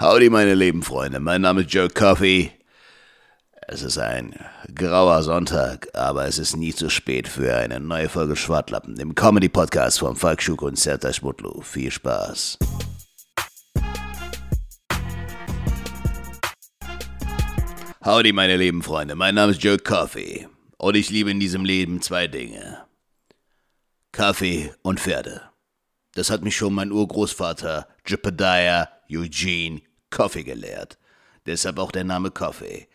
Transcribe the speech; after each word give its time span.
Howdy, 0.00 0.30
meine 0.30 0.54
lieben 0.54 0.84
Freunde. 0.84 1.18
Mein 1.18 1.40
Name 1.40 1.62
ist 1.62 1.72
Joe 1.72 1.88
Coffey. 1.88 2.52
Es 3.66 3.82
ist 3.82 3.98
ein 3.98 4.32
grauer 4.72 5.24
Sonntag, 5.24 5.88
aber 5.92 6.26
es 6.26 6.38
ist 6.38 6.56
nie 6.56 6.72
zu 6.72 6.88
spät 6.88 7.26
für 7.26 7.56
eine 7.56 7.80
neue 7.80 8.08
Folge 8.08 8.36
Schwartlappen, 8.36 8.94
dem 8.94 9.16
Comedy-Podcast 9.16 9.98
von 9.98 10.14
Falk 10.14 10.40
Schuck 10.40 10.62
und 10.62 10.78
Serta 10.78 11.12
Schmutlu. 11.12 11.62
Viel 11.62 11.90
Spaß. 11.90 12.58
Howdy, 18.04 18.32
meine 18.32 18.56
lieben 18.56 18.84
Freunde. 18.84 19.16
Mein 19.16 19.34
Name 19.34 19.50
ist 19.50 19.64
Joe 19.64 19.78
Coffey. 19.78 20.46
Und 20.76 20.94
ich 20.94 21.10
liebe 21.10 21.32
in 21.32 21.40
diesem 21.40 21.64
Leben 21.64 22.02
zwei 22.02 22.28
Dinge. 22.28 22.84
Kaffee 24.12 24.72
und 24.82 25.00
Pferde. 25.00 25.42
Das 26.14 26.30
hat 26.30 26.44
mich 26.44 26.56
schon 26.56 26.72
mein 26.72 26.92
Urgroßvater 26.92 27.88
Jebediah 28.06 28.88
Eugene 29.10 29.80
Coffee 30.10 30.44
gelehrt. 30.44 30.98
Deshalb 31.46 31.78
auch 31.78 31.92
der 31.92 32.04
Name 32.04 32.30
Coffee. 32.30 32.88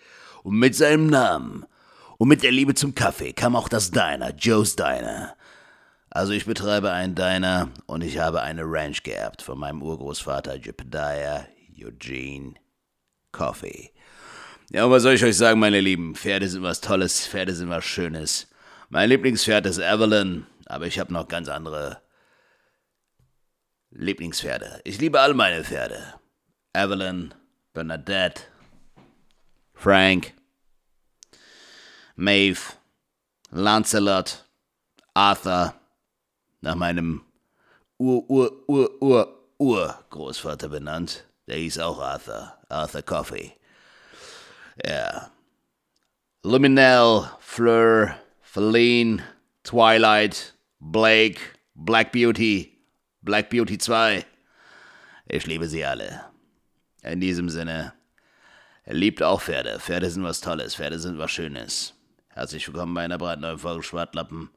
Und 0.44 0.58
mit 0.58 0.76
seinem 0.76 1.08
Namen 1.08 1.66
und 2.18 2.28
mit 2.28 2.44
der 2.44 2.52
Liebe 2.52 2.76
zum 2.76 2.96
Kaffee 2.96 3.34
kam 3.34 3.56
auch 3.56 3.70
das 3.70 3.92
Diner, 3.92 4.34
Joe's 4.36 4.76
Diner. 4.76 5.36
Also 6.10 6.34
ich 6.34 6.46
betreibe 6.46 6.92
einen 6.92 7.16
Diner 7.16 7.70
und 7.88 8.04
ich 8.04 8.20
habe 8.20 8.42
eine 8.42 8.62
Ranch 8.64 9.04
geerbt 9.04 9.42
von 9.42 9.58
meinem 9.58 9.82
Urgroßvater 9.82 10.56
Jebediah 10.56 11.48
Eugene 11.76 12.54
Coffee. 13.32 13.92
Ja, 14.70 14.86
und 14.86 14.92
was 14.92 15.04
soll 15.04 15.14
ich 15.14 15.24
euch 15.24 15.38
sagen, 15.38 15.60
meine 15.60 15.82
Lieben? 15.82 16.16
Pferde 16.16 16.48
sind 16.48 16.64
was 16.64 16.82
Tolles, 16.82 17.28
Pferde 17.28 17.54
sind 17.54 17.70
was 17.70 17.84
Schönes. 17.84 18.48
Mein 18.90 19.10
Lieblingspferd 19.10 19.66
ist 19.66 19.80
Evelyn, 19.80 20.46
aber 20.68 20.86
ich 20.86 21.00
habe 21.00 21.12
noch 21.12 21.28
ganz 21.28 21.50
andere 21.50 22.02
Lieblingspferde. 23.90 24.82
Ich 24.84 25.00
liebe 25.00 25.20
all 25.20 25.34
meine 25.34 25.64
Pferde. 25.64 26.16
Evelyn, 26.74 27.34
Bernadette, 27.74 28.48
Frank, 29.74 30.34
Maeve, 32.16 32.74
Lancelot, 33.52 34.46
Arthur, 35.14 35.76
nach 36.62 36.76
meinem 36.76 37.26
Ur-Ur-Ur-Ur-Urgroßvater 38.00 40.70
benannt. 40.70 41.26
Der 41.48 41.58
hieß 41.58 41.78
auch 41.80 42.00
Arthur, 42.00 42.58
Arthur 42.70 43.02
Coffey. 43.04 43.54
Ja. 44.84 45.30
Luminell, 46.42 47.30
Fleur, 47.40 48.16
Feline, 48.42 49.24
Twilight, 49.64 50.56
Blake, 50.80 51.40
Black 51.76 52.12
Beauty, 52.12 52.80
Black 53.22 53.50
Beauty 53.50 53.78
2. 53.78 54.26
Ich 55.28 55.46
liebe 55.46 55.68
sie 55.68 55.86
alle. 55.86 56.33
In 57.04 57.20
diesem 57.20 57.50
Sinne, 57.50 57.92
er 58.86 58.94
liebt 58.94 59.22
auch 59.22 59.42
Pferde. 59.42 59.78
Pferde 59.80 60.10
sind 60.10 60.24
was 60.24 60.40
Tolles, 60.40 60.76
Pferde 60.76 61.00
sind 61.00 61.18
was 61.18 61.32
Schönes. 61.32 61.94
Herzlich 62.30 62.66
willkommen 62.66 62.94
bei 62.94 63.04
einer 63.04 63.18
brandneuen 63.18 63.60
Folge 63.60 63.84
Schwartlappen. 63.84 64.50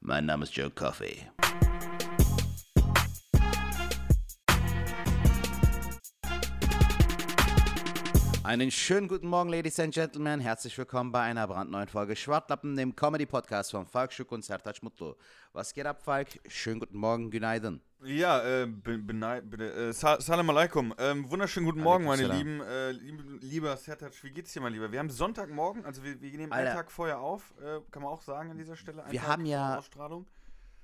Mein 0.00 0.26
Name 0.26 0.44
ist 0.44 0.54
Joe 0.54 0.70
Coffey. 0.70 1.26
Einen 8.48 8.70
schönen 8.70 9.08
guten 9.08 9.28
Morgen, 9.28 9.50
Ladies 9.50 9.78
and 9.78 9.92
Gentlemen. 9.92 10.40
Herzlich 10.40 10.78
willkommen 10.78 11.12
bei 11.12 11.20
einer 11.20 11.46
brandneuen 11.46 11.86
Folge 11.86 12.16
Schwartlappen, 12.16 12.76
dem 12.76 12.96
Comedy-Podcast 12.96 13.72
von 13.72 13.84
Falk 13.84 14.10
Schuck 14.10 14.32
und 14.32 14.42
Sertac 14.42 14.82
Mutlu. 14.82 15.16
Was 15.52 15.74
geht 15.74 15.84
ab, 15.84 16.00
Falk? 16.02 16.28
Schönen 16.48 16.80
guten 16.80 16.96
Morgen, 16.96 17.30
Günaydın. 17.30 17.82
Ja, 18.04 18.40
äh, 18.40 18.62
äh, 18.62 19.92
Salam 19.92 20.48
alaikum. 20.48 20.94
Ähm, 20.96 21.30
wunderschönen 21.30 21.66
guten 21.66 21.82
Morgen, 21.82 22.06
meine 22.06 22.26
lieben, 22.26 22.62
äh, 22.62 22.92
liebe, 22.92 23.22
lieber 23.42 23.76
Sertac, 23.76 24.12
wie 24.22 24.30
geht's 24.30 24.54
dir, 24.54 24.62
mein 24.62 24.72
Lieber? 24.72 24.90
Wir 24.90 25.00
haben 25.00 25.10
Sonntagmorgen, 25.10 25.84
also 25.84 26.02
wir, 26.02 26.18
wir 26.18 26.30
nehmen 26.38 26.50
Alter. 26.50 26.70
einen 26.70 26.76
Tag 26.78 26.90
vorher 26.90 27.20
auf, 27.20 27.52
äh, 27.60 27.80
kann 27.90 28.02
man 28.02 28.10
auch 28.10 28.22
sagen 28.22 28.50
an 28.52 28.56
dieser 28.56 28.76
Stelle. 28.76 29.02
Einen 29.02 29.12
Wir 29.12 29.20
Tag 29.20 29.28
haben 29.28 29.44
ja- 29.44 29.76
Ausstrahlung. 29.76 30.26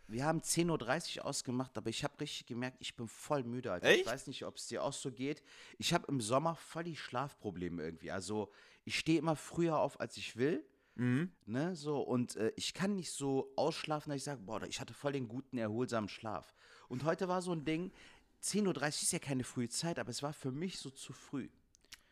Wir 0.06 0.24
haben 0.24 0.40
10.30 0.40 1.18
Uhr 1.18 1.24
ausgemacht, 1.26 1.76
aber 1.78 1.88
ich 1.90 2.04
habe 2.04 2.20
richtig 2.20 2.46
gemerkt, 2.46 2.76
ich 2.80 2.94
bin 2.94 3.08
voll 3.08 3.42
müde. 3.42 3.72
Alter. 3.72 3.90
Ich 3.90 4.00
Echt? 4.00 4.06
weiß 4.06 4.26
nicht, 4.26 4.44
ob 4.44 4.56
es 4.56 4.66
dir 4.66 4.82
auch 4.82 4.92
so 4.92 5.10
geht. 5.10 5.42
Ich 5.78 5.94
habe 5.94 6.06
im 6.08 6.20
Sommer 6.20 6.56
voll 6.56 6.84
die 6.84 6.96
Schlafprobleme 6.96 7.82
irgendwie. 7.82 8.10
Also 8.10 8.50
ich 8.84 8.98
stehe 8.98 9.18
immer 9.18 9.36
früher 9.36 9.78
auf, 9.78 10.00
als 10.00 10.16
ich 10.16 10.36
will. 10.36 10.64
Mhm. 10.96 11.32
Ne, 11.46 11.74
so, 11.74 12.00
und 12.00 12.36
äh, 12.36 12.52
ich 12.54 12.72
kann 12.72 12.94
nicht 12.94 13.10
so 13.10 13.52
ausschlafen, 13.56 14.10
dass 14.10 14.18
ich 14.18 14.24
sage, 14.24 14.42
boah, 14.42 14.62
ich 14.62 14.80
hatte 14.80 14.94
voll 14.94 15.12
den 15.12 15.26
guten, 15.26 15.58
erholsamen 15.58 16.08
Schlaf. 16.08 16.54
Und 16.88 17.02
heute 17.02 17.26
war 17.26 17.42
so 17.42 17.52
ein 17.52 17.64
Ding, 17.64 17.90
10.30 18.42 18.66
Uhr 18.66 18.86
ist 18.86 19.12
ja 19.12 19.18
keine 19.18 19.42
frühe 19.42 19.68
Zeit, 19.68 19.98
aber 19.98 20.10
es 20.10 20.22
war 20.22 20.32
für 20.32 20.52
mich 20.52 20.78
so 20.78 20.90
zu 20.90 21.12
früh. 21.12 21.48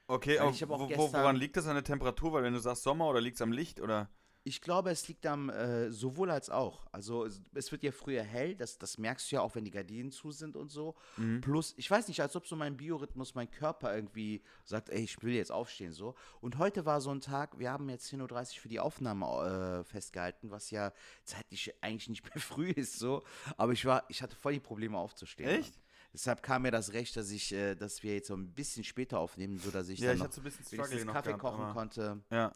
Okay, 0.09 0.39
aber 0.39 0.51
ich 0.51 0.69
wo, 0.69 1.13
woran 1.13 1.37
liegt 1.37 1.57
das 1.57 1.67
an 1.67 1.75
der 1.75 1.85
Temperatur? 1.85 2.33
Weil 2.33 2.43
wenn 2.43 2.55
du 2.55 2.59
sagst 2.59 2.83
Sommer 2.83 3.07
oder 3.07 3.21
liegt 3.21 3.37
es 3.37 3.43
am 3.43 3.53
Licht 3.53 3.81
oder? 3.81 4.11
Ich 4.45 4.61
glaube, 4.61 4.91
es 4.91 5.07
liegt 5.07 5.25
am 5.27 5.51
äh, 5.51 5.91
sowohl 5.91 6.31
als 6.31 6.51
auch. 6.51 6.87
Also 6.91 7.27
es, 7.27 7.71
wird 7.71 7.83
ja 7.83 7.93
früher 7.93 8.23
hell, 8.23 8.57
das, 8.57 8.77
das 8.79 8.99
merkst 8.99 9.31
du 9.31 9.37
ja 9.37 9.43
auch, 9.43 9.55
wenn 9.55 9.65
die 9.65 9.71
Gardinen 9.71 10.11
zu 10.11 10.33
sind 10.33 10.57
und 10.57 10.71
so. 10.71 10.97
Plus, 11.41 11.75
ich 11.77 11.91
weiß 11.91 12.09
nicht, 12.09 12.21
als 12.21 12.35
ob 12.35 12.47
so 12.47 12.57
mein 12.57 12.77
Biorhythmus, 12.77 13.35
mein 13.35 13.51
Körper 13.51 13.95
irgendwie 13.95 14.43
sagt, 14.65 14.91
ey, 14.91 15.03
ich 15.03 15.23
will 15.23 15.35
jetzt 15.35 15.53
aufstehen 15.53 15.93
so. 15.93 16.17
Und 16.41 16.59
heute 16.59 16.85
war 16.85 17.01
so 17.01 17.11
ein 17.11 17.21
Tag, 17.21 17.59
wir 17.59 17.71
haben 17.71 17.89
jetzt 17.89 18.13
10.30 18.13 18.21
Uhr 18.57 18.61
für 18.61 18.69
die 18.69 18.81
Aufnahme 18.81 19.81
äh, 19.81 19.85
festgehalten, 19.85 20.51
was 20.51 20.71
ja 20.71 20.93
zeitlich 21.25 21.73
eigentlich 21.81 22.09
nicht 22.09 22.25
mehr 22.35 22.43
früh 22.43 22.71
ist 22.71 22.99
so. 22.99 23.23
Aber 23.57 23.73
ich 23.73 23.85
war, 23.85 24.05
ich 24.09 24.23
hatte 24.23 24.35
voll 24.35 24.55
die 24.55 24.61
Probleme 24.61 24.99
aufzustehen. 24.99 25.49
Echt? 25.49 25.75
Mann. 25.75 25.83
Deshalb 26.13 26.43
kam 26.43 26.63
mir 26.63 26.71
das 26.71 26.93
recht, 26.93 27.17
dass 27.17 27.31
ich, 27.31 27.53
äh, 27.53 27.75
dass 27.75 28.03
wir 28.03 28.15
jetzt 28.15 28.29
so 28.29 28.35
ein 28.35 28.53
bisschen 28.53 28.85
später 28.85 29.19
aufnehmen, 29.19 29.59
so 29.59 29.71
dass 29.71 29.89
ich 29.89 29.99
Ja, 29.99 30.09
dann 30.09 30.17
ich 30.17 30.23
noch 30.25 30.33
so 30.33 30.41
ein 30.41 30.45
bisschen 30.45 31.09
Kaffee 31.09 31.31
gehabt, 31.31 31.39
kochen 31.39 31.73
konnte. 31.73 32.23
Ja. 32.31 32.53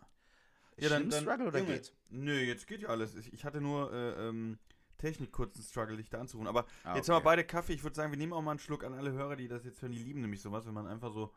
Schlimm 0.79 1.11
Struggle 1.11 1.47
oder 1.47 1.59
Junge, 1.59 1.75
geht's? 1.75 1.93
Nö, 2.11 2.39
jetzt 2.41 2.67
geht 2.67 2.83
ja 2.83 2.89
alles. 2.89 3.15
Ich, 3.15 3.45
hatte 3.45 3.61
nur 3.61 3.93
äh, 3.93 4.29
ähm, 4.29 4.59
Technik 4.99 5.33
kurzen 5.33 5.63
Struggle, 5.63 5.97
dich 5.97 6.09
da 6.11 6.21
anzurufen. 6.21 6.49
Aber 6.49 6.67
Ah, 6.85 6.97
jetzt 6.97 7.09
haben 7.09 7.17
wir 7.17 7.25
beide 7.25 7.45
Kaffee. 7.45 7.73
Ich 7.73 7.83
würde 7.83 7.97
sagen, 7.97 8.13
wir 8.13 8.19
nehmen 8.19 8.33
auch 8.33 8.43
mal 8.43 8.53
einen 8.53 8.61
Schluck 8.61 8.85
an 8.85 8.93
alle 8.95 9.13
Hörer, 9.13 9.37
die 9.37 9.49
das 9.49 9.65
jetzt 9.65 9.81
hören. 9.83 9.93
Die 9.93 9.99
lieben 10.03 10.21
nämlich 10.21 10.41
sowas, 10.43 10.67
wenn 10.67 10.75
man 10.75 10.87
einfach 10.87 11.13
so 11.13 11.33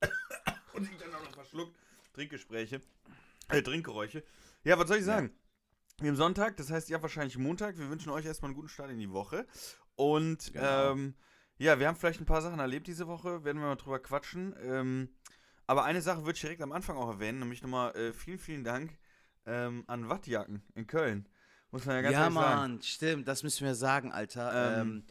und 0.74 0.84
sich 0.84 0.96
dann 0.96 1.14
auch 1.14 1.22
noch 1.24 1.32
verschluckt. 1.34 1.76
Trinkgespräche, 2.12 2.80
äh, 3.48 3.62
Trinkgeräusche. 3.62 4.24
Ja, 4.64 4.78
was 4.78 4.88
soll 4.88 4.98
ich 4.98 5.04
sagen? 5.04 5.30
Wir 5.98 6.08
haben 6.10 6.16
Sonntag, 6.16 6.56
das 6.56 6.70
heißt, 6.70 6.90
ihr 6.90 6.94
habt 6.94 7.02
wahrscheinlich 7.02 7.38
Montag. 7.38 7.78
Wir 7.78 7.88
wünschen 7.88 8.10
euch 8.10 8.24
erstmal 8.26 8.50
einen 8.50 8.56
guten 8.56 8.68
Start 8.68 8.90
in 8.90 8.98
die 8.98 9.10
Woche. 9.10 9.46
Und 9.94 10.52
Genau. 10.52 10.92
ähm, 10.92 11.14
ja, 11.58 11.78
wir 11.78 11.88
haben 11.88 11.96
vielleicht 11.96 12.20
ein 12.20 12.26
paar 12.26 12.42
Sachen 12.42 12.58
erlebt 12.58 12.86
diese 12.86 13.06
Woche, 13.06 13.44
werden 13.44 13.58
wir 13.60 13.66
mal 13.68 13.76
drüber 13.76 13.98
quatschen. 13.98 14.54
Ähm, 14.60 15.08
aber 15.66 15.84
eine 15.84 16.00
Sache 16.02 16.20
würde 16.20 16.34
ich 16.34 16.40
direkt 16.40 16.62
am 16.62 16.72
Anfang 16.72 16.96
auch 16.96 17.08
erwähnen, 17.08 17.38
nämlich 17.40 17.62
nochmal 17.62 17.94
äh, 17.96 18.12
vielen, 18.12 18.38
vielen 18.38 18.64
Dank 18.64 18.96
ähm, 19.46 19.84
an 19.86 20.08
Wattjacken 20.08 20.62
in 20.74 20.86
Köln. 20.86 21.28
Muss 21.70 21.84
man 21.84 21.96
ja 21.96 22.02
ganz 22.02 22.12
ja, 22.14 22.20
ehrlich 22.22 22.34
sagen. 22.34 22.60
Mann, 22.60 22.82
stimmt, 22.82 23.28
das 23.28 23.42
müssen 23.42 23.66
wir 23.66 23.74
sagen, 23.74 24.12
Alter. 24.12 24.80
Ähm, 24.80 24.80
Ähm, 24.80 25.04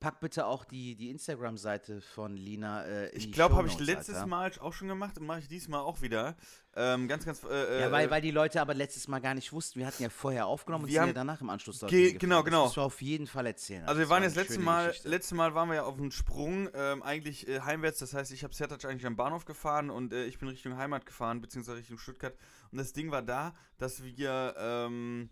pack 0.00 0.20
bitte 0.20 0.46
auch 0.46 0.64
die, 0.66 0.96
die 0.96 1.10
Instagram-Seite 1.10 2.00
von 2.02 2.36
Lina 2.36 2.84
äh, 2.84 3.08
in 3.10 3.16
Ich 3.18 3.32
glaube, 3.32 3.56
habe 3.56 3.68
ich 3.68 3.78
letztes 3.78 4.16
Alter. 4.16 4.26
Mal 4.26 4.52
auch 4.60 4.72
schon 4.74 4.88
gemacht 4.88 5.18
und 5.18 5.26
mache 5.26 5.38
ich 5.38 5.48
diesmal 5.48 5.80
auch 5.80 6.02
wieder. 6.02 6.36
Ähm, 6.76 7.08
ganz, 7.08 7.24
ganz. 7.24 7.42
Äh, 7.44 7.80
Ja, 7.82 7.92
weil, 7.92 8.08
äh, 8.08 8.10
weil 8.10 8.20
die 8.20 8.30
Leute 8.32 8.60
aber 8.60 8.74
letztes 8.74 9.08
Mal 9.08 9.20
gar 9.20 9.32
nicht 9.34 9.52
wussten. 9.52 9.78
Wir 9.78 9.86
hatten 9.86 10.02
ja 10.02 10.10
vorher 10.10 10.46
aufgenommen 10.46 10.84
und 10.84 10.90
Wir 10.90 10.98
sind 11.00 11.06
ja 11.08 11.12
danach 11.14 11.40
im 11.40 11.48
Anschluss 11.48 11.78
dort 11.78 11.90
Ge- 11.90 12.10
hingefahren. 12.10 12.18
genau, 12.20 12.42
Das 12.42 12.44
genau. 12.74 12.74
du 12.74 12.80
auf 12.86 13.00
jeden 13.00 13.26
Fall 13.26 13.46
erzählen. 13.46 13.84
Also 13.84 13.98
wir 14.00 14.08
waren 14.10 14.22
war 14.22 14.28
jetzt 14.28 14.36
letztes 14.36 14.58
Mal, 14.58 14.88
Geschichte. 14.88 15.08
letztes 15.08 15.32
Mal 15.32 15.54
waren 15.54 15.68
wir 15.68 15.76
ja 15.76 15.84
auf 15.84 15.96
dem 15.96 16.10
Sprung, 16.10 16.68
ähm, 16.74 17.02
eigentlich 17.02 17.48
äh, 17.48 17.60
heimwärts, 17.60 18.00
das 18.00 18.12
heißt, 18.12 18.32
ich 18.32 18.42
habe 18.44 18.52
Sertac 18.54 18.84
eigentlich 18.84 19.06
am 19.06 19.16
Bahnhof 19.16 19.44
gefahren 19.46 19.88
und 19.88 20.12
äh, 20.12 20.24
ich 20.26 20.38
bin 20.38 20.48
Richtung 20.48 20.76
Heimat 20.76 21.06
gefahren, 21.06 21.40
beziehungsweise 21.40 21.78
Richtung 21.78 21.98
Stuttgart. 21.98 22.34
Und 22.72 22.78
das 22.78 22.92
Ding 22.92 23.10
war 23.12 23.22
da, 23.22 23.54
dass 23.78 24.02
wir, 24.02 24.54
ähm, 24.58 25.30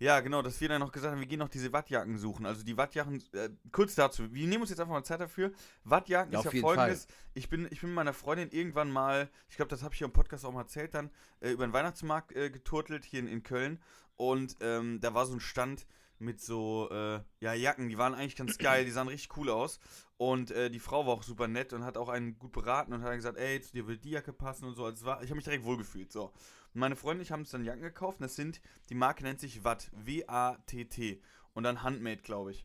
ja 0.00 0.20
genau, 0.20 0.42
dass 0.42 0.60
wir 0.60 0.68
dann 0.68 0.80
noch 0.80 0.90
gesagt 0.90 1.12
haben, 1.12 1.20
wir 1.20 1.28
gehen 1.28 1.38
noch 1.38 1.48
diese 1.48 1.72
Wattjacken 1.72 2.18
suchen. 2.18 2.46
Also 2.46 2.64
die 2.64 2.76
Wattjacken, 2.76 3.22
äh, 3.32 3.50
kurz 3.70 3.94
dazu, 3.94 4.32
wir 4.32 4.46
nehmen 4.46 4.62
uns 4.62 4.70
jetzt 4.70 4.80
einfach 4.80 4.94
mal 4.94 5.04
Zeit 5.04 5.20
dafür. 5.20 5.52
Wattjacken 5.84 6.32
Ja, 6.32 6.40
ist 6.40 6.52
ja 6.52 6.60
folgendes, 6.60 7.06
ich 7.34 7.48
bin, 7.48 7.68
ich 7.70 7.80
bin 7.80 7.90
mit 7.90 7.96
meiner 7.96 8.14
Freundin 8.14 8.50
irgendwann 8.50 8.90
mal, 8.90 9.28
ich 9.48 9.56
glaube, 9.56 9.68
das 9.68 9.82
habe 9.82 9.94
ich 9.94 9.98
hier 9.98 10.06
im 10.06 10.12
Podcast 10.12 10.44
auch 10.44 10.52
mal 10.52 10.62
erzählt 10.62 10.94
dann, 10.94 11.10
äh, 11.40 11.50
über 11.50 11.66
den 11.66 11.72
Weihnachtsmarkt 11.72 12.32
äh, 12.32 12.50
geturtelt 12.50 13.04
hier 13.04 13.20
in, 13.20 13.28
in 13.28 13.42
Köln. 13.42 13.78
Und 14.16 14.56
ähm, 14.60 15.00
da 15.00 15.14
war 15.14 15.26
so 15.26 15.34
ein 15.34 15.40
Stand 15.40 15.86
mit 16.18 16.40
so, 16.40 16.88
äh, 16.90 17.20
ja, 17.40 17.54
Jacken, 17.54 17.88
die 17.88 17.98
waren 17.98 18.14
eigentlich 18.14 18.36
ganz 18.36 18.58
geil, 18.58 18.84
die 18.84 18.90
sahen 18.90 19.08
richtig 19.08 19.36
cool 19.36 19.50
aus. 19.50 19.80
Und 20.18 20.50
äh, 20.50 20.70
die 20.70 20.80
Frau 20.80 21.06
war 21.06 21.14
auch 21.14 21.22
super 21.22 21.48
nett 21.48 21.72
und 21.72 21.82
hat 21.82 21.96
auch 21.96 22.10
einen 22.10 22.38
gut 22.38 22.52
beraten 22.52 22.92
und 22.92 23.00
hat 23.00 23.08
dann 23.08 23.16
gesagt, 23.16 23.38
ey, 23.38 23.60
zu 23.60 23.72
dir 23.72 23.86
will 23.86 23.96
die 23.96 24.10
Jacke 24.10 24.34
passen 24.34 24.66
und 24.66 24.74
so. 24.74 24.84
Also 24.84 25.06
war, 25.06 25.22
ich 25.22 25.30
habe 25.30 25.36
mich 25.36 25.44
direkt 25.44 25.64
wohlgefühlt, 25.64 26.12
so. 26.12 26.32
Und 26.74 26.80
meine 26.80 26.96
Freundin 26.96 27.20
und 27.20 27.22
ich 27.22 27.32
haben 27.32 27.40
uns 27.40 27.50
dann 27.50 27.64
Jacken 27.64 27.82
gekauft 27.82 28.18
und 28.20 28.24
das 28.24 28.36
sind, 28.36 28.60
die 28.88 28.94
Marke 28.94 29.22
nennt 29.24 29.40
sich 29.40 29.64
Watt, 29.64 29.90
W-A-T-T. 29.92 31.20
Und 31.52 31.64
dann 31.64 31.82
Handmade, 31.82 32.22
glaube 32.22 32.52
ich. 32.52 32.64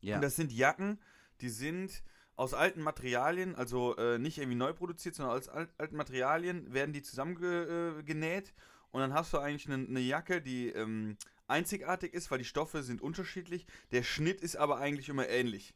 ja. 0.00 0.16
Und 0.16 0.22
das 0.22 0.36
sind 0.36 0.52
Jacken, 0.52 1.00
die 1.40 1.48
sind 1.48 2.02
aus 2.36 2.54
alten 2.54 2.80
Materialien, 2.82 3.54
also 3.56 3.96
äh, 3.96 4.18
nicht 4.18 4.38
irgendwie 4.38 4.56
neu 4.56 4.72
produziert, 4.72 5.14
sondern 5.14 5.36
aus 5.36 5.48
al 5.48 5.68
alten 5.78 5.96
Materialien 5.96 6.72
werden 6.72 6.92
die 6.92 7.02
zusammengenäht. 7.02 8.48
Äh, 8.48 8.52
und 8.90 9.00
dann 9.00 9.12
hast 9.12 9.32
du 9.32 9.38
eigentlich 9.38 9.66
eine 9.66 9.78
ne 9.78 10.00
Jacke, 10.00 10.40
die 10.40 10.68
ähm, 10.68 11.16
einzigartig 11.46 12.14
ist, 12.14 12.30
weil 12.30 12.38
die 12.38 12.44
Stoffe 12.44 12.82
sind 12.82 13.00
unterschiedlich. 13.00 13.66
Der 13.90 14.02
Schnitt 14.02 14.40
ist 14.40 14.56
aber 14.56 14.78
eigentlich 14.78 15.08
immer 15.08 15.28
ähnlich. 15.28 15.74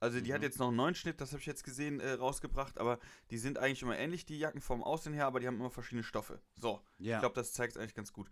Also 0.00 0.20
die 0.20 0.32
hat 0.32 0.40
Mhm. 0.40 0.44
jetzt 0.44 0.58
noch 0.58 0.68
einen 0.68 0.76
neuen 0.76 0.94
Schnitt, 0.94 1.20
das 1.20 1.30
habe 1.32 1.40
ich 1.40 1.46
jetzt 1.46 1.64
gesehen, 1.64 2.00
äh, 2.00 2.12
rausgebracht, 2.12 2.78
aber 2.78 2.98
die 3.30 3.38
sind 3.38 3.58
eigentlich 3.58 3.82
immer 3.82 3.96
ähnlich, 3.98 4.26
die 4.26 4.38
Jacken 4.38 4.60
vom 4.60 4.82
Aussehen 4.84 5.14
her, 5.14 5.26
aber 5.26 5.40
die 5.40 5.46
haben 5.46 5.56
immer 5.56 5.70
verschiedene 5.70 6.02
Stoffe. 6.04 6.40
So, 6.56 6.82
Ja. 6.98 7.16
ich 7.16 7.20
glaube, 7.20 7.34
das 7.34 7.52
zeigt 7.52 7.72
es 7.74 7.78
eigentlich 7.80 7.94
ganz 7.94 8.12
gut. 8.12 8.28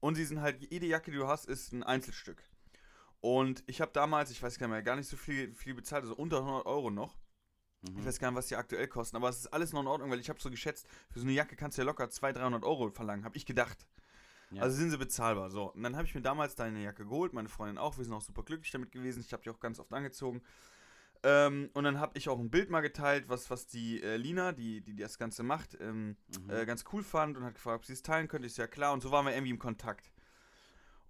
Und 0.00 0.14
sie 0.14 0.24
sind 0.24 0.40
halt, 0.40 0.60
jede 0.70 0.86
Jacke, 0.86 1.10
die 1.10 1.16
du 1.16 1.26
hast, 1.26 1.46
ist 1.46 1.72
ein 1.72 1.82
Einzelstück. 1.82 2.42
Und 3.20 3.64
ich 3.66 3.80
habe 3.80 3.90
damals, 3.92 4.30
ich 4.30 4.40
weiß 4.42 4.58
gar 4.58 4.68
nicht 4.68 4.72
mehr, 4.74 4.82
gar 4.82 4.94
nicht 4.94 5.08
so 5.08 5.16
viel, 5.16 5.52
viel 5.54 5.74
bezahlt, 5.74 6.02
also 6.04 6.14
unter 6.14 6.38
100 6.38 6.66
Euro 6.66 6.90
noch. 6.90 7.16
Mhm. 7.82 7.98
Ich 7.98 8.04
weiß 8.04 8.20
gar 8.20 8.30
nicht, 8.30 8.38
was 8.38 8.46
die 8.46 8.54
aktuell 8.56 8.86
kosten, 8.86 9.16
aber 9.16 9.28
es 9.28 9.38
ist 9.38 9.46
alles 9.52 9.72
noch 9.72 9.80
in 9.80 9.88
Ordnung, 9.88 10.10
weil 10.12 10.20
ich 10.20 10.28
habe 10.28 10.40
so 10.40 10.50
geschätzt, 10.50 10.86
für 11.10 11.18
so 11.18 11.24
eine 11.24 11.32
Jacke 11.32 11.56
kannst 11.56 11.78
du 11.78 11.82
ja 11.82 11.86
locker 11.86 12.08
200, 12.08 12.42
300 12.42 12.64
Euro 12.64 12.90
verlangen, 12.90 13.24
habe 13.24 13.36
ich 13.36 13.44
gedacht. 13.44 13.86
Ja. 14.50 14.62
Also 14.62 14.76
sind 14.76 14.90
sie 14.90 14.98
bezahlbar. 14.98 15.50
So, 15.50 15.72
und 15.72 15.82
dann 15.82 15.96
habe 15.96 16.06
ich 16.06 16.14
mir 16.14 16.22
damals 16.22 16.54
deine 16.54 16.80
Jacke 16.82 17.04
geholt, 17.04 17.32
meine 17.32 17.48
Freundin 17.48 17.76
auch, 17.76 17.98
wir 17.98 18.04
sind 18.04 18.14
auch 18.14 18.22
super 18.22 18.44
glücklich 18.44 18.70
damit 18.70 18.92
gewesen, 18.92 19.20
ich 19.20 19.32
habe 19.32 19.42
die 19.42 19.50
auch 19.50 19.58
ganz 19.60 19.78
oft 19.80 19.92
angezogen. 19.92 20.42
Ähm, 21.22 21.70
und 21.74 21.84
dann 21.84 21.98
habe 21.98 22.16
ich 22.16 22.28
auch 22.28 22.38
ein 22.38 22.50
Bild 22.50 22.70
mal 22.70 22.80
geteilt, 22.80 23.28
was, 23.28 23.50
was 23.50 23.66
die 23.66 24.02
äh, 24.02 24.16
Lina, 24.16 24.52
die, 24.52 24.80
die 24.80 24.94
das 24.96 25.18
Ganze 25.18 25.42
macht, 25.42 25.76
ähm, 25.80 26.16
Mhm. 26.44 26.50
äh, 26.50 26.64
ganz 26.66 26.84
cool 26.92 27.02
fand 27.02 27.36
und 27.36 27.44
hat 27.44 27.54
gefragt, 27.54 27.78
ob 27.80 27.84
sie 27.84 27.92
es 27.92 28.02
teilen 28.02 28.28
könnte. 28.28 28.46
Ist 28.46 28.56
ja 28.58 28.66
klar. 28.68 28.92
Und 28.92 29.02
so 29.02 29.10
waren 29.10 29.26
wir 29.26 29.32
irgendwie 29.32 29.50
im 29.50 29.58
Kontakt. 29.58 30.12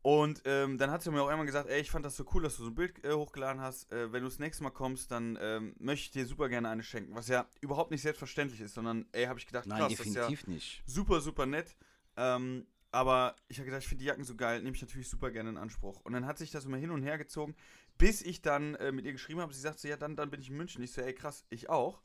Und 0.01 0.43
ähm, 0.45 0.79
dann 0.79 0.91
hat 0.91 1.03
sie 1.03 1.11
mir 1.11 1.21
auch 1.23 1.29
einmal 1.29 1.45
gesagt, 1.45 1.69
ey, 1.69 1.81
ich 1.81 1.91
fand 1.91 2.07
das 2.07 2.17
so 2.17 2.25
cool, 2.33 2.43
dass 2.43 2.57
du 2.57 2.63
so 2.65 2.71
ein 2.71 2.75
Bild 2.75 3.05
äh, 3.05 3.13
hochgeladen 3.13 3.61
hast. 3.61 3.93
Äh, 3.93 4.13
wenn 4.13 4.23
du 4.23 4.29
das 4.29 4.39
nächste 4.39 4.63
Mal 4.63 4.71
kommst, 4.71 5.11
dann 5.11 5.37
ähm, 5.41 5.75
möchte 5.79 6.05
ich 6.05 6.11
dir 6.13 6.25
super 6.25 6.49
gerne 6.49 6.69
eine 6.71 6.83
schenken. 6.83 7.15
Was 7.15 7.29
ja 7.29 7.47
überhaupt 7.61 7.91
nicht 7.91 8.03
selbstverständlich 8.03 8.61
ist, 8.61 8.75
sondern, 8.75 9.07
ey, 9.13 9.27
habe 9.27 9.39
ich 9.39 9.47
gedacht, 9.47 9.67
Nein, 9.67 9.81
krass, 9.81 9.91
das 9.97 10.07
ist 10.07 10.15
ja 10.15 10.23
definitiv 10.29 10.47
nicht. 10.47 10.83
super, 10.87 11.21
super 11.21 11.47
nett. 11.47 11.77
Ähm, 12.17 12.67
aber 12.91 13.37
ich 13.49 13.59
habe 13.59 13.67
gedacht, 13.67 13.83
ich 13.83 13.89
finde 13.89 14.03
die 14.03 14.07
Jacken 14.07 14.25
so 14.25 14.35
geil, 14.35 14.63
nehme 14.63 14.75
ich 14.75 14.81
natürlich 14.81 15.09
super 15.11 15.31
gerne 15.31 15.51
in 15.51 15.57
Anspruch. 15.59 16.01
Und 16.05 16.13
dann 16.15 16.25
hat 16.25 16.39
sich 16.39 16.51
das 16.51 16.65
immer 16.65 16.79
hin 16.79 16.91
und 16.91 17.03
her 17.03 17.19
gezogen, 17.19 17.55
bis 17.99 18.23
ich 18.23 18.41
dann 18.43 18.75
äh, 18.77 18.93
mit 18.93 19.05
ihr 19.05 19.13
geschrieben 19.13 19.41
habe. 19.41 19.53
Sie 19.53 19.61
sagte, 19.61 19.81
so, 19.83 19.89
ja, 19.89 19.97
dann, 19.97 20.17
dann 20.17 20.31
bin 20.31 20.41
ich 20.41 20.49
in 20.51 20.57
München. 20.57 20.83
Ich 20.83 20.93
so, 20.93 21.03
ey, 21.03 21.15
krass, 21.15 21.45
ich 21.51 21.69
auch. 21.69 22.01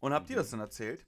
Und 0.00 0.12
hab 0.12 0.26
dir 0.26 0.36
das 0.36 0.50
dann 0.50 0.60
erzählt. 0.60 1.06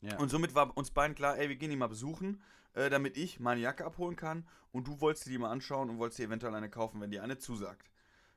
Ja. 0.00 0.18
Und 0.18 0.30
somit 0.30 0.54
war 0.54 0.76
uns 0.76 0.90
beiden 0.90 1.14
klar, 1.14 1.38
ey, 1.38 1.48
wir 1.48 1.56
gehen 1.56 1.70
die 1.70 1.76
mal 1.76 1.86
besuchen, 1.86 2.42
äh, 2.74 2.90
damit 2.90 3.16
ich 3.16 3.40
meine 3.40 3.60
Jacke 3.60 3.84
abholen 3.84 4.16
kann. 4.16 4.46
Und 4.72 4.88
du 4.88 5.00
wolltest 5.00 5.26
dir 5.26 5.30
die 5.30 5.38
mal 5.38 5.50
anschauen 5.50 5.88
und 5.90 5.98
wolltest 5.98 6.18
dir 6.18 6.24
eventuell 6.26 6.54
eine 6.54 6.68
kaufen, 6.68 7.00
wenn 7.00 7.10
dir 7.10 7.22
eine 7.22 7.38
zusagt. 7.38 7.90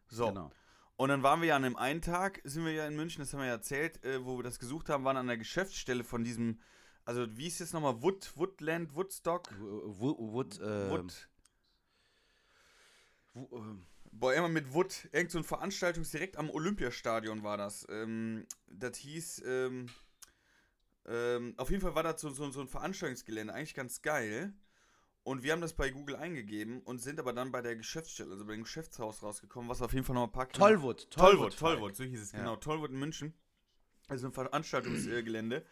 So. 0.07 0.27
Genau. 0.27 0.51
Und 0.95 1.09
dann 1.09 1.23
waren 1.23 1.39
wir 1.41 1.47
ja 1.49 1.55
an 1.55 1.63
einem 1.63 1.77
einen 1.77 2.01
Tag, 2.01 2.41
sind 2.43 2.65
wir 2.65 2.73
ja 2.73 2.85
in 2.85 2.95
München, 2.95 3.21
das 3.21 3.31
haben 3.33 3.39
wir 3.39 3.47
ja 3.47 3.53
erzählt, 3.53 4.03
äh, 4.03 4.25
wo 4.25 4.37
wir 4.37 4.43
das 4.43 4.59
gesucht 4.59 4.89
haben, 4.89 5.05
waren 5.05 5.15
an 5.15 5.27
der 5.27 5.37
Geschäftsstelle 5.37 6.03
von 6.03 6.25
diesem, 6.25 6.59
also 7.05 7.25
wie 7.37 7.47
ist 7.47 7.61
es 7.61 7.71
nochmal, 7.71 8.01
Wood, 8.01 8.33
Woodland, 8.35 8.93
Woodstock, 8.95 9.49
Wood, 9.59 10.17
Wood, 10.19 10.59
äh, 10.59 10.89
Wood, 10.89 11.29
Wo- 13.33 13.49
ähm, 13.57 13.85
boah, 14.11 14.33
immer 14.33 14.49
mit 14.49 14.73
Wood, 14.73 15.07
irgend 15.11 15.31
so 15.31 15.37
ein 15.37 15.43
Veranstaltungs 15.43 16.11
direkt 16.11 16.37
am 16.37 16.49
Olympiastadion 16.49 17.43
war 17.43 17.57
das. 17.57 17.85
Ähm, 17.89 18.45
das 18.67 18.97
hieß, 18.97 19.43
ähm, 19.45 19.87
ähm, 21.05 21.53
auf 21.57 21.69
jeden 21.69 21.81
Fall 21.81 21.95
war 21.95 22.03
das 22.03 22.21
so, 22.21 22.29
so, 22.29 22.49
so 22.51 22.61
ein 22.61 22.67
Veranstaltungsgelände, 22.67 23.53
eigentlich 23.53 23.73
ganz 23.75 24.01
geil. 24.01 24.53
Und 25.23 25.43
wir 25.43 25.51
haben 25.51 25.61
das 25.61 25.73
bei 25.73 25.89
Google 25.89 26.15
eingegeben 26.15 26.81
und 26.81 26.99
sind 26.99 27.19
aber 27.19 27.33
dann 27.33 27.51
bei 27.51 27.61
der 27.61 27.75
Geschäftsstelle, 27.75 28.31
also 28.31 28.45
bei 28.45 28.53
dem 28.53 28.63
Geschäftshaus 28.63 29.21
rausgekommen, 29.21 29.69
was 29.69 29.81
auf 29.81 29.93
jeden 29.93 30.05
Fall 30.05 30.15
noch 30.15 30.23
ein 30.23 30.31
paar 30.31 30.47
Kilometer- 30.47 30.75
Tollwood. 30.79 31.11
Tollwood, 31.11 31.53
Falk. 31.53 31.75
Tollwood, 31.75 31.95
so 31.95 32.03
hieß 32.03 32.21
es, 32.21 32.31
Ja. 32.31 32.39
genau. 32.39 32.55
Tollwood 32.55 32.91
in 32.91 32.99
München. 32.99 33.33
Also 34.07 34.27
ein 34.27 34.33
Veranstaltungsgelände. 34.33 35.65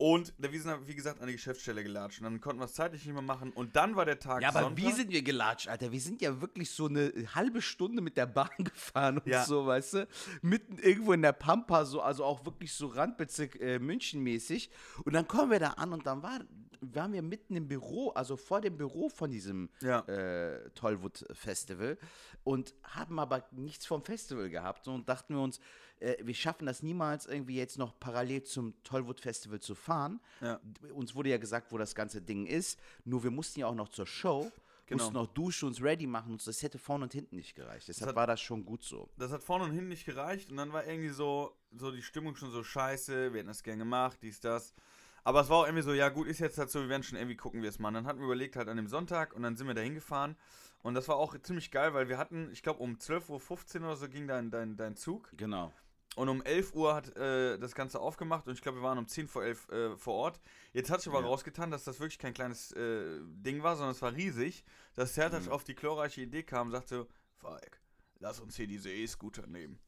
Und 0.00 0.32
wir 0.38 0.58
sind, 0.62 0.88
wie 0.88 0.94
gesagt, 0.94 1.20
an 1.20 1.26
die 1.26 1.34
Geschäftsstelle 1.34 1.82
gelatscht. 1.82 2.20
Und 2.20 2.24
dann 2.24 2.40
konnten 2.40 2.58
wir 2.58 2.64
es 2.64 2.72
zeitlich 2.72 3.04
nicht 3.04 3.12
mehr 3.12 3.20
machen. 3.20 3.52
Und 3.52 3.76
dann 3.76 3.96
war 3.96 4.06
der 4.06 4.18
Tag 4.18 4.40
Ja, 4.40 4.48
aber 4.48 4.60
Sonntag. 4.62 4.82
wie 4.82 4.92
sind 4.92 5.10
wir 5.10 5.20
gelatscht, 5.20 5.68
Alter? 5.68 5.92
Wir 5.92 6.00
sind 6.00 6.22
ja 6.22 6.40
wirklich 6.40 6.70
so 6.70 6.86
eine 6.86 7.12
halbe 7.34 7.60
Stunde 7.60 8.00
mit 8.00 8.16
der 8.16 8.24
Bahn 8.24 8.48
gefahren 8.58 9.18
und 9.18 9.26
Ja. 9.26 9.44
so, 9.44 9.66
weißt 9.66 9.92
du? 9.94 10.08
Mitten 10.40 10.78
irgendwo 10.78 11.12
in 11.12 11.20
der 11.20 11.34
Pampa, 11.34 11.84
so, 11.84 12.00
also 12.00 12.24
auch 12.24 12.46
wirklich 12.46 12.72
so 12.72 12.86
Randbezirk 12.86 13.60
äh, 13.60 13.78
München-mäßig. 13.78 14.70
Und 15.04 15.12
dann 15.12 15.28
kommen 15.28 15.50
wir 15.50 15.58
da 15.60 15.72
an 15.72 15.92
und 15.92 16.06
dann 16.06 16.22
war, 16.22 16.40
waren 16.80 17.12
wir 17.12 17.20
mitten 17.20 17.54
im 17.56 17.68
Büro, 17.68 18.08
also 18.12 18.38
vor 18.38 18.62
dem 18.62 18.78
Büro 18.78 19.10
von 19.10 19.30
diesem 19.30 19.68
Ja. 19.82 19.98
äh, 20.08 20.70
Tollwood 20.70 21.26
Festival 21.32 21.98
und 22.42 22.72
haben 22.84 23.18
aber 23.18 23.44
nichts 23.50 23.84
vom 23.84 24.02
Festival 24.02 24.48
gehabt 24.48 24.84
so, 24.84 24.94
und 24.94 25.06
dachten 25.10 25.34
wir 25.34 25.42
uns, 25.42 25.60
äh, 26.00 26.16
wir 26.22 26.34
schaffen 26.34 26.66
das 26.66 26.82
niemals 26.82 27.26
irgendwie 27.26 27.56
jetzt 27.56 27.78
noch 27.78 27.98
parallel 28.00 28.42
zum 28.42 28.74
Tollwood 28.82 29.20
Festival 29.20 29.60
zu 29.60 29.74
fahren. 29.74 30.20
Ja. 30.40 30.60
Uns 30.94 31.14
wurde 31.14 31.30
ja 31.30 31.38
gesagt, 31.38 31.70
wo 31.72 31.78
das 31.78 31.94
ganze 31.94 32.20
Ding 32.20 32.46
ist, 32.46 32.78
nur 33.04 33.22
wir 33.22 33.30
mussten 33.30 33.60
ja 33.60 33.66
auch 33.66 33.74
noch 33.74 33.88
zur 33.88 34.06
Show. 34.06 34.50
Genau. 34.86 35.04
Mussten 35.04 35.14
noch 35.14 35.26
duschen, 35.28 35.68
uns 35.68 35.80
ready 35.80 36.08
machen 36.08 36.32
und 36.32 36.44
das 36.44 36.64
hätte 36.64 36.76
vorne 36.76 37.04
und 37.04 37.12
hinten 37.12 37.36
nicht 37.36 37.54
gereicht. 37.54 37.86
Deshalb 37.86 38.08
hat- 38.08 38.16
war 38.16 38.26
das 38.26 38.40
schon 38.40 38.64
gut 38.64 38.82
so. 38.82 39.08
Das 39.18 39.30
hat 39.30 39.40
vorne 39.40 39.64
und 39.66 39.70
hinten 39.70 39.88
nicht 39.90 40.04
gereicht. 40.04 40.50
Und 40.50 40.56
dann 40.56 40.72
war 40.72 40.84
irgendwie 40.84 41.10
so, 41.10 41.54
so 41.76 41.92
die 41.92 42.02
Stimmung 42.02 42.34
schon 42.34 42.50
so 42.50 42.64
scheiße. 42.64 43.32
Wir 43.32 43.38
hätten 43.38 43.46
das 43.48 43.62
gern 43.62 43.78
gemacht, 43.78 44.18
dies, 44.20 44.40
das. 44.40 44.74
Aber 45.22 45.42
es 45.42 45.48
war 45.48 45.58
auch 45.58 45.64
irgendwie 45.66 45.84
so, 45.84 45.92
ja 45.92 46.08
gut, 46.08 46.26
ist 46.26 46.40
jetzt 46.40 46.58
halt 46.58 46.70
so, 46.70 46.80
wir 46.80 46.88
werden 46.88 47.04
schon 47.04 47.18
irgendwie 47.18 47.36
gucken, 47.36 47.62
wie 47.62 47.68
es 47.68 47.78
machen. 47.78 47.94
Dann 47.94 48.06
hatten 48.06 48.18
wir 48.18 48.24
überlegt 48.26 48.56
halt 48.56 48.68
an 48.68 48.78
dem 48.78 48.88
Sonntag 48.88 49.32
und 49.32 49.42
dann 49.42 49.54
sind 49.56 49.68
wir 49.68 49.74
da 49.74 49.80
hingefahren. 49.80 50.34
Und 50.82 50.94
das 50.94 51.06
war 51.06 51.16
auch 51.16 51.36
ziemlich 51.40 51.70
geil, 51.70 51.94
weil 51.94 52.08
wir 52.08 52.18
hatten, 52.18 52.50
ich 52.52 52.64
glaube 52.64 52.80
um 52.80 52.96
12.15 52.96 53.80
Uhr 53.82 53.86
oder 53.88 53.96
so 53.96 54.08
ging 54.08 54.26
dein, 54.26 54.50
dein, 54.50 54.76
dein 54.76 54.96
Zug. 54.96 55.30
Genau. 55.36 55.72
Und 56.16 56.28
um 56.28 56.42
11 56.42 56.74
Uhr 56.74 56.94
hat 56.94 57.16
äh, 57.16 57.56
das 57.58 57.74
Ganze 57.74 58.00
aufgemacht 58.00 58.46
und 58.48 58.54
ich 58.54 58.60
glaube, 58.62 58.78
wir 58.78 58.82
waren 58.82 58.98
um 58.98 59.06
10 59.06 59.28
vor 59.28 59.44
11 59.44 59.68
äh, 59.68 59.96
vor 59.96 60.14
Ort. 60.14 60.40
Jetzt 60.72 60.90
hat 60.90 61.00
sich 61.00 61.10
aber 61.12 61.20
Ja. 61.20 61.26
rausgetan, 61.26 61.70
dass 61.70 61.84
das 61.84 62.00
wirklich 62.00 62.18
kein 62.18 62.34
kleines 62.34 62.72
äh, 62.72 63.20
Ding 63.22 63.62
war, 63.62 63.76
sondern 63.76 63.92
es 63.92 64.02
war 64.02 64.12
riesig. 64.12 64.64
Dass 64.96 65.14
Sertac 65.14 65.44
Mhm. 65.46 65.52
auf 65.52 65.62
die 65.64 65.74
glorreiche 65.76 66.20
Idee 66.22 66.42
kam 66.42 66.66
und 66.68 66.72
sagte, 66.72 67.06
Falk, 67.36 67.80
lass 68.18 68.40
uns 68.40 68.56
hier 68.56 68.66
diese 68.66 68.90
E-Scooter 68.90 69.46
nehmen. 69.46 69.78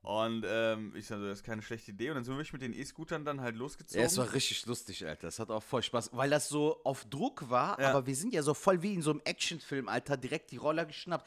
Und 0.00 0.44
ähm, 0.46 0.92
ich 0.94 1.06
sagte, 1.06 1.26
das 1.28 1.38
ist 1.38 1.44
keine 1.44 1.62
schlechte 1.62 1.90
Idee. 1.90 2.10
Und 2.10 2.16
dann 2.16 2.24
sind 2.24 2.34
wir 2.34 2.38
wirklich 2.38 2.52
mit 2.52 2.60
den 2.62 2.74
E-Scootern 2.74 3.24
dann 3.24 3.40
halt 3.40 3.56
losgezogen. 3.56 4.00
Ja, 4.00 4.06
es 4.06 4.18
war 4.18 4.32
richtig 4.34 4.66
lustig, 4.66 5.04
Alter. 5.06 5.28
Das 5.28 5.38
hat 5.38 5.50
auch 5.50 5.62
voll 5.62 5.82
Spaß, 5.82 6.10
weil 6.12 6.28
das 6.28 6.48
so 6.50 6.78
auf 6.84 7.06
Druck 7.06 7.48
war, 7.48 7.80
Ja. 7.80 7.88
aber 7.90 8.06
wir 8.06 8.14
sind 8.14 8.34
ja 8.34 8.42
so 8.42 8.52
voll 8.52 8.82
wie 8.82 8.92
in 8.92 9.00
so 9.02 9.10
einem 9.12 9.22
Actionfilm, 9.24 9.88
Alter, 9.88 10.18
direkt 10.18 10.50
die 10.50 10.58
Roller 10.58 10.84
geschnappt. 10.84 11.26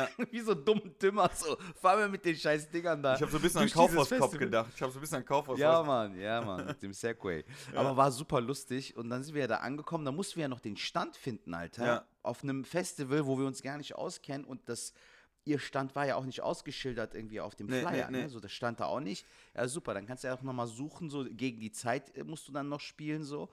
wie 0.30 0.40
so 0.40 0.54
dumm 0.54 0.80
Dümmer, 1.00 1.30
so. 1.34 1.56
Fahren 1.80 2.00
wir 2.00 2.08
mit 2.08 2.24
den 2.24 2.36
scheiß 2.36 2.70
Dingern 2.70 3.02
da. 3.02 3.14
ich 3.14 3.22
habe 3.22 3.30
so 3.30 3.38
ein 3.38 3.42
bisschen 3.42 3.60
an 3.62 3.70
Kaufhauskopf 3.70 4.38
gedacht. 4.38 4.70
Ich 4.74 4.82
habe 4.82 4.92
so 4.92 4.98
ein 4.98 5.00
bisschen 5.00 5.18
an 5.18 5.24
Kaufhaus. 5.24 5.58
Ja, 5.58 5.82
Mann, 5.82 6.18
ja, 6.18 6.40
Mann, 6.40 6.66
mit 6.66 6.82
dem 6.82 6.92
Segway. 6.92 7.44
Aber 7.74 7.96
war 7.96 8.10
super 8.10 8.40
lustig. 8.40 8.96
Und 8.96 9.10
dann 9.10 9.22
sind 9.22 9.34
wir 9.34 9.42
ja 9.42 9.46
da 9.48 9.56
angekommen. 9.58 10.04
Da 10.04 10.12
mussten 10.12 10.36
wir 10.36 10.42
ja 10.42 10.48
noch 10.48 10.60
den 10.60 10.76
Stand 10.76 11.16
finden, 11.16 11.54
Alter. 11.54 11.86
Ja. 11.86 12.04
Auf 12.22 12.42
einem 12.42 12.64
Festival, 12.64 13.26
wo 13.26 13.38
wir 13.38 13.46
uns 13.46 13.62
gar 13.62 13.78
nicht 13.78 13.94
auskennen. 13.94 14.44
Und 14.44 14.68
das, 14.68 14.92
ihr 15.44 15.58
Stand 15.58 15.94
war 15.94 16.06
ja 16.06 16.16
auch 16.16 16.24
nicht 16.24 16.40
ausgeschildert 16.40 17.14
irgendwie 17.14 17.40
auf 17.40 17.54
dem 17.54 17.66
Nee, 17.66 17.80
Flyer. 17.80 18.10
nee, 18.10 18.16
nee. 18.18 18.22
Ne? 18.24 18.28
So, 18.28 18.40
das 18.40 18.52
stand 18.52 18.80
da 18.80 18.86
auch 18.86 19.00
nicht. 19.00 19.26
Ja, 19.54 19.66
super. 19.68 19.94
Dann 19.94 20.06
kannst 20.06 20.24
du 20.24 20.28
ja 20.28 20.34
auch 20.34 20.42
nochmal 20.42 20.66
suchen. 20.68 21.10
So 21.10 21.24
gegen 21.30 21.60
die 21.60 21.72
Zeit 21.72 22.16
äh, 22.16 22.24
musst 22.24 22.46
du 22.48 22.52
dann 22.52 22.68
noch 22.68 22.80
spielen. 22.80 23.24
So. 23.24 23.48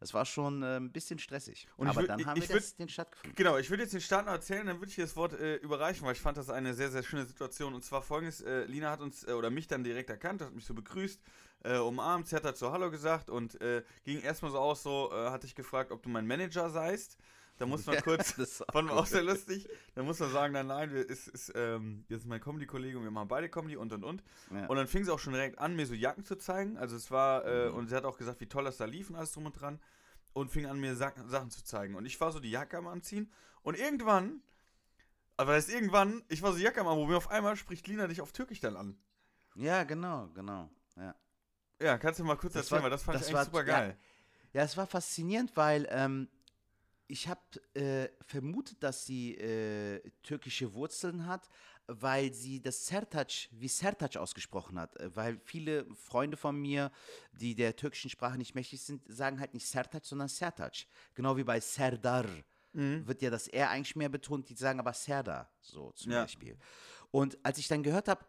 Das 0.00 0.14
war 0.14 0.24
schon 0.24 0.62
äh, 0.62 0.76
ein 0.76 0.92
bisschen 0.92 1.18
stressig. 1.18 1.66
Und 1.76 1.88
Aber 1.88 2.02
würd- 2.02 2.06
dann 2.06 2.24
haben 2.26 2.40
ich 2.40 2.48
wir 2.48 2.56
würd- 2.56 2.76
den 2.78 2.88
Start 2.88 3.10
gefunden. 3.10 3.34
Genau, 3.34 3.56
ich 3.58 3.68
würde 3.68 3.82
jetzt 3.82 3.92
den 3.92 4.00
Start 4.00 4.26
noch 4.26 4.32
erzählen, 4.32 4.66
dann 4.66 4.78
würde 4.78 4.90
ich 4.90 4.96
das 4.96 5.16
Wort 5.16 5.32
äh, 5.32 5.56
überreichen, 5.56 6.06
weil 6.06 6.12
ich 6.12 6.20
fand 6.20 6.36
das 6.36 6.50
eine 6.50 6.72
sehr, 6.74 6.90
sehr 6.90 7.02
schöne 7.02 7.26
Situation. 7.26 7.74
Und 7.74 7.84
zwar 7.84 8.02
folgendes: 8.02 8.40
äh, 8.40 8.64
Lina 8.66 8.90
hat 8.90 9.00
uns 9.00 9.24
äh, 9.26 9.32
oder 9.32 9.50
mich 9.50 9.66
dann 9.66 9.82
direkt 9.82 10.10
erkannt, 10.10 10.40
hat 10.40 10.54
mich 10.54 10.64
so 10.64 10.74
begrüßt, 10.74 11.20
äh, 11.64 11.78
umarmt, 11.78 12.28
sie 12.28 12.36
hat 12.36 12.44
dazu 12.44 12.70
Hallo 12.70 12.90
gesagt 12.90 13.28
und 13.28 13.60
äh, 13.60 13.82
ging 14.04 14.20
erstmal 14.20 14.52
so 14.52 14.58
aus, 14.58 14.82
so 14.84 15.10
hatte 15.12 15.46
ich 15.46 15.54
gefragt, 15.56 15.90
ob 15.90 16.02
du 16.02 16.08
mein 16.08 16.26
Manager 16.26 16.70
seist. 16.70 17.18
Da 17.58 17.66
muss 17.66 17.84
man 17.86 18.00
kurz, 18.02 18.36
Das 18.36 18.60
wir 18.60 18.82
gut. 18.82 18.90
auch 18.90 19.06
sehr 19.06 19.22
lustig. 19.22 19.68
Da 19.94 20.02
muss 20.02 20.18
man 20.20 20.30
sagen, 20.30 20.52
nein, 20.54 20.66
nein, 20.68 20.92
wir- 20.92 21.08
ist, 21.08 21.26
ist, 21.28 21.52
ähm, 21.56 22.04
jetzt 22.08 22.20
ist 22.20 22.26
mein 22.26 22.40
Comedy-Kollege 22.40 22.96
und 22.98 23.04
wir 23.04 23.10
machen 23.10 23.28
beide 23.28 23.48
Comedy 23.48 23.76
und 23.76 23.92
und 23.92 24.04
und. 24.04 24.22
Ja. 24.52 24.66
Und 24.66 24.76
dann 24.76 24.86
fing 24.86 25.04
sie 25.04 25.12
auch 25.12 25.18
schon 25.18 25.32
direkt 25.32 25.58
an, 25.58 25.74
mir 25.74 25.86
so 25.86 25.94
Jacken 25.94 26.24
zu 26.24 26.36
zeigen. 26.36 26.76
Also 26.78 26.94
es 26.96 27.10
war, 27.10 27.44
äh, 27.44 27.68
Mhm. 27.68 27.74
und 27.76 27.88
sie 27.88 27.96
hat 27.96 28.04
auch 28.04 28.16
gesagt, 28.16 28.40
wie 28.40 28.46
toll 28.46 28.64
das 28.64 28.76
da 28.76 28.84
lief 28.84 29.10
und 29.10 29.16
alles 29.16 29.32
drum 29.32 29.46
und 29.46 29.60
dran. 29.60 29.80
Und 30.34 30.50
fing 30.50 30.66
an, 30.66 30.78
mir 30.78 30.94
Sa 30.94 31.12
Sachen 31.26 31.50
zu 31.50 31.64
zeigen. 31.64 31.94
Und 31.96 32.06
ich 32.06 32.20
war 32.20 32.30
so 32.30 32.38
die 32.38 32.50
Jacke 32.50 32.76
am 32.78 32.86
Anziehen. 32.86 33.30
Und 33.62 33.76
irgendwann, 33.76 34.40
aber 35.36 35.54
das 35.56 35.64
heißt 35.66 35.74
irgendwann, 35.74 36.22
ich 36.28 36.42
war 36.42 36.52
so 36.52 36.58
die 36.58 36.64
Jacke 36.64 36.80
am 36.80 36.86
Anprobieren, 36.86 37.16
auf 37.16 37.30
einmal 37.30 37.56
spricht 37.56 37.88
Lina 37.88 38.06
dich 38.06 38.20
auf 38.20 38.30
Türkisch 38.32 38.60
dann 38.60 38.76
an. 38.76 38.96
Ja, 39.56 39.82
genau, 39.84 40.28
genau. 40.34 40.70
Ja. 40.96 41.14
Ja, 41.80 41.98
kannst 41.98 42.20
du 42.20 42.24
mal 42.24 42.36
kurz 42.36 42.52
Das 42.52 42.62
erzählen, 42.66 42.78
war- 42.78 42.82
weil 42.84 42.90
das 42.90 43.02
fand 43.02 43.18
das 43.20 43.26
ich 43.26 43.32
war- 43.32 43.40
eigentlich 43.40 43.46
super 43.52 43.64
geil. 43.64 43.96
Ja, 44.52 44.62
es 44.62 44.76
war 44.76 44.86
faszinierend, 44.86 45.56
weil 45.56 45.86
ähm, 45.90 46.28
ich 47.08 47.26
habe 47.26 47.40
äh, 47.74 48.08
vermutet, 48.20 48.82
dass 48.82 49.06
sie 49.06 49.34
äh, 49.34 50.00
türkische 50.22 50.74
Wurzeln 50.74 51.26
hat, 51.26 51.48
weil 51.86 52.32
sie 52.34 52.60
das 52.60 52.86
Sertac 52.86 53.48
wie 53.50 53.68
Sertac 53.68 54.16
ausgesprochen 54.16 54.78
hat. 54.78 54.94
Äh, 55.00 55.16
Weil 55.16 55.40
viele 55.44 55.86
Freunde 55.94 56.36
von 56.36 56.56
mir, 56.60 56.92
die 57.32 57.54
der 57.54 57.74
türkischen 57.74 58.10
Sprache 58.10 58.36
nicht 58.36 58.54
mächtig 58.54 58.82
sind, 58.82 59.02
sagen 59.08 59.40
halt 59.40 59.54
nicht 59.54 59.66
Sertac, 59.66 60.04
sondern 60.04 60.28
Sertac. 60.28 60.74
Genau 61.14 61.36
wie 61.36 61.44
bei 61.44 61.58
Serdar 61.60 62.26
Mhm. 62.74 63.06
wird 63.06 63.22
ja 63.22 63.30
das 63.30 63.48
R 63.48 63.70
eigentlich 63.70 63.96
mehr 63.96 64.10
betont, 64.10 64.50
die 64.50 64.54
sagen 64.54 64.78
aber 64.78 64.92
Serdar, 64.92 65.50
so 65.62 65.90
zum 65.92 66.12
Ja. 66.12 66.22
Beispiel. 66.22 66.58
Und 67.10 67.38
als 67.42 67.56
ich 67.56 67.66
dann 67.66 67.82
gehört 67.82 68.08
habe, 68.08 68.24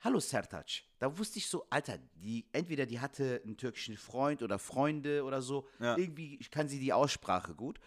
Hallo 0.00 0.18
Sertac, 0.18 0.66
da 0.98 1.16
wusste 1.16 1.38
ich 1.38 1.46
so, 1.46 1.64
Alter, 1.70 1.98
die, 2.16 2.48
entweder 2.52 2.86
die 2.86 2.98
hatte 2.98 3.40
einen 3.44 3.56
türkischen 3.56 3.96
Freund 3.96 4.42
oder 4.42 4.58
Freunde 4.58 5.22
oder 5.22 5.42
so, 5.42 5.68
Ja. 5.78 5.96
irgendwie 5.96 6.38
kann 6.50 6.66
sie 6.66 6.80
die 6.80 6.92
Aussprache 6.92 7.54
gut. 7.54 7.78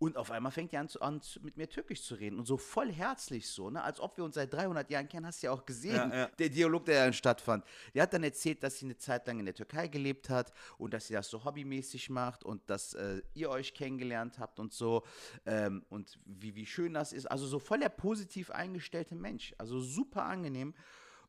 Und 0.00 0.16
auf 0.16 0.30
einmal 0.30 0.50
fängt 0.50 0.72
die 0.72 0.78
an, 0.78 0.88
an 1.00 1.20
mit 1.42 1.58
mir 1.58 1.68
Türkisch 1.68 2.02
zu 2.02 2.14
reden 2.14 2.38
und 2.38 2.46
so 2.46 2.56
voll 2.56 2.90
herzlich 2.90 3.46
so, 3.46 3.68
ne? 3.68 3.82
als 3.82 4.00
ob 4.00 4.16
wir 4.16 4.24
uns 4.24 4.34
seit 4.34 4.50
300 4.50 4.90
Jahren 4.90 5.06
kennen, 5.06 5.26
hast 5.26 5.42
du 5.42 5.48
ja 5.48 5.52
auch 5.52 5.66
gesehen, 5.66 5.94
Ja, 5.94 6.16
ja. 6.16 6.26
der 6.38 6.48
Dialog, 6.48 6.86
der 6.86 7.04
dann 7.04 7.12
stattfand. 7.12 7.66
Die 7.92 8.00
hat 8.00 8.14
dann 8.14 8.24
erzählt, 8.24 8.62
dass 8.62 8.78
sie 8.78 8.86
eine 8.86 8.96
Zeit 8.96 9.26
lang 9.26 9.38
in 9.40 9.44
der 9.44 9.54
Türkei 9.54 9.88
gelebt 9.88 10.30
hat 10.30 10.54
und 10.78 10.94
dass 10.94 11.06
sie 11.08 11.12
das 11.12 11.28
so 11.28 11.44
hobbymäßig 11.44 12.08
macht 12.08 12.44
und 12.44 12.62
dass 12.70 12.94
äh, 12.94 13.20
ihr 13.34 13.50
euch 13.50 13.74
kennengelernt 13.74 14.38
habt 14.38 14.58
und 14.58 14.72
so 14.72 15.04
ähm, 15.44 15.84
und 15.90 16.18
wie, 16.24 16.54
wie 16.54 16.64
schön 16.64 16.94
das 16.94 17.12
ist. 17.12 17.26
Also 17.26 17.46
so 17.46 17.58
voll 17.58 17.80
der 17.80 17.90
positiv 17.90 18.50
eingestellte 18.50 19.14
Mensch, 19.14 19.54
also 19.58 19.80
super 19.80 20.24
angenehm 20.24 20.74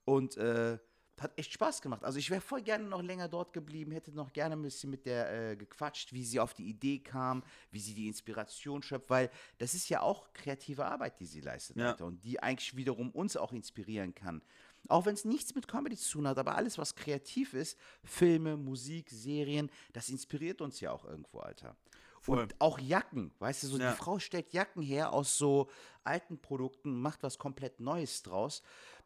und 0.05 0.37
äh, 0.37 0.77
hat 1.21 1.31
echt 1.37 1.53
Spaß 1.53 1.81
gemacht. 1.81 2.03
Also 2.03 2.19
ich 2.19 2.29
wäre 2.29 2.41
voll 2.41 2.61
gerne 2.61 2.85
noch 2.85 3.01
länger 3.01 3.27
dort 3.27 3.53
geblieben, 3.53 3.91
hätte 3.91 4.11
noch 4.11 4.33
gerne 4.33 4.55
ein 4.55 4.61
bisschen 4.61 4.89
mit 4.89 5.05
der 5.05 5.51
äh, 5.51 5.55
gequatscht, 5.55 6.13
wie 6.13 6.25
sie 6.25 6.39
auf 6.39 6.53
die 6.53 6.67
Idee 6.67 6.99
kam, 6.99 7.43
wie 7.71 7.79
sie 7.79 7.93
die 7.93 8.07
Inspiration 8.07 8.81
schöpft, 8.83 9.09
weil 9.09 9.29
das 9.57 9.73
ist 9.73 9.89
ja 9.89 10.01
auch 10.01 10.33
kreative 10.33 10.85
Arbeit, 10.85 11.19
die 11.19 11.25
sie 11.25 11.41
leistet, 11.41 11.77
Ja. 11.77 11.91
Alter, 11.91 12.05
und 12.05 12.23
die 12.23 12.39
eigentlich 12.41 12.75
wiederum 12.75 13.11
uns 13.11 13.37
auch 13.37 13.53
inspirieren 13.53 14.13
kann. 14.15 14.41
Auch 14.87 15.05
wenn 15.05 15.13
es 15.13 15.25
nichts 15.25 15.53
mit 15.53 15.67
Comedy 15.67 15.95
zu 15.95 16.11
tun 16.13 16.27
hat, 16.27 16.39
aber 16.39 16.55
alles, 16.55 16.77
was 16.79 16.95
kreativ 16.95 17.53
ist, 17.53 17.77
Filme, 18.03 18.57
Musik, 18.57 19.09
Serien, 19.11 19.69
das 19.93 20.09
inspiriert 20.09 20.59
uns 20.59 20.79
ja 20.79 20.91
auch 20.91 21.05
irgendwo, 21.05 21.39
Alter. 21.39 21.75
Voll. 22.19 22.39
Und 22.39 22.55
auch 22.61 22.77
Jacken, 22.79 23.31
weißt 23.39 23.63
du, 23.63 23.67
so 23.67 23.77
Ja. 23.79 23.91
die 23.91 23.97
Frau 23.97 24.19
stellt 24.19 24.53
Jacken 24.53 24.83
her 24.83 25.11
aus 25.11 25.37
so 25.37 25.69
alten 26.03 26.39
Produkten, 26.39 27.01
macht 27.01 27.23
was 27.23 27.37
komplett 27.39 27.79
Neues 27.79 28.21
draus. 28.21 28.61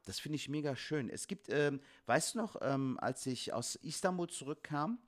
Das 0.05 0.19
finde 0.19 0.37
ich 0.37 0.49
mega 0.49 0.75
schön. 0.75 1.09
Es 1.09 1.27
gibt, 1.27 1.49
ähm, 1.49 1.81
weißt 2.05 2.35
du 2.35 2.39
noch, 2.39 2.55
ähm, 2.61 2.97
als 3.01 3.25
ich 3.25 3.53
aus 3.53 3.75
Istanbul 3.75 4.29
zurückkam, 4.29 4.99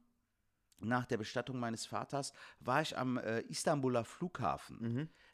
nach 0.80 1.06
der 1.06 1.18
Bestattung 1.18 1.60
meines 1.60 1.86
Vaters, 1.88 2.34
war 2.60 2.82
ich 2.82 2.98
am 2.98 3.18
äh, 3.18 3.42
Istanbuler 3.42 4.04
Flughafen. 4.04 4.78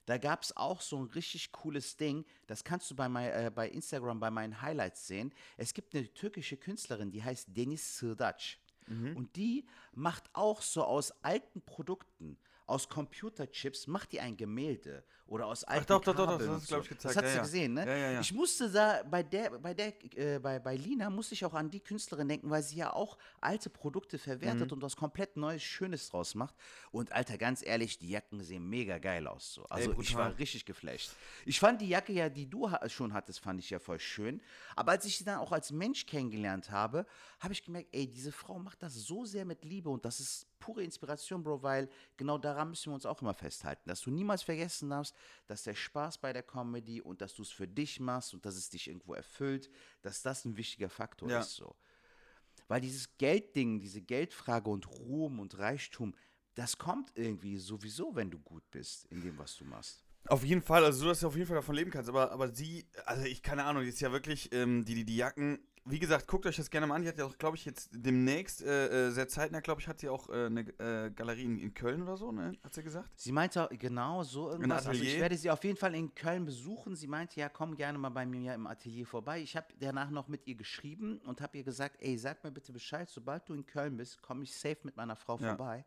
Da 0.06 0.18
gab 0.18 0.44
es 0.44 0.56
auch 0.56 0.82
so 0.82 0.98
ein 0.98 1.08
richtig 1.08 1.52
cooles 1.52 1.96
Ding, 1.98 2.26
das 2.48 2.64
kannst 2.64 2.92
du 2.92 2.96
bei, 2.96 3.08
mei- 3.10 3.30
äh, 3.32 3.52
bei 3.52 3.70
Instagram 3.70 4.20
bei 4.20 4.30
meinen 4.32 4.62
Highlights 4.62 5.08
sehen. 5.08 5.34
Es 5.58 5.74
gibt 5.74 5.96
eine 5.96 6.14
türkische 6.14 6.58
Künstlerin, 6.58 7.12
die 7.12 7.24
heißt 7.24 7.48
Deniz 7.56 7.98
Sırdaç. 7.98 8.60
Und 9.16 9.36
die 9.38 9.66
macht 9.94 10.30
auch 10.34 10.62
so 10.62 10.84
aus 10.84 11.12
alten 11.24 11.62
Produkten, 11.62 12.38
aus 12.66 12.88
Computerchips, 12.90 13.88
macht 13.88 14.12
die 14.12 14.20
ein 14.20 14.38
Gemälde 14.38 15.04
oder 15.28 15.48
aus 15.48 15.64
alten 15.64 15.88
doch, 15.88 16.02
doch, 16.02 16.14
doch, 16.14 16.26
doch, 16.26 16.32
Kabeln 16.34 16.50
das 16.50 16.62
hast 16.62 16.72
du, 16.72 16.76
glaub 16.76 16.80
so. 16.80 16.84
ich, 16.84 16.90
gezeigt, 16.90 17.16
Das 17.16 17.24
hast 17.24 17.24
ja, 17.24 17.30
du 17.32 17.36
ja. 17.38 17.42
gesehen, 17.44 17.74
ne? 17.74 17.86
Ja, 17.88 17.96
ja, 17.96 18.12
ja. 18.12 18.20
Ich 18.22 18.34
musste 18.34 18.70
da 18.70 19.04
bei 19.04 19.24
der, 19.24 19.50
bei 19.52 19.74
der, 19.74 19.94
äh, 20.18 20.40
bei, 20.40 20.60
bei 20.60 20.76
Lina 20.76 21.10
musste 21.10 21.34
ich 21.34 21.44
auch 21.46 21.54
an 21.54 21.70
die 21.70 21.80
Künstlerin 21.80 22.28
denken, 22.28 22.50
weil 22.50 22.62
sie 22.62 22.76
ja 22.76 22.94
auch 22.94 23.18
alte 23.42 23.70
Produkte 23.70 24.18
verwertet 24.18 24.68
Mhm. 24.68 24.74
und 24.74 24.82
was 24.82 24.96
komplett 24.96 25.36
Neues, 25.38 25.64
Schönes 25.64 26.10
draus 26.10 26.36
macht. 26.36 26.56
Und 26.92 27.12
Alter, 27.14 27.38
ganz 27.38 27.66
ehrlich, 27.66 27.98
die 27.98 28.10
Jacken 28.10 28.42
sehen 28.44 28.68
mega 28.70 28.98
geil 29.00 29.26
aus. 29.28 29.54
So. 29.54 29.64
Also 29.66 29.92
ich 29.92 29.96
brutal. 29.96 30.32
war 30.32 30.38
richtig 30.38 30.66
geflasht. 30.66 31.12
Ich 31.46 31.60
fand 31.60 31.82
die 31.82 31.90
Jacke 31.90 32.14
ja, 32.14 32.30
die 32.30 32.48
du 32.50 32.70
ha 32.70 32.88
schon 32.90 33.14
hattest, 33.14 33.40
fand 33.40 33.60
ich 33.60 33.70
ja 33.70 33.80
voll 33.80 34.00
schön. 34.00 34.42
Aber 34.76 34.92
als 34.92 35.06
ich 35.06 35.18
sie 35.18 35.24
dann 35.24 35.40
auch 35.40 35.52
als 35.52 35.72
Mensch 35.72 36.06
kennengelernt 36.06 36.70
habe, 36.70 37.06
habe 37.40 37.54
ich 37.54 37.64
gemerkt, 37.64 37.90
ey, 37.92 38.08
diese 38.08 38.32
Frau 38.32 38.60
macht 38.60 38.84
das 38.84 38.94
so 38.94 39.26
sehr 39.26 39.46
mit 39.46 39.64
Liebe 39.66 39.90
und 39.90 40.06
das 40.06 40.20
ist 40.20 40.48
pure 40.64 40.82
Inspiration, 40.82 41.44
Bro, 41.44 41.62
weil 41.62 41.90
genau 42.16 42.38
daran 42.38 42.70
müssen 42.70 42.92
wir 42.92 42.96
uns 42.96 43.06
auch 43.06 43.22
immer 43.22 43.34
festhalten, 43.34 43.90
dass 43.90 44.00
du 44.00 44.12
niemals 44.12 44.44
vergessen 44.44 44.90
darfst, 44.90 45.14
dass 45.46 45.64
der 45.64 45.76
Spaß 45.76 46.20
bei 46.20 46.32
der 46.32 46.44
Comedy 46.44 47.02
und 47.02 47.20
dass 47.20 47.34
du 47.34 47.42
es 47.42 47.52
für 47.52 47.68
dich 47.68 48.00
machst 48.00 48.34
und 48.34 48.46
dass 48.46 48.56
es 48.56 48.70
dich 48.70 48.88
irgendwo 48.88 49.14
erfüllt, 49.14 49.70
dass 50.02 50.22
das 50.22 50.46
ein 50.46 50.56
wichtiger 50.56 50.90
Faktor 50.90 51.30
Ja. 51.30 51.42
ist 51.42 51.56
so. 51.56 51.76
Weil 52.70 52.80
dieses 52.80 53.18
Geldding, 53.18 53.82
diese 53.82 54.02
Geldfrage 54.02 54.70
und 54.70 54.88
Ruhm 54.88 55.42
und 55.42 55.58
Reichtum, 55.58 56.16
das 56.56 56.78
kommt 56.78 57.12
irgendwie 57.16 57.58
sowieso, 57.58 58.16
wenn 58.16 58.32
du 58.32 58.40
gut 58.40 58.64
bist 58.72 59.06
in 59.08 59.20
dem, 59.20 59.38
was 59.38 59.58
du 59.58 59.66
machst. 59.66 60.06
Auf 60.30 60.46
jeden 60.46 60.62
Fall, 60.62 60.86
also 60.86 61.00
so, 61.00 61.08
dass 61.08 61.20
du 61.20 61.28
auf 61.28 61.36
jeden 61.36 61.48
Fall 61.48 61.58
davon 61.58 61.76
leben 61.76 61.92
kannst. 61.92 62.08
Aber, 62.08 62.32
aber 62.32 62.56
sie, 62.56 62.88
also 63.06 63.26
ich 63.26 63.44
keine 63.44 63.66
Ahnung, 63.66 63.84
die 63.84 63.90
ist 63.90 64.00
ja 64.00 64.14
wirklich, 64.14 64.54
ähm, 64.54 64.86
die, 64.86 64.96
die, 64.96 65.04
die 65.04 65.18
Jacken. 65.18 65.60
Wie 65.86 66.00
gesagt, 66.00 66.28
guckt 66.28 66.46
euch 66.46 66.56
das 66.56 66.70
gerne 66.70 66.88
mal 66.88 66.96
an. 66.96 67.02
Die 67.02 67.10
hat 67.10 67.18
ja 67.18 67.26
auch, 67.26 67.38
glaube 67.38 67.58
ich, 67.58 67.66
jetzt 67.66 67.90
demnächst, 67.92 68.62
äh, 68.62 69.08
äh, 69.08 69.12
sehr 69.12 69.28
zeitnah, 69.28 69.60
glaube 69.60 69.82
ich, 69.82 69.88
hat 69.88 70.00
sie 70.00 70.08
auch 70.08 70.30
äh, 70.30 70.46
eine 70.46 70.62
äh, 70.80 71.12
Galerie 71.12 71.44
in, 71.44 71.74
Köln 71.74 72.02
oder 72.02 72.16
so, 72.16 72.32
ne? 72.32 72.54
Hat 72.64 72.74
sie 72.74 72.84
gesagt? 72.84 73.10
Sie 73.16 73.34
meinte 73.34 73.68
genau 73.72 74.24
so 74.24 74.50
irgendwas. 74.50 74.88
Also 74.88 75.04
ich 75.04 75.20
werde 75.20 75.36
sie 75.38 75.52
auf 75.52 75.64
jeden 75.64 75.78
Fall 75.78 75.94
in 75.96 76.16
Köln 76.16 76.46
besuchen. 76.46 76.96
Sie 76.96 77.08
meinte, 77.08 77.40
ja, 77.40 77.50
komm 77.50 77.76
gerne 77.76 77.98
mal 77.98 78.10
bei 78.10 78.26
mir 78.26 78.54
im 78.54 78.66
Atelier 78.66 79.06
vorbei. 79.06 79.42
Ich 79.42 79.58
habe 79.58 79.68
danach 79.80 80.10
noch 80.10 80.30
mit 80.30 80.48
ihr 80.48 80.56
geschrieben 80.56 81.20
und 81.26 81.42
habe 81.42 81.58
ihr 81.58 81.64
gesagt, 81.66 81.98
ey, 82.00 82.18
sag 82.18 82.44
mir 82.44 82.52
bitte 82.52 82.72
Bescheid, 82.72 83.10
sobald 83.10 83.50
du 83.50 83.54
in 83.54 83.66
Köln 83.66 83.98
bist, 83.98 84.22
komme 84.22 84.44
ich 84.44 84.56
safe 84.56 84.80
mit 84.84 84.96
meiner 84.96 85.18
Frau 85.18 85.38
Ja. 85.38 85.50
vorbei. 85.50 85.86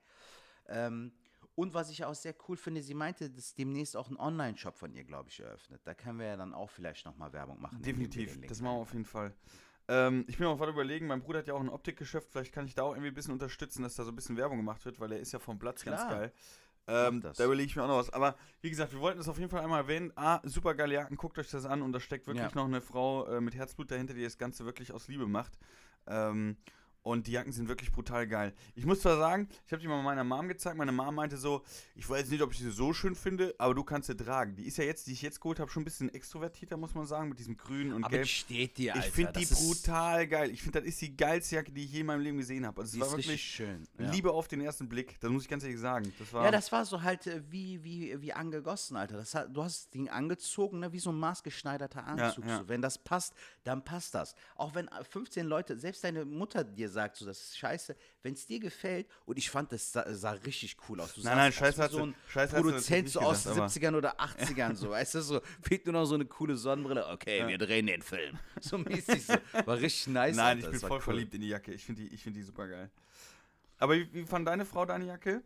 Ähm, 0.69 1.12
und 1.55 1.73
was 1.73 1.88
ich 1.91 2.05
auch 2.05 2.15
sehr 2.15 2.35
cool 2.49 2.59
finde, 2.59 2.83
sie 2.83 2.93
meinte, 2.93 3.31
dass 3.31 3.55
demnächst 3.55 3.97
auch 3.97 4.11
ein 4.11 4.19
Online-Shop 4.19 4.76
von 4.76 4.93
ihr, 4.93 5.05
glaube 5.05 5.31
ich, 5.31 5.41
eröffnet. 5.41 5.81
Da 5.85 5.95
können 5.95 6.19
wir 6.19 6.26
ja 6.26 6.37
dann 6.37 6.53
auch 6.53 6.69
vielleicht 6.69 7.07
nochmal 7.07 7.33
Werbung 7.33 7.59
machen. 7.62 7.81
Definitiv, 7.81 8.38
das 8.47 8.61
machen 8.61 8.76
wir 8.76 8.81
auf 8.83 8.93
jeden 8.93 9.07
Fall. 9.07 9.33
Ähm, 9.88 10.25
ich 10.28 10.38
bin 10.38 10.47
auch 10.47 10.57
gerade 10.59 10.73
überlegen, 10.73 11.07
mein 11.07 11.21
Bruder 11.23 11.38
hat 11.40 11.47
ja 11.47 11.55
auch 11.55 11.61
ein 11.61 11.69
Optikgeschäft, 11.69 12.28
vielleicht 12.31 12.52
kann 12.52 12.66
ich 12.66 12.75
da 12.75 12.83
auch 12.83 12.93
irgendwie 12.93 13.09
ein 13.09 13.14
bisschen 13.14 13.33
unterstützen, 13.33 13.83
dass 13.83 13.95
da 13.95 14.05
so 14.05 14.11
ein 14.11 14.16
bisschen 14.16 14.37
Werbung 14.37 14.57
gemacht 14.59 14.85
wird, 14.85 14.99
weil 14.99 15.12
er 15.12 15.21
ist 15.21 15.33
ja 15.33 15.38
vom 15.38 15.59
Platz 15.59 15.85
ganz 15.85 16.00
Klar. 16.00 16.11
geil. 16.19 16.33
Ähm, 16.88 17.21
das. 17.21 17.37
da 17.37 17.45
überlege 17.45 17.66
ich 17.69 17.75
mir 17.76 17.83
auch 17.83 17.88
noch 17.88 17.99
was. 17.99 18.11
Aber 18.11 18.37
wie 18.62 18.71
gesagt, 18.71 18.93
wir 18.93 19.00
wollten 19.00 19.19
es 19.19 19.28
auf 19.28 19.38
jeden 19.38 19.50
Fall 19.50 19.61
einmal 19.62 19.83
erwähnen. 19.83 20.12
Ah, 20.16 20.40
super 20.45 20.75
geile 20.75 20.95
Jacken, 20.95 21.16
guckt 21.16 21.38
euch 21.38 21.50
das 21.50 21.66
an 21.66 21.83
und 21.83 21.93
da 21.93 21.99
steckt 22.00 22.26
wirklich 22.28 22.45
Ja. 22.45 22.55
noch 22.55 22.64
eine 22.66 22.81
Frau 22.81 23.26
äh, 23.26 23.40
mit 23.40 23.55
Herzblut 23.57 23.90
dahinter, 23.90 24.14
die 24.14 24.23
das 24.23 24.38
Ganze 24.38 24.64
wirklich 24.64 24.93
aus 24.93 25.09
Liebe 25.09 25.26
macht. 25.26 25.59
Ähm, 26.07 26.57
und 27.06 27.28
die 27.28 27.32
Jacken 27.32 27.52
sind 27.52 27.68
wirklich 27.68 27.92
brutal 27.92 28.26
geil. 28.26 28.52
Ich 28.75 28.84
muss 28.84 29.00
zwar 29.00 29.16
sagen, 29.16 29.48
ich 29.64 29.72
habe 29.72 29.80
die 29.80 29.86
mal 29.86 30.02
meiner 30.02 30.25
Mom 30.25 30.48
gezeigt. 30.48 30.76
Meine 30.76 30.90
Mom 30.90 31.14
meinte 31.14 31.36
so, 31.36 31.62
ich 31.94 32.10
weiß 32.10 32.28
nicht, 32.30 32.42
ob 32.42 32.50
ich 32.50 32.58
sie 32.58 32.70
so 32.70 32.92
schön 32.92 33.14
finde, 33.14 33.54
aber 33.58 33.76
du 33.76 33.84
kannst 33.84 34.08
sie 34.08 34.16
tragen. 34.16 34.56
Die 34.56 34.64
ist 34.64 34.76
ja 34.76 34.82
jetzt, 34.82 35.06
die 35.06 35.12
ich 35.12 35.22
jetzt 35.22 35.40
geholt 35.40 35.60
habe, 35.60 35.70
schon 35.70 35.82
ein 35.82 35.84
bisschen 35.84 36.12
extrovertierter, 36.12 36.76
muss 36.76 36.96
man 36.96 37.06
sagen, 37.06 37.28
mit 37.28 37.38
diesem 37.38 37.56
Grün 37.56 37.92
und 37.92 38.02
Aber 38.02 38.10
Gelb. 38.10 38.25
die 38.25 38.28
steht 38.28 38.76
dir, 38.76 38.92
Alter. 38.92 39.06
Ich 39.06 39.12
finde 39.12 39.32
die 39.38 39.46
brutal 39.46 40.26
geil. 40.26 40.50
Ich 40.50 40.62
finde, 40.62 40.80
das 40.80 40.88
ist 40.88 41.00
die 41.00 41.16
geilste 41.16 41.54
Jacke, 41.54 41.70
die 41.70 41.84
ich 41.84 41.92
je 41.92 42.00
in 42.00 42.06
meinem 42.06 42.22
Leben 42.22 42.38
gesehen 42.38 42.66
habe. 42.66 42.80
Also, 42.80 42.96
Die 42.96 43.00
es 43.00 43.06
ist 43.06 43.12
war 43.12 43.18
wirklich 43.18 43.42
schön. 43.42 43.86
Ja. 44.00 44.10
Liebe 44.10 44.32
auf 44.32 44.48
den 44.48 44.60
ersten 44.60 44.88
Blick. 44.88 45.20
Das 45.20 45.30
muss 45.30 45.44
ich 45.44 45.48
ganz 45.48 45.62
ehrlich 45.62 45.78
sagen. 45.78 46.12
Das 46.18 46.32
war 46.32 46.44
Ja, 46.44 46.50
das 46.50 46.72
war 46.72 46.84
so 46.84 47.02
halt 47.02 47.28
äh, 47.28 47.40
wie, 47.48 47.84
wie, 47.84 48.20
wie 48.20 48.32
angegossen, 48.32 48.96
Alter. 48.96 49.16
Das 49.16 49.32
hat, 49.32 49.56
du 49.56 49.62
hast 49.62 49.76
das 49.84 49.90
Ding 49.90 50.08
angezogen, 50.08 50.80
ne, 50.80 50.92
wie 50.92 50.98
so 50.98 51.10
ein 51.10 51.20
maßgeschneiderter 51.20 52.04
Anzug. 52.04 52.44
ja. 52.44 52.58
So. 52.58 52.68
Wenn 52.68 52.82
das 52.82 52.98
passt, 52.98 53.32
dann 53.62 53.84
passt 53.84 54.12
das. 54.16 54.34
Auch 54.56 54.75
wenn 54.75 54.88
äh, 54.88 55.04
15 55.04 55.46
Leute, 55.46 55.78
selbst 55.78 56.02
deine 56.02 56.25
Mutter 56.25 56.64
dir 56.64 56.88
sagt, 56.88 56.96
so, 57.15 57.26
das 57.26 57.41
ist 57.41 57.59
scheiße, 57.59 57.97
wenn 58.23 58.35
es 58.35 58.47
dir 58.47 58.61
gefällt, 58.61 59.07
und 59.25 59.38
ich 59.38 59.50
fand, 59.50 59.73
das 59.73 59.93
sah, 59.93 60.12
sah 60.15 60.33
richtig 60.33 60.76
cool 60.88 61.00
aus. 61.00 61.15
Du 61.15 61.23
Nein, 61.23 61.37
nein, 61.37 61.53
scheiße 61.53 61.83
hat 61.83 61.91
so 61.91 62.07
ein 62.07 62.15
scheiße 62.29 62.57
Produzent 62.57 63.09
so 63.09 63.21
aus 63.21 63.45
den 63.45 63.55
gesagt, 63.55 63.73
70ern 63.73 63.97
oder 63.97 64.21
80ern, 64.21 64.75
so, 64.75 64.91
weißt 64.91 65.17
du, 65.17 65.21
so, 65.23 65.41
fehlt 65.62 65.87
nur 65.87 65.93
noch 65.93 66.07
so 66.07 66.15
eine 66.15 66.26
coole 66.26 66.57
Sonnenbrille. 66.57 67.07
Okay, 67.09 67.47
wir 67.47 67.59
drehen 67.59 67.87
den 67.87 68.03
Film. 68.03 68.38
So 68.61 68.79
mäßig 68.79 69.26
so. 69.26 69.35
War 69.65 69.76
richtig 69.76 70.09
nice. 70.09 70.37
Nein, 70.37 70.59
ich 70.59 70.69
bin 70.69 70.81
voll 70.81 70.91
cool. 70.93 71.00
verliebt 71.00 71.35
in 71.35 71.41
die 71.41 71.49
Jacke. 71.49 71.73
Ich 71.73 71.85
finde 71.85 72.03
die, 72.03 72.09
ich 72.09 72.23
find 72.23 72.37
die 72.37 72.43
super 72.43 72.69
geil. 72.69 72.91
Aber 73.79 73.95
wie, 73.95 74.12
wie 74.12 74.25
fand 74.25 74.49
deine 74.49 74.65
Frau 74.65 74.85
deine 74.87 75.05
Jacke? 75.07 75.43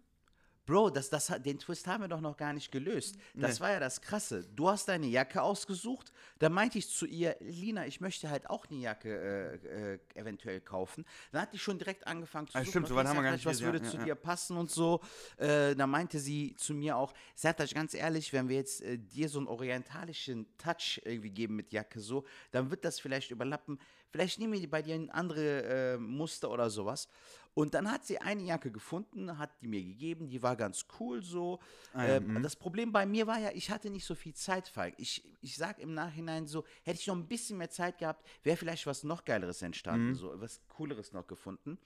Bro, 0.70 0.90
das, 0.90 1.10
das, 1.10 1.26
den 1.44 1.58
Twist 1.58 1.88
haben 1.88 2.02
wir 2.04 2.06
doch 2.08 2.20
noch 2.20 2.36
gar 2.36 2.52
nicht 2.52 2.70
gelöst. 2.70 3.16
Das 3.34 3.54
Nee. 3.54 3.60
war 3.64 3.72
ja 3.72 3.80
das 3.80 4.00
Krasse. 4.00 4.46
Du 4.54 4.68
hast 4.70 4.86
deine 4.86 5.06
Jacke 5.08 5.42
ausgesucht. 5.42 6.12
Da 6.38 6.48
meinte 6.48 6.78
ich 6.78 6.88
zu 6.88 7.06
ihr, 7.06 7.34
Lina, 7.40 7.88
ich 7.88 8.00
möchte 8.00 8.30
halt 8.30 8.48
auch 8.48 8.66
eine 8.70 8.78
Jacke 8.78 9.58
äh, 9.64 9.94
äh, 9.94 9.98
eventuell 10.14 10.60
kaufen. 10.60 11.04
Dann 11.32 11.42
hat 11.42 11.52
die 11.52 11.58
schon 11.58 11.76
direkt 11.78 12.06
angefangen 12.06 12.46
zu 12.46 12.54
Ah, 12.56 12.60
suchen. 12.60 12.70
stimmt, 12.70 12.86
so 12.86 12.94
weit 12.94 13.08
haben 13.08 13.16
wir 13.16 13.24
gar 13.24 13.32
nicht 13.32 13.44
Was 13.46 13.60
würde 13.62 13.78
ja, 13.78 13.84
zu 13.90 13.96
ja, 13.96 14.04
dir 14.04 14.14
passen 14.14 14.56
und 14.56 14.70
so. 14.70 15.00
Äh, 15.38 15.74
da 15.74 15.88
meinte 15.88 16.20
sie 16.20 16.54
zu 16.54 16.72
mir 16.72 16.96
auch, 16.96 17.12
Sertac, 17.34 17.74
ganz 17.74 17.92
ehrlich, 17.94 18.32
wenn 18.32 18.48
wir 18.48 18.54
jetzt 18.54 18.80
äh, 18.82 18.96
dir 18.96 19.28
so 19.28 19.40
einen 19.40 19.48
orientalischen 19.48 20.46
Touch 20.56 21.02
irgendwie 21.04 21.30
geben 21.30 21.56
mit 21.56 21.72
Jacke 21.72 21.98
so, 21.98 22.24
dann 22.52 22.70
wird 22.70 22.84
das 22.84 23.00
vielleicht 23.00 23.32
überlappen. 23.32 23.80
Vielleicht 24.12 24.38
nehmen 24.38 24.52
wir 24.52 24.70
bei 24.70 24.82
dir 24.82 24.94
ein 24.94 25.10
andere 25.10 25.94
äh, 25.94 25.96
Muster 25.98 26.50
oder 26.50 26.70
sowas. 26.70 27.08
Und 27.54 27.74
dann 27.74 27.90
hat 27.90 28.04
sie 28.04 28.18
eine 28.18 28.42
Jacke 28.42 28.70
gefunden, 28.70 29.36
hat 29.36 29.50
die 29.60 29.66
mir 29.66 29.82
gegeben, 29.82 30.28
die 30.28 30.42
war 30.42 30.54
ganz 30.54 30.86
cool 30.98 31.22
so. 31.22 31.58
Ah 31.92 32.06
ja, 32.06 32.16
ähm, 32.16 32.42
das 32.42 32.54
Problem 32.54 32.92
bei 32.92 33.06
mir 33.06 33.26
war 33.26 33.38
ja, 33.38 33.50
ich 33.52 33.70
hatte 33.70 33.90
nicht 33.90 34.04
so 34.04 34.14
viel 34.14 34.34
Zeit, 34.34 34.68
Falk. 34.68 34.94
Ich, 34.98 35.24
ich 35.40 35.56
sag 35.56 35.80
im 35.80 35.92
Nachhinein 35.92 36.46
so, 36.46 36.64
hätte 36.84 37.00
ich 37.00 37.06
noch 37.08 37.16
ein 37.16 37.26
bisschen 37.26 37.58
mehr 37.58 37.70
Zeit 37.70 37.98
gehabt, 37.98 38.24
wäre 38.44 38.56
vielleicht 38.56 38.86
was 38.86 39.02
noch 39.02 39.24
Geileres 39.24 39.62
entstanden, 39.62 40.14
so 40.14 40.40
was 40.40 40.60
Cooleres 40.68 41.12
noch 41.12 41.26
gefunden. 41.26 41.78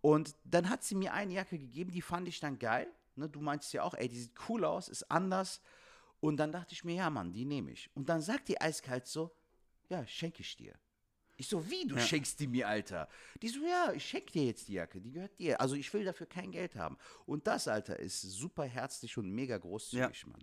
Und 0.00 0.34
dann 0.44 0.68
hat 0.68 0.82
sie 0.82 0.94
mir 0.94 1.14
eine 1.14 1.34
Jacke 1.34 1.58
gegeben, 1.58 1.90
die 1.92 2.02
fand 2.02 2.28
ich 2.28 2.40
dann 2.40 2.58
geil. 2.58 2.88
Ne, 3.14 3.28
du 3.28 3.40
meinst 3.40 3.72
ja 3.72 3.82
auch, 3.82 3.94
ey, 3.94 4.08
die 4.08 4.18
sieht 4.18 4.34
cool 4.48 4.64
aus, 4.64 4.88
ist 4.88 5.10
anders. 5.10 5.60
Und 6.20 6.36
dann 6.38 6.52
dachte 6.52 6.72
ich 6.72 6.84
mir, 6.84 6.96
ja, 6.96 7.10
Mann, 7.10 7.32
die 7.32 7.44
nehme 7.44 7.70
ich. 7.70 7.90
Und 7.94 8.08
dann 8.08 8.20
sagt 8.20 8.48
die 8.48 8.60
eiskalt 8.60 9.06
so, 9.06 9.30
ja, 9.88 10.06
schenke 10.06 10.40
ich 10.40 10.56
dir. 10.56 10.74
Ich 11.36 11.48
so, 11.48 11.70
wie, 11.70 11.86
du 11.86 11.96
Ja. 11.96 12.00
schenkst 12.00 12.40
die 12.40 12.46
mir, 12.46 12.68
Alter? 12.68 13.08
Die 13.42 13.48
so, 13.48 13.60
ja, 13.64 13.92
ich 13.92 14.04
schenke 14.08 14.32
dir 14.32 14.44
jetzt 14.44 14.68
die 14.68 14.74
Jacke, 14.74 15.00
die 15.00 15.12
gehört 15.12 15.38
dir. 15.38 15.60
Also 15.60 15.74
ich 15.74 15.92
will 15.92 16.04
dafür 16.04 16.26
kein 16.26 16.50
Geld 16.50 16.76
haben. 16.76 16.96
Und 17.26 17.46
das, 17.46 17.68
Alter, 17.68 17.98
ist 17.98 18.22
super 18.22 18.64
herzlich 18.64 19.16
und 19.18 19.30
mega 19.30 19.58
großzügig, 19.58 20.26
Mann. 20.26 20.42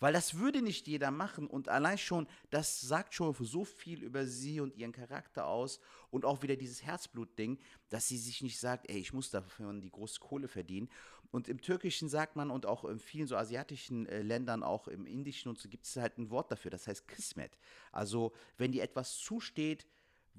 Weil 0.00 0.12
das 0.12 0.34
würde 0.34 0.62
nicht 0.62 0.88
jeder 0.88 1.10
machen 1.10 1.46
und 1.46 1.68
allein 1.68 1.96
schon, 1.96 2.26
das 2.50 2.80
sagt 2.80 3.14
schon 3.14 3.32
so 3.34 3.64
viel 3.64 4.02
über 4.02 4.26
sie 4.26 4.60
und 4.60 4.74
ihren 4.76 4.92
Charakter 4.92 5.46
aus 5.46 5.80
und 6.10 6.24
auch 6.24 6.42
wieder 6.42 6.56
dieses 6.56 6.82
Herzblut-Ding, 6.82 7.58
dass 7.88 8.08
sie 8.08 8.18
sich 8.18 8.42
nicht 8.42 8.58
sagt, 8.58 8.90
ey, 8.90 8.98
ich 8.98 9.12
muss 9.12 9.30
dafür 9.30 9.72
die 9.74 9.90
große 9.90 10.18
Kohle 10.20 10.48
verdienen. 10.48 10.88
Und 11.30 11.48
im 11.48 11.60
Türkischen 11.60 12.08
sagt 12.08 12.36
man 12.36 12.50
und 12.50 12.66
auch 12.66 12.84
in 12.84 12.98
vielen 12.98 13.26
so 13.26 13.36
asiatischen 13.36 14.06
äh, 14.06 14.22
Ländern, 14.22 14.62
auch 14.62 14.88
im 14.88 15.06
Indischen 15.06 15.48
und 15.48 15.58
so, 15.58 15.68
gibt 15.68 15.84
es 15.86 15.96
halt 15.96 16.18
ein 16.18 16.30
Wort 16.30 16.50
dafür, 16.50 16.70
das 16.70 16.86
heißt 16.86 17.06
Kismet. 17.08 17.56
Also 17.92 18.32
wenn 18.58 18.72
dir 18.72 18.82
etwas 18.82 19.18
zusteht, 19.18 19.86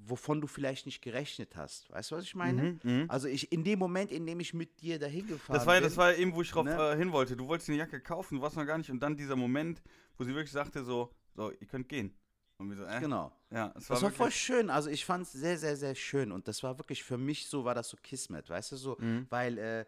wovon 0.06 0.40
du 0.40 0.46
vielleicht 0.46 0.86
nicht 0.86 1.02
gerechnet 1.02 1.56
hast. 1.56 1.90
Weißt 1.90 2.10
du, 2.10 2.16
was 2.16 2.24
ich 2.24 2.34
meine? 2.34 2.78
Also 3.08 3.28
ich 3.28 3.50
in 3.52 3.64
dem 3.64 3.78
Moment, 3.78 4.10
in 4.12 4.26
dem 4.26 4.40
ich 4.40 4.54
mit 4.54 4.80
dir 4.80 4.98
dahin 4.98 5.26
gefahren 5.26 5.54
Mhm, 5.54 5.58
Das 5.58 5.66
war, 5.66 5.74
ja- 5.74 5.80
bin. 5.80 5.88
das 5.88 5.96
war 5.96 6.12
ja 6.12 6.18
eben, 6.18 6.34
wo 6.34 6.42
ich 6.42 6.50
drauf 6.50 6.64
Ne? 6.64 6.74
äh, 6.92 6.96
hin 6.96 7.12
wollte. 7.12 7.36
Du 7.36 7.46
wolltest 7.48 7.68
eine 7.68 7.78
Jacke 7.78 8.00
kaufen, 8.00 8.36
du 8.36 8.42
warst 8.42 8.56
noch 8.56 8.64
gar 8.66 8.78
nicht. 8.78 8.90
Und 8.90 9.00
dann 9.00 9.16
dieser 9.16 9.36
Moment, 9.36 9.82
wo 10.16 10.24
sie 10.24 10.34
wirklich 10.34 10.52
sagte 10.52 10.82
so, 10.84 11.12
so, 11.34 11.50
ihr 11.50 11.66
könnt 11.66 11.88
gehen. 11.88 12.14
Und 12.58 12.70
wir 12.70 12.76
so, 12.76 12.84
äh? 12.84 12.98
Genau. 13.00 13.30
Ja, 13.50 13.72
es 13.76 13.88
war, 13.88 13.94
Das 13.96 14.02
war 14.02 14.10
voll 14.10 14.30
schön. 14.32 14.68
Also 14.70 14.90
ich 14.90 15.04
fand 15.04 15.24
es 15.24 15.32
sehr, 15.32 15.56
sehr, 15.58 15.76
sehr 15.76 15.94
schön. 15.94 16.32
Und 16.32 16.48
das 16.48 16.62
war 16.62 16.76
wirklich 16.78 17.04
für 17.04 17.16
mich 17.18 17.46
so, 17.46 17.64
war 17.64 17.74
das 17.74 17.88
so 17.88 17.96
Kismet, 18.02 18.48
weißt 18.50 18.72
du 18.72 18.76
so, 18.76 18.96
Mhm. 18.98 19.26
weil 19.30 19.58
äh, 19.58 19.84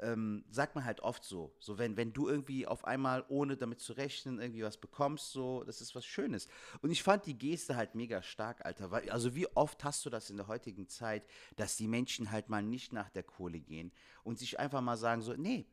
ähm, 0.00 0.44
sagt 0.50 0.74
man 0.74 0.84
halt 0.84 1.00
oft 1.00 1.24
so, 1.24 1.54
so 1.58 1.78
wenn, 1.78 1.96
wenn 1.96 2.12
du 2.12 2.28
irgendwie 2.28 2.66
auf 2.66 2.84
einmal, 2.84 3.24
ohne 3.28 3.56
damit 3.56 3.80
zu 3.80 3.92
rechnen, 3.92 4.40
irgendwie 4.40 4.62
was 4.62 4.76
bekommst, 4.76 5.32
so, 5.32 5.64
das 5.64 5.80
ist 5.80 5.94
was 5.94 6.04
Schönes. 6.04 6.48
Und 6.80 6.90
ich 6.90 7.02
fand 7.02 7.26
die 7.26 7.38
Geste 7.38 7.76
halt 7.76 7.94
mega 7.94 8.22
stark, 8.22 8.64
Alter. 8.64 8.90
Weil, 8.90 9.08
also 9.10 9.34
wie 9.34 9.48
oft 9.56 9.84
hast 9.84 10.04
du 10.06 10.10
das 10.10 10.30
in 10.30 10.36
der 10.36 10.46
heutigen 10.46 10.88
Zeit, 10.88 11.24
dass 11.56 11.76
die 11.76 11.88
Menschen 11.88 12.30
halt 12.30 12.48
mal 12.48 12.62
nicht 12.62 12.92
nach 12.92 13.10
der 13.10 13.22
Kohle 13.22 13.60
gehen 13.60 13.92
und 14.22 14.38
sich 14.38 14.58
einfach 14.58 14.80
mal 14.80 14.96
sagen 14.96 15.22
so, 15.22 15.34
nee, 15.34 15.66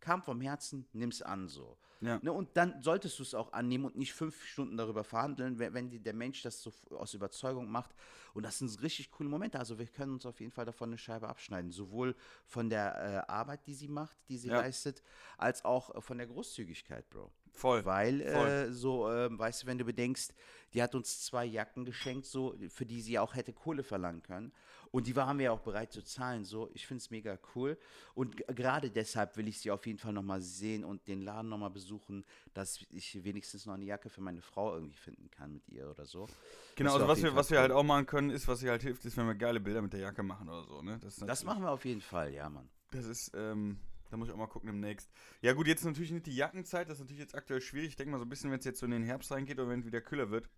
kam 0.00 0.22
vom 0.22 0.40
Herzen, 0.40 0.86
nimm's 0.92 1.22
an 1.22 1.48
so. 1.48 1.78
Ja. 2.00 2.18
Ne, 2.22 2.32
und 2.32 2.56
dann 2.56 2.82
solltest 2.82 3.18
du 3.18 3.22
es 3.22 3.34
auch 3.34 3.52
annehmen 3.52 3.84
und 3.86 3.96
nicht 3.96 4.12
fünf 4.12 4.44
Stunden 4.44 4.76
darüber 4.76 5.04
verhandeln, 5.04 5.58
wenn, 5.58 5.72
wenn 5.74 5.90
die, 5.90 6.00
der 6.00 6.12
Mensch 6.14 6.42
das 6.42 6.62
so 6.62 6.72
aus 6.90 7.14
Überzeugung 7.14 7.70
macht. 7.70 7.94
Und 8.34 8.42
das 8.44 8.58
sind 8.58 8.82
richtig 8.82 9.10
coole 9.10 9.28
Momente. 9.28 9.58
Also 9.58 9.78
wir 9.78 9.86
können 9.86 10.14
uns 10.14 10.26
auf 10.26 10.40
jeden 10.40 10.52
Fall 10.52 10.64
davon 10.64 10.90
eine 10.90 10.98
Scheibe 10.98 11.28
abschneiden. 11.28 11.70
Sowohl 11.70 12.14
von 12.46 12.68
der 12.68 13.24
äh, 13.26 13.30
Arbeit, 13.30 13.66
die 13.66 13.74
sie 13.74 13.88
macht, 13.88 14.16
die 14.28 14.38
sie 14.38 14.48
Ja. 14.48 14.60
leistet, 14.60 15.02
als 15.38 15.64
auch 15.64 15.94
äh, 15.94 16.00
von 16.00 16.18
der 16.18 16.26
Großzügigkeit, 16.26 17.08
Bro. 17.10 17.30
Voll. 17.54 17.84
Weil, 17.84 18.20
voll. 18.20 18.48
äh, 18.48 18.72
so, 18.72 19.10
ähm, 19.10 19.38
weißt 19.38 19.62
du, 19.62 19.66
wenn 19.66 19.78
du 19.78 19.84
bedenkst, 19.84 20.34
die 20.74 20.82
hat 20.82 20.94
uns 20.94 21.24
zwei 21.24 21.44
Jacken 21.44 21.84
geschenkt, 21.84 22.26
so, 22.26 22.54
für 22.68 22.84
die 22.84 23.00
sie 23.00 23.18
auch 23.18 23.34
hätte 23.34 23.52
Kohle 23.52 23.82
verlangen 23.84 24.22
können. 24.22 24.52
Und 24.90 25.08
die 25.08 25.16
waren 25.16 25.38
wir 25.38 25.46
ja 25.46 25.50
auch 25.50 25.60
bereit 25.60 25.92
zu 25.92 26.02
zahlen, 26.04 26.44
so. 26.44 26.70
Ich 26.72 26.86
finde 26.86 26.98
es 27.00 27.10
mega 27.10 27.36
cool. 27.56 27.76
Und 28.14 28.36
gerade 28.46 28.90
deshalb 28.90 29.36
will 29.36 29.48
ich 29.48 29.58
sie 29.58 29.72
auf 29.72 29.86
jeden 29.86 29.98
Fall 29.98 30.12
nochmal 30.12 30.40
sehen 30.40 30.84
und 30.84 31.08
den 31.08 31.20
Laden 31.22 31.48
nochmal 31.48 31.70
besuchen, 31.70 32.24
dass 32.54 32.78
ich 32.90 33.24
wenigstens 33.24 33.66
noch 33.66 33.74
eine 33.74 33.84
Jacke 33.84 34.08
für 34.08 34.20
meine 34.20 34.40
Frau 34.40 34.72
irgendwie 34.74 34.96
finden 34.96 35.30
kann 35.32 35.52
mit 35.54 35.68
ihr 35.68 35.90
oder 35.90 36.06
so. 36.06 36.28
Genau, 36.76 36.92
Das 36.92 37.02
also 37.02 37.08
was 37.08 37.22
wir, 37.22 37.30
Fall 37.30 37.36
was 37.36 37.50
wir 37.50 37.58
halt 37.58 37.72
auch 37.72 37.82
machen 37.82 38.06
können, 38.06 38.30
ist, 38.30 38.46
was 38.46 38.62
ihr 38.62 38.70
halt 38.70 38.82
hilft, 38.82 39.04
ist, 39.04 39.16
wenn 39.16 39.26
wir 39.26 39.34
geile 39.34 39.58
Bilder 39.58 39.82
mit 39.82 39.92
der 39.92 40.00
Jacke 40.00 40.22
machen 40.22 40.48
oder 40.48 40.62
so, 40.64 40.80
ne? 40.80 40.98
Das 41.02 41.18
natürlich- 41.18 41.44
machen 41.44 41.62
wir 41.64 41.70
auf 41.72 41.84
jeden 41.84 42.00
Fall, 42.00 42.32
ja, 42.32 42.48
Mann. 42.48 42.68
Das 42.92 43.04
ist, 43.04 43.32
ähm, 43.34 43.78
da 44.14 44.18
muss 44.18 44.28
ich 44.28 44.34
auch 44.34 44.38
mal 44.38 44.46
gucken 44.46 44.68
demnächst. 44.68 45.10
Ja 45.42 45.52
gut, 45.54 45.66
jetzt 45.66 45.84
natürlich 45.84 46.12
nicht 46.12 46.26
die 46.26 46.36
Jackenzeit, 46.36 46.88
das 46.88 46.98
ist 46.98 47.00
natürlich 47.00 47.20
jetzt 47.20 47.34
aktuell 47.34 47.60
schwierig. 47.60 47.88
Ich 47.88 47.96
denke 47.96 48.12
mal 48.12 48.18
so 48.18 48.24
ein 48.24 48.28
bisschen, 48.28 48.50
wenn 48.52 48.60
es 48.60 48.64
jetzt 48.64 48.78
so 48.78 48.86
in 48.86 48.92
den 48.92 49.02
Herbst 49.02 49.32
reingeht 49.32 49.58
oder 49.58 49.68
wenn 49.68 49.80
es 49.80 49.86
wieder 49.86 50.00
kühler 50.00 50.30
wird, 50.30 50.48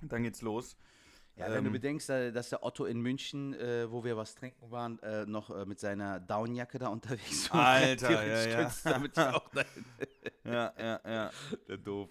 dann 0.00 0.22
geht's 0.22 0.40
los. 0.40 0.76
Ja, 1.36 1.50
wenn 1.50 1.64
du 1.64 1.68
Ähm, 1.68 1.72
bedenkst, 1.74 2.08
äh, 2.08 2.32
dass 2.32 2.48
der 2.48 2.64
Otto 2.64 2.86
in 2.86 3.00
München, 3.02 3.52
äh, 3.54 3.90
wo 3.90 4.02
wir 4.02 4.16
was 4.16 4.34
trinken 4.34 4.70
waren, 4.70 4.98
äh, 5.00 5.26
noch 5.26 5.50
äh, 5.50 5.66
mit 5.66 5.78
seiner 5.78 6.20
Downjacke 6.20 6.78
da 6.78 6.88
unterwegs 6.88 7.52
war. 7.52 7.66
Alter, 7.66 8.10
ja, 8.26 8.46
ja. 8.48 8.64
du 8.64 8.74
damit 8.84 9.18
auch 9.18 9.48
dahin. 9.50 9.84
Ja, 10.44 10.72
ja, 10.78 11.00
ja. 11.04 11.30
Der 11.68 11.76
doof. 11.78 12.08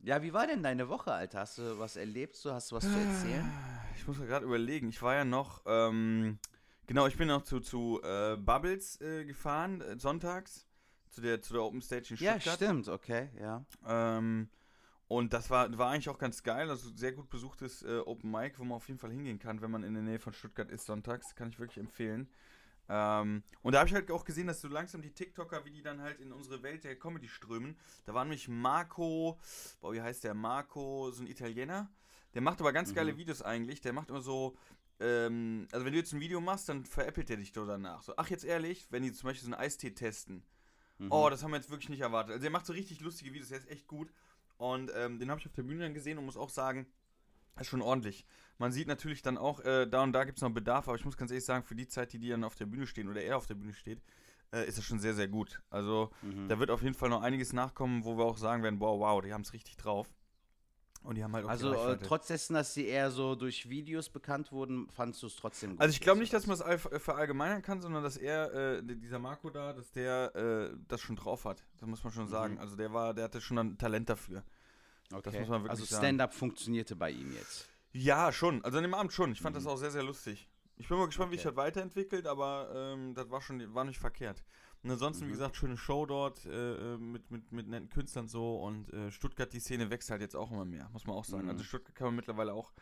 Ja, 0.00 0.22
wie 0.22 0.32
war 0.32 0.46
denn 0.46 0.62
deine 0.62 0.88
Woche, 0.88 1.12
Alter? 1.12 1.40
Hast 1.40 1.58
du 1.58 1.78
was 1.78 1.96
erlebt? 1.96 2.38
Hast 2.44 2.70
du 2.70 2.76
was 2.76 2.84
zu 2.84 2.90
erzählen? 2.90 3.50
Ich 3.96 4.06
muss 4.06 4.18
mir 4.18 4.26
gerade 4.26 4.44
überlegen, 4.46 4.88
ich 4.88 5.00
war 5.00 5.14
ja 5.14 5.24
noch, 5.24 5.62
ähm, 5.66 6.38
genau, 6.86 7.06
ich 7.06 7.16
bin 7.16 7.28
noch 7.28 7.42
zu, 7.42 7.60
zu 7.60 8.00
äh, 8.02 8.36
Bubbles 8.36 9.00
äh, 9.00 9.24
gefahren, 9.24 9.80
äh, 9.80 9.98
sonntags, 9.98 10.66
zu 11.10 11.20
der, 11.20 11.42
zu 11.42 11.52
der 11.52 11.62
Open 11.62 11.82
Stage 11.82 12.14
in 12.14 12.16
Ja, 12.16 12.40
Stuttgart. 12.40 12.56
stimmt, 12.56 12.88
okay, 12.88 13.28
ja. 13.40 13.64
Ähm, 13.86 14.48
und 15.08 15.32
das 15.34 15.50
war, 15.50 15.76
war 15.76 15.90
eigentlich 15.90 16.08
auch 16.08 16.18
ganz 16.18 16.42
geil. 16.42 16.70
Also 16.70 16.88
sehr 16.94 17.12
gut 17.12 17.28
besuchtes 17.28 17.82
äh, 17.82 17.98
Open 18.06 18.30
Mic, 18.30 18.58
wo 18.58 18.64
man 18.64 18.76
auf 18.76 18.88
jeden 18.88 18.98
Fall 18.98 19.10
hingehen 19.10 19.38
kann, 19.38 19.60
wenn 19.60 19.70
man 19.70 19.82
in 19.82 19.92
der 19.92 20.02
Nähe 20.02 20.18
von 20.18 20.32
Stuttgart 20.32 20.70
ist 20.70 20.86
sonntags. 20.86 21.34
Kann 21.34 21.50
ich 21.50 21.58
wirklich 21.58 21.78
empfehlen. 21.78 22.30
Ähm, 22.88 23.42
und 23.62 23.72
da 23.72 23.80
habe 23.80 23.88
ich 23.88 23.94
halt 23.94 24.10
auch 24.10 24.24
gesehen, 24.24 24.46
dass 24.46 24.62
so 24.62 24.68
langsam 24.68 25.02
die 25.02 25.12
TikToker, 25.12 25.64
wie 25.66 25.70
die 25.70 25.82
dann 25.82 26.00
halt 26.00 26.18
in 26.20 26.32
unsere 26.32 26.62
Welt 26.62 26.84
der 26.84 26.98
Comedy 26.98 27.28
strömen. 27.28 27.76
Da 28.06 28.14
war 28.14 28.24
nämlich 28.24 28.48
Marco, 28.48 29.38
boah, 29.80 29.92
wie 29.92 30.00
heißt 30.00 30.24
der? 30.24 30.32
Marco, 30.34 31.10
so 31.10 31.22
ein 31.22 31.26
Italiener. 31.26 31.90
Der 32.34 32.40
macht 32.40 32.60
aber 32.60 32.72
ganz 32.72 32.94
geile 32.94 33.16
Videos 33.18 33.42
eigentlich. 33.42 33.82
Der 33.82 33.92
macht 33.92 34.08
immer 34.08 34.22
so, 34.22 34.56
ähm, 35.00 35.66
also 35.72 35.84
wenn 35.84 35.92
du 35.92 35.98
jetzt 35.98 36.12
ein 36.12 36.20
Video 36.20 36.40
machst, 36.40 36.68
dann 36.68 36.84
veräppelt 36.84 37.28
der 37.28 37.36
dich 37.36 37.52
so 37.52 37.66
danach. 37.66 38.02
So, 38.02 38.14
ach 38.16 38.28
jetzt 38.30 38.44
ehrlich, 38.44 38.86
wenn 38.90 39.02
die 39.02 39.12
zum 39.12 39.28
Beispiel 39.28 39.48
so 39.48 39.54
einen 39.54 39.62
Eistee 39.62 39.90
testen. 39.90 40.44
Oh, 41.10 41.28
das 41.30 41.42
haben 41.42 41.50
wir 41.50 41.56
jetzt 41.56 41.70
wirklich 41.70 41.88
nicht 41.88 42.00
erwartet. 42.00 42.34
Also 42.34 42.44
er 42.44 42.50
macht 42.50 42.66
so 42.66 42.72
richtig 42.72 43.00
lustige 43.00 43.32
Videos, 43.32 43.48
der 43.48 43.58
ist 43.58 43.70
echt 43.70 43.88
gut. 43.88 44.12
Und 44.56 44.92
ähm, 44.94 45.18
den 45.18 45.30
habe 45.30 45.40
ich 45.40 45.46
auf 45.46 45.52
der 45.52 45.64
Bühne 45.64 45.82
dann 45.82 45.94
gesehen 45.94 46.18
und 46.18 46.24
muss 46.24 46.36
auch 46.36 46.50
sagen, 46.50 46.86
ist 47.60 47.66
schon 47.66 47.82
ordentlich. 47.82 48.24
Man 48.58 48.70
sieht 48.72 48.86
natürlich 48.86 49.22
dann 49.22 49.36
auch, 49.36 49.60
äh, 49.60 49.86
da 49.86 50.02
und 50.02 50.12
da 50.12 50.24
gibt 50.24 50.38
es 50.38 50.42
noch 50.42 50.50
Bedarf, 50.50 50.86
aber 50.88 50.96
ich 50.96 51.04
muss 51.04 51.16
ganz 51.16 51.30
ehrlich 51.30 51.44
sagen, 51.44 51.64
für 51.64 51.74
die 51.74 51.88
Zeit, 51.88 52.12
die 52.12 52.18
die 52.18 52.28
dann 52.28 52.44
auf 52.44 52.54
der 52.54 52.66
Bühne 52.66 52.86
stehen 52.86 53.08
oder 53.08 53.22
er 53.22 53.36
auf 53.36 53.46
der 53.46 53.56
Bühne 53.56 53.74
steht, 53.74 54.00
äh, 54.52 54.66
ist 54.66 54.78
das 54.78 54.84
schon 54.84 55.00
sehr, 55.00 55.14
sehr 55.14 55.28
gut. 55.28 55.60
Also 55.70 56.10
da 56.48 56.58
wird 56.58 56.70
auf 56.70 56.82
jeden 56.82 56.94
Fall 56.94 57.08
noch 57.08 57.22
einiges 57.22 57.52
nachkommen, 57.52 58.04
wo 58.04 58.16
wir 58.16 58.24
auch 58.24 58.38
sagen 58.38 58.62
werden, 58.62 58.78
wow, 58.80 59.00
wow, 59.00 59.20
die 59.20 59.32
haben 59.32 59.42
es 59.42 59.52
richtig 59.52 59.76
drauf. 59.76 60.08
Und 61.04 61.16
die 61.16 61.24
haben 61.24 61.32
halt 61.34 61.44
auch 61.46 61.48
Also 61.50 61.72
äh, 61.72 61.76
Reichweite. 61.76 62.04
trotz 62.06 62.26
dessen, 62.28 62.54
dass 62.54 62.74
sie 62.74 62.86
eher 62.86 63.10
so 63.10 63.34
durch 63.34 63.68
Videos 63.68 64.08
bekannt 64.08 64.52
wurden, 64.52 64.88
fandst 64.90 65.20
du 65.22 65.26
es 65.26 65.34
trotzdem 65.34 65.70
gut. 65.72 65.80
Also 65.80 65.92
ich 65.92 66.00
glaube 66.00 66.20
nicht, 66.20 66.32
dass 66.32 66.46
man 66.46 66.54
es 66.54 66.62
all- 66.62 66.78
verallgemeinern 66.78 67.60
kann, 67.62 67.80
sondern 67.80 68.04
dass 68.04 68.16
er, 68.16 68.52
äh, 68.54 68.82
dieser 68.84 69.18
Marco 69.18 69.50
da, 69.50 69.72
dass 69.72 69.90
der 69.90 70.34
äh, 70.36 70.76
das 70.86 71.00
schon 71.00 71.16
drauf 71.16 71.44
hat. 71.44 71.64
Das 71.78 71.88
muss 71.88 72.04
man 72.04 72.12
schon 72.12 72.28
sagen. 72.28 72.58
Also 72.58 72.76
der 72.76 72.92
war, 72.92 73.14
der 73.14 73.24
hatte 73.24 73.40
schon 73.40 73.58
ein 73.58 73.78
Talent 73.78 74.08
dafür. 74.10 74.44
was? 75.10 75.22
das 75.22 75.34
muss 75.34 75.48
man 75.48 75.62
wirklich 75.64 75.80
Also. 75.80 75.96
Stand-up 75.96 76.32
funktionierte 76.34 76.94
bei 76.94 77.10
ihm 77.10 77.32
jetzt. 77.34 77.68
Ja, 77.92 78.30
schon. 78.32 78.64
Also 78.64 78.78
an 78.78 78.84
dem 78.84 78.94
Abend 78.94 79.12
schon. 79.12 79.32
Ich 79.32 79.40
fand 79.40 79.56
das 79.56 79.66
auch 79.66 79.76
sehr, 79.76 79.90
sehr 79.90 80.02
lustig. 80.04 80.48
Ich 80.76 80.88
bin 80.88 80.96
mal 80.98 81.06
gespannt, 81.06 81.30
wie 81.32 81.36
sich 81.36 81.46
Okay. 81.46 81.54
das 81.54 81.64
weiterentwickelt, 81.64 82.26
aber 82.26 82.70
ähm, 82.74 83.14
das 83.14 83.28
war 83.30 83.40
schon, 83.42 83.74
war 83.74 83.84
nicht 83.84 83.98
verkehrt. 83.98 84.42
Und 84.82 84.90
ansonsten, 84.90 85.26
wie 85.28 85.30
gesagt, 85.30 85.56
schöne 85.56 85.76
Show 85.76 86.06
dort 86.06 86.44
äh, 86.44 86.94
äh, 86.94 86.98
mit, 86.98 87.30
mit, 87.30 87.52
mit 87.52 87.68
netten 87.68 87.88
Künstlern 87.88 88.26
so 88.26 88.56
und 88.56 88.92
äh, 88.92 89.12
Stuttgart, 89.12 89.52
die 89.52 89.60
Szene 89.60 89.90
wächst 89.90 90.10
halt 90.10 90.20
jetzt 90.20 90.34
auch 90.34 90.50
immer 90.50 90.64
mehr, 90.64 90.88
muss 90.92 91.06
man 91.06 91.14
auch 91.16 91.24
sagen. 91.24 91.44
Mhm. 91.44 91.50
Also 91.50 91.62
Stuttgart 91.64 91.94
kann 91.94 92.06
man 92.08 92.16
mittlerweile 92.16 92.52
auch 92.52 92.72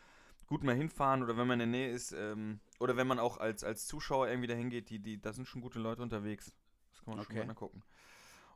gut 0.47 0.65
mal 0.65 0.75
hinfahren 0.75 1.23
oder 1.23 1.37
wenn 1.37 1.47
man 1.47 1.61
in 1.61 1.71
der 1.71 1.81
Nähe 1.81 1.91
ist 1.91 2.13
ähm, 2.13 2.61
oder 2.79 2.97
wenn 2.97 3.07
man 3.07 3.19
auch 3.19 3.37
als, 3.37 3.63
als 3.65 3.87
Zuschauer 3.87 4.29
irgendwie 4.29 4.49
dahin 4.49 4.71
geht, 4.71 4.89
die, 4.89 4.99
die, 4.99 5.21
da 5.21 5.33
sind 5.33 5.47
schon 5.47 5.61
gute 5.61 5.79
Leute 5.79 6.03
unterwegs. 6.03 6.55
Das 6.93 7.05
kann 7.05 7.15
man 7.15 7.25
schon 7.25 7.35
Okay. 7.35 7.45
mal 7.47 7.53
nachgucken. 7.53 7.83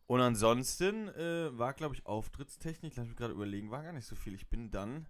Und 0.07 0.20
ansonsten 0.20 1.09
äh, 1.09 1.57
war, 1.57 1.72
glaube 1.72 1.94
ich, 1.94 2.07
Auftrittstechnik, 2.07 2.96
lass 2.96 3.07
mich 3.07 3.16
gerade 3.16 3.33
überlegen, 3.33 3.70
war 3.70 3.83
gar 3.83 3.92
nicht 3.92 4.07
so 4.07 4.16
viel. 4.16 4.35
Ich 4.35 4.48
bin 4.48 4.70
dann 4.70 5.07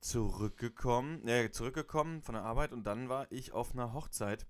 zurückgekommen, 0.00 1.26
ja, 1.26 1.50
zurückgekommen 1.50 2.22
von 2.22 2.34
der 2.34 2.44
Arbeit 2.44 2.72
und 2.72 2.84
dann 2.84 3.08
war 3.08 3.30
ich 3.30 3.52
auf 3.52 3.72
einer 3.72 3.92
Hochzeit 3.92 4.46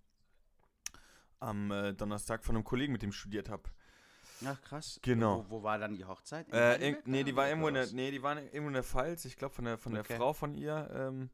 am 1.41 1.71
äh, 1.71 1.93
Donnerstag 1.95 2.45
von 2.45 2.55
einem 2.57 2.65
Kollegen, 2.65 2.93
mit 2.93 3.03
dem 3.03 3.11
ich 3.11 3.17
studiert 3.17 3.49
habe. 3.49 3.63
Ach 4.45 4.61
krass. 4.63 4.99
Genau. 5.03 5.45
Wo, 5.49 5.59
wo 5.59 5.63
war 5.63 5.79
dann 5.79 5.95
die 5.95 6.05
Hochzeit? 6.05 6.49
In 6.49 6.55
Äh, 6.55 6.77
irg- 6.93 7.03
nee, 7.05 7.25
die 7.25 7.37
war 7.37 7.49
irgendwo 7.49 7.69
in 7.69 7.75
der, 7.75 7.87
nee, 7.93 8.11
die 8.11 8.23
war 8.23 8.37
irgendwo 8.41 8.69
in 8.69 8.73
der 8.75 8.85
Pfalz, 8.85 9.25
ich 9.27 9.37
glaube 9.37 9.55
von 9.55 9.65
der 9.67 9.77
von 9.79 9.93
der 9.93 10.03
Okay. 10.03 10.17
Frau 10.17 10.33
von 10.33 10.55
ihr 10.55 10.89
ähm, 10.95 11.31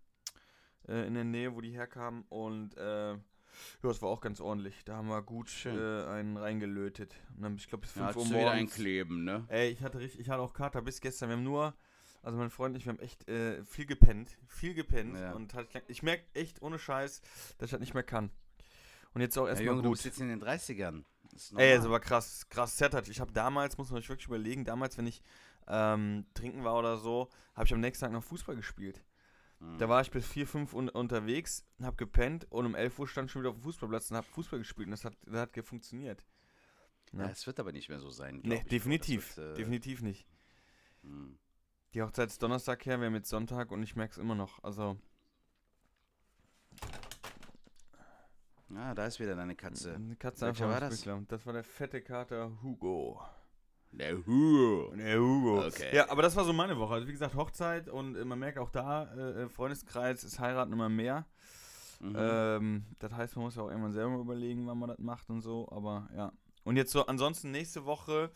äh, 0.89 1.07
in 1.07 1.15
der 1.15 1.25
Nähe, 1.25 1.55
wo 1.55 1.61
die 1.61 1.71
herkam 1.71 2.25
und 2.31 2.77
äh, 2.77 3.13
ja, 3.13 3.19
das 3.83 4.03
war 4.03 4.11
auch 4.11 4.21
ganz 4.21 4.41
ordentlich. 4.41 4.85
Da 4.85 4.97
haben 4.97 5.09
wir 5.09 5.23
gut 5.23 5.51
äh, 5.65 5.71
einen 5.71 6.37
reingelötet. 6.37 7.15
Und 7.37 7.43
dann, 7.43 7.57
ich 7.57 7.69
glaube, 7.69 7.83
bis 7.83 7.93
5 7.93 8.11
Ja, 8.11 8.17
Uhr 8.17 8.27
wieder 8.27 8.39
morgens. 8.41 8.73
einkleben, 8.73 9.25
ne? 9.25 9.45
Ey, 9.49 9.71
ich 9.71 9.83
hatte 9.83 9.99
richtig, 9.99 10.21
ich 10.21 10.29
hatte 10.29 10.43
auch 10.43 10.53
Kater 10.53 10.83
bis 10.83 11.01
gestern. 11.01 11.31
Wir 11.31 11.37
haben 11.37 11.43
nur, 11.45 11.75
also 12.23 12.37
mein 12.37 12.51
Freund 12.51 12.75
und 12.75 12.81
ich, 12.81 12.85
wir 12.85 12.93
haben 12.93 13.01
echt 13.01 13.27
äh, 13.31 13.65
viel 13.65 13.87
gepennt. 13.87 14.37
Viel 14.47 14.75
gepennt. 14.75 15.17
Ja. 15.19 15.33
Und 15.33 15.55
halt, 15.55 15.69
ich 15.89 16.03
merke 16.03 16.25
echt 16.35 16.61
ohne 16.61 16.79
Scheiß, 16.79 17.23
dass 17.57 17.69
ich 17.69 17.71
das 17.71 17.81
nicht 17.81 17.95
mehr 17.95 18.03
kann. 18.03 18.31
Und 19.17 19.23
jetzt 19.23 19.39
auch 19.39 19.45
Ja, 19.45 19.49
erstmal 19.51 19.67
Junge, 19.69 19.83
du 19.83 19.89
gut. 19.89 19.95
bist 19.97 20.05
jetzt 20.05 20.21
in 20.21 20.29
den 20.29 20.43
30ern. 20.43 21.03
Das 21.33 21.45
ist 21.51 21.59
Ey, 21.59 21.75
das 21.77 21.89
war 21.89 22.01
krass, 22.01 22.47
krass 22.51 22.77
zertert. 22.77 23.09
Ich 23.09 23.19
habe 23.19 23.33
damals, 23.33 23.79
muss 23.79 23.91
man 23.91 24.03
sich 24.03 24.09
wirklich 24.11 24.27
überlegen, 24.27 24.67
damals, 24.67 24.99
wenn 24.99 25.07
ich 25.07 25.23
ähm, 25.67 26.27
trinken 26.35 26.65
war 26.65 26.77
oder 26.77 26.99
so, 26.99 27.31
habe 27.55 27.65
ich 27.65 27.73
am 27.73 27.81
nächsten 27.81 28.05
Tag 28.05 28.13
noch 28.13 28.23
Fußball 28.23 28.55
gespielt. 28.57 29.03
Mhm. 29.59 29.79
Da 29.79 29.89
war 29.89 30.03
ich 30.03 30.11
bis 30.11 30.27
4, 30.27 30.47
5 30.47 30.75
un 30.75 30.91
unterwegs, 30.91 31.65
habe 31.81 31.97
gepennt 31.97 32.47
und 32.51 32.67
um 32.67 32.75
11 32.75 32.99
Uhr 32.99 33.09
stand 33.09 33.27
ich 33.27 33.33
schon 33.33 33.41
wieder 33.41 33.49
auf 33.51 33.57
dem 33.57 33.63
Fußballplatz 33.63 34.11
und 34.11 34.19
habe 34.19 34.27
Fußball 34.27 34.59
gespielt 34.59 34.87
und 34.89 34.91
das 34.91 35.07
hat, 35.07 35.15
das 35.25 35.41
hat 35.41 35.65
funktioniert. 35.65 36.23
Ja, 37.13 37.21
Ja. 37.25 37.31
es 37.31 37.47
wird 37.47 37.59
aber 37.59 37.73
nicht 37.73 37.89
mehr 37.89 38.01
so 38.01 38.11
sein. 38.11 38.43
Nee, 38.45 38.57
ich, 38.57 38.65
definitiv. 38.65 39.39
Wird, 39.39 39.53
äh, 39.53 39.55
definitiv 39.57 40.03
nicht. 40.03 40.27
mh. 41.05 41.31
Die 41.95 42.03
Hochzeit 42.03 42.29
ist 42.29 42.43
Donnerstag 42.43 42.85
her, 42.85 43.01
wir 43.01 43.07
haben 43.07 43.15
jetzt 43.15 43.31
Sonntag 43.31 43.71
und 43.71 43.83
ich 43.83 43.97
merke 43.97 44.13
es 44.13 44.19
immer 44.19 44.35
noch. 44.35 44.63
Also, 44.63 44.99
Ja, 48.75 48.95
da 48.95 49.07
ist 49.07 49.21
wieder 49.21 49.37
deine 49.37 49.55
Katze. 49.55 49.95
eine 49.95 50.17
Katze 50.17 50.47
Welcher 50.47 50.67
einfach 50.67 50.83
war 50.83 50.89
das? 50.89 51.07
Das 51.29 51.47
war 51.47 51.53
der 51.53 51.65
fette 51.65 52.03
Kater 52.03 52.51
Hugo. 52.63 53.21
Der 53.93 54.17
Hugo. 54.27 54.93
Der 54.97 55.19
Hugo. 55.19 55.67
Okay. 55.67 55.95
Ja, 55.95 56.11
aber 56.11 56.23
das 56.23 56.37
war 56.37 56.45
so 56.45 56.53
meine 56.53 56.77
Woche. 56.77 56.95
Also 56.95 57.07
wie 57.07 57.13
gesagt, 57.13 57.35
Hochzeit 57.35 57.89
und 57.89 58.17
äh, 58.17 58.25
man 58.25 58.39
merkt 58.39 58.59
auch 58.59 58.71
da, 58.71 59.05
äh, 59.15 59.45
äh, 59.45 59.49
Freundeskreis 59.49 60.25
ist 60.25 60.39
heiraten 60.39 60.73
immer 60.73 60.89
mehr. 60.89 61.27
Mhm. 62.01 62.17
Ähm, 62.17 62.85
das 62.99 63.13
heißt, 63.13 63.37
man 63.37 63.47
muss 63.47 63.57
ja 63.57 63.63
auch 63.63 63.71
irgendwann 63.71 63.93
selber 63.93 64.17
überlegen, 64.19 64.67
wann 64.67 64.79
man 64.79 64.91
das 64.91 64.99
macht 64.99 65.31
und 65.31 65.41
so, 65.41 65.69
aber 65.71 66.09
ja. 66.15 66.33
Und 66.65 66.77
jetzt 66.77 66.93
so, 66.93 67.07
ansonsten 67.07 67.53
nächste 67.53 67.87
Woche 67.87 68.31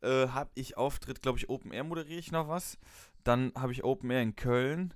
äh, 0.00 0.28
habe 0.28 0.50
ich 0.54 0.76
Auftritt, 0.76 1.20
glaube 1.20 1.38
ich, 1.38 1.48
Open 1.48 1.72
Air 1.72 1.84
moderiere 1.84 2.18
ich 2.18 2.32
noch 2.32 2.48
was. 2.48 2.78
Dann 3.24 3.52
habe 3.56 3.72
ich 3.72 3.84
Open 3.84 4.10
Air 4.10 4.22
in 4.22 4.36
Köln. 4.36 4.94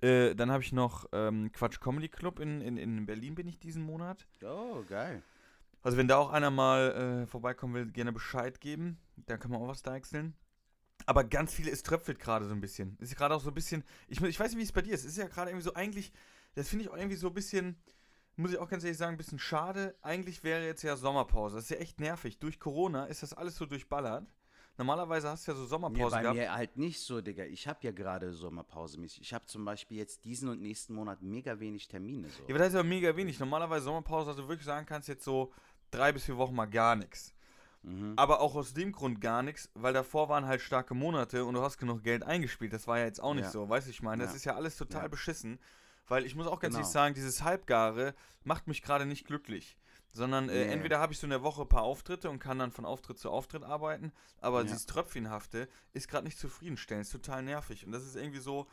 Äh, 0.00 0.34
dann 0.34 0.50
habe 0.50 0.62
ich 0.62 0.72
noch 0.72 1.06
ähm, 1.12 1.50
Quatsch 1.52 1.80
Comedy 1.80 2.08
Club 2.08 2.40
in, 2.40 2.60
in, 2.60 2.76
in 2.76 3.06
Berlin 3.06 3.34
bin 3.34 3.46
ich 3.46 3.58
diesen 3.58 3.82
Monat. 3.82 4.26
Oh, 4.42 4.82
geil. 4.88 5.22
Also 5.82 5.96
wenn 5.96 6.08
da 6.08 6.16
auch 6.16 6.30
einer 6.30 6.50
mal 6.50 7.22
äh, 7.22 7.26
vorbeikommen 7.26 7.74
will, 7.74 7.86
gerne 7.86 8.12
Bescheid 8.12 8.60
geben. 8.60 8.98
Da 9.26 9.38
kann 9.38 9.50
man 9.50 9.60
auch 9.60 9.68
was 9.68 9.82
deichseln. 9.82 10.34
Aber 11.06 11.24
ganz 11.24 11.54
viele, 11.54 11.70
es 11.70 11.82
tröpfelt 11.82 12.18
gerade 12.18 12.46
so 12.46 12.52
ein 12.52 12.60
bisschen. 12.60 12.96
Ist 12.98 13.16
gerade 13.16 13.34
auch 13.34 13.40
so 13.40 13.50
ein 13.50 13.54
bisschen, 13.54 13.84
ich, 14.08 14.20
ich 14.20 14.40
weiß 14.40 14.50
nicht, 14.50 14.58
wie 14.58 14.64
es 14.64 14.72
bei 14.72 14.82
dir 14.82 14.94
ist. 14.94 15.04
Es 15.04 15.12
ist 15.12 15.18
ja 15.18 15.28
gerade 15.28 15.50
irgendwie 15.50 15.64
so 15.64 15.74
eigentlich, 15.74 16.12
das 16.54 16.68
finde 16.68 16.84
ich 16.84 16.90
auch 16.90 16.96
irgendwie 16.96 17.16
so 17.16 17.28
ein 17.28 17.34
bisschen, 17.34 17.76
muss 18.36 18.50
ich 18.50 18.58
auch 18.58 18.68
ganz 18.68 18.82
ehrlich 18.82 18.98
sagen, 18.98 19.14
ein 19.14 19.18
bisschen 19.18 19.38
schade. 19.38 19.94
Eigentlich 20.02 20.42
wäre 20.42 20.64
jetzt 20.64 20.82
ja 20.82 20.96
Sommerpause. 20.96 21.56
Das 21.56 21.64
ist 21.64 21.70
ja 21.70 21.76
echt 21.76 22.00
nervig. 22.00 22.38
Durch 22.38 22.58
Corona 22.58 23.06
ist 23.06 23.22
das 23.22 23.32
alles 23.32 23.56
so 23.56 23.66
durchballert. 23.66 24.26
Normalerweise 24.78 25.28
hast 25.30 25.46
du 25.46 25.52
ja 25.52 25.56
so 25.56 25.64
Sommerpause 25.66 26.16
bei 26.16 26.22
gehabt. 26.22 26.36
mir 26.38 26.52
halt 26.52 26.76
nicht 26.76 27.00
so, 27.00 27.20
Digga. 27.20 27.44
Ich 27.44 27.66
habe 27.66 27.78
ja 27.82 27.92
gerade 27.92 28.32
Sommerpause 28.32 29.00
mäßig. 29.00 29.22
Ich 29.22 29.32
habe 29.32 29.46
zum 29.46 29.64
Beispiel 29.64 29.96
jetzt 29.96 30.24
diesen 30.24 30.48
und 30.50 30.60
nächsten 30.60 30.94
Monat 30.94 31.22
mega 31.22 31.58
wenig 31.58 31.88
Termine. 31.88 32.28
So. 32.28 32.42
Ja, 32.42 32.50
aber 32.50 32.58
das 32.58 32.68
ist 32.68 32.74
ja 32.74 32.82
mega 32.82 33.16
wenig. 33.16 33.38
Normalerweise 33.40 33.84
Sommerpause, 33.86 34.30
also 34.30 34.48
wirklich 34.48 34.66
sagen 34.66 34.84
kannst, 34.86 35.08
jetzt 35.08 35.24
so 35.24 35.52
drei 35.90 36.12
bis 36.12 36.24
vier 36.24 36.36
Wochen 36.36 36.54
mal 36.54 36.66
gar 36.66 36.94
nichts. 36.94 37.32
Mhm. 37.82 38.14
Aber 38.16 38.40
auch 38.40 38.54
aus 38.54 38.74
dem 38.74 38.92
Grund 38.92 39.20
gar 39.20 39.42
nichts, 39.42 39.70
weil 39.74 39.94
davor 39.94 40.28
waren 40.28 40.46
halt 40.46 40.60
starke 40.60 40.92
Monate 40.94 41.44
und 41.44 41.54
du 41.54 41.62
hast 41.62 41.78
genug 41.78 42.02
Geld 42.02 42.22
eingespielt. 42.22 42.72
Das 42.72 42.86
war 42.86 42.98
ja 42.98 43.04
jetzt 43.06 43.22
auch 43.22 43.32
nicht 43.34 43.44
Ja. 43.44 43.50
so, 43.50 43.68
weißt 43.68 43.86
du, 43.86 43.90
ich 43.90 44.02
meine, 44.02 44.22
das 44.24 44.32
Ja. 44.32 44.36
ist 44.36 44.44
ja 44.44 44.56
alles 44.56 44.76
total 44.76 45.02
Ja. 45.02 45.08
beschissen. 45.08 45.58
Weil 46.08 46.24
ich 46.24 46.34
muss 46.36 46.46
auch 46.46 46.60
ganz 46.60 46.74
Genau. 46.74 46.82
ehrlich 46.82 46.92
sagen, 46.92 47.14
dieses 47.14 47.42
Halbgare 47.42 48.14
macht 48.44 48.68
mich 48.68 48.82
gerade 48.82 49.06
nicht 49.06 49.26
glücklich. 49.26 49.76
Sondern 50.16 50.48
äh, 50.48 50.64
Nee. 50.64 50.72
entweder 50.72 50.98
habe 50.98 51.12
ich 51.12 51.18
so 51.18 51.26
in 51.26 51.30
der 51.30 51.42
Woche 51.42 51.62
ein 51.62 51.68
paar 51.68 51.82
Auftritte 51.82 52.30
und 52.30 52.38
kann 52.38 52.58
dann 52.58 52.72
von 52.72 52.86
Auftritt 52.86 53.18
zu 53.18 53.30
Auftritt 53.30 53.62
arbeiten, 53.62 54.12
aber 54.40 54.58
Ja. 54.58 54.64
dieses 54.64 54.86
Tröpfchenhafte 54.86 55.68
ist 55.92 56.08
gerade 56.08 56.24
nicht 56.24 56.38
zufriedenstellend, 56.38 57.04
ist 57.04 57.12
total 57.12 57.42
nervig. 57.42 57.84
Und 57.84 57.92
das 57.92 58.02
ist 58.04 58.16
irgendwie 58.16 58.38
so, 58.40 58.66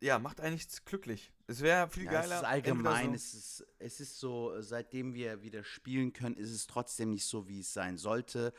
ja, 0.00 0.18
macht 0.18 0.40
eigentlich 0.40 0.62
nichts 0.66 0.84
glücklich. 0.84 1.32
Es 1.46 1.60
wäre 1.60 1.88
viel 1.88 2.06
Ja, 2.06 2.10
geiler. 2.12 2.34
es 2.36 2.42
ist 2.42 2.48
allgemein, 2.48 3.10
so- 3.10 3.14
es, 3.14 3.34
ist, 3.34 3.66
es 3.78 4.00
ist 4.00 4.18
so, 4.18 4.60
seitdem 4.60 5.14
wir 5.14 5.42
wieder 5.42 5.62
spielen 5.62 6.12
können, 6.12 6.34
ist 6.36 6.50
es 6.50 6.66
trotzdem 6.66 7.10
nicht 7.10 7.26
so, 7.26 7.46
wie 7.46 7.60
es 7.60 7.72
sein 7.72 7.96
sollte. 7.96 8.52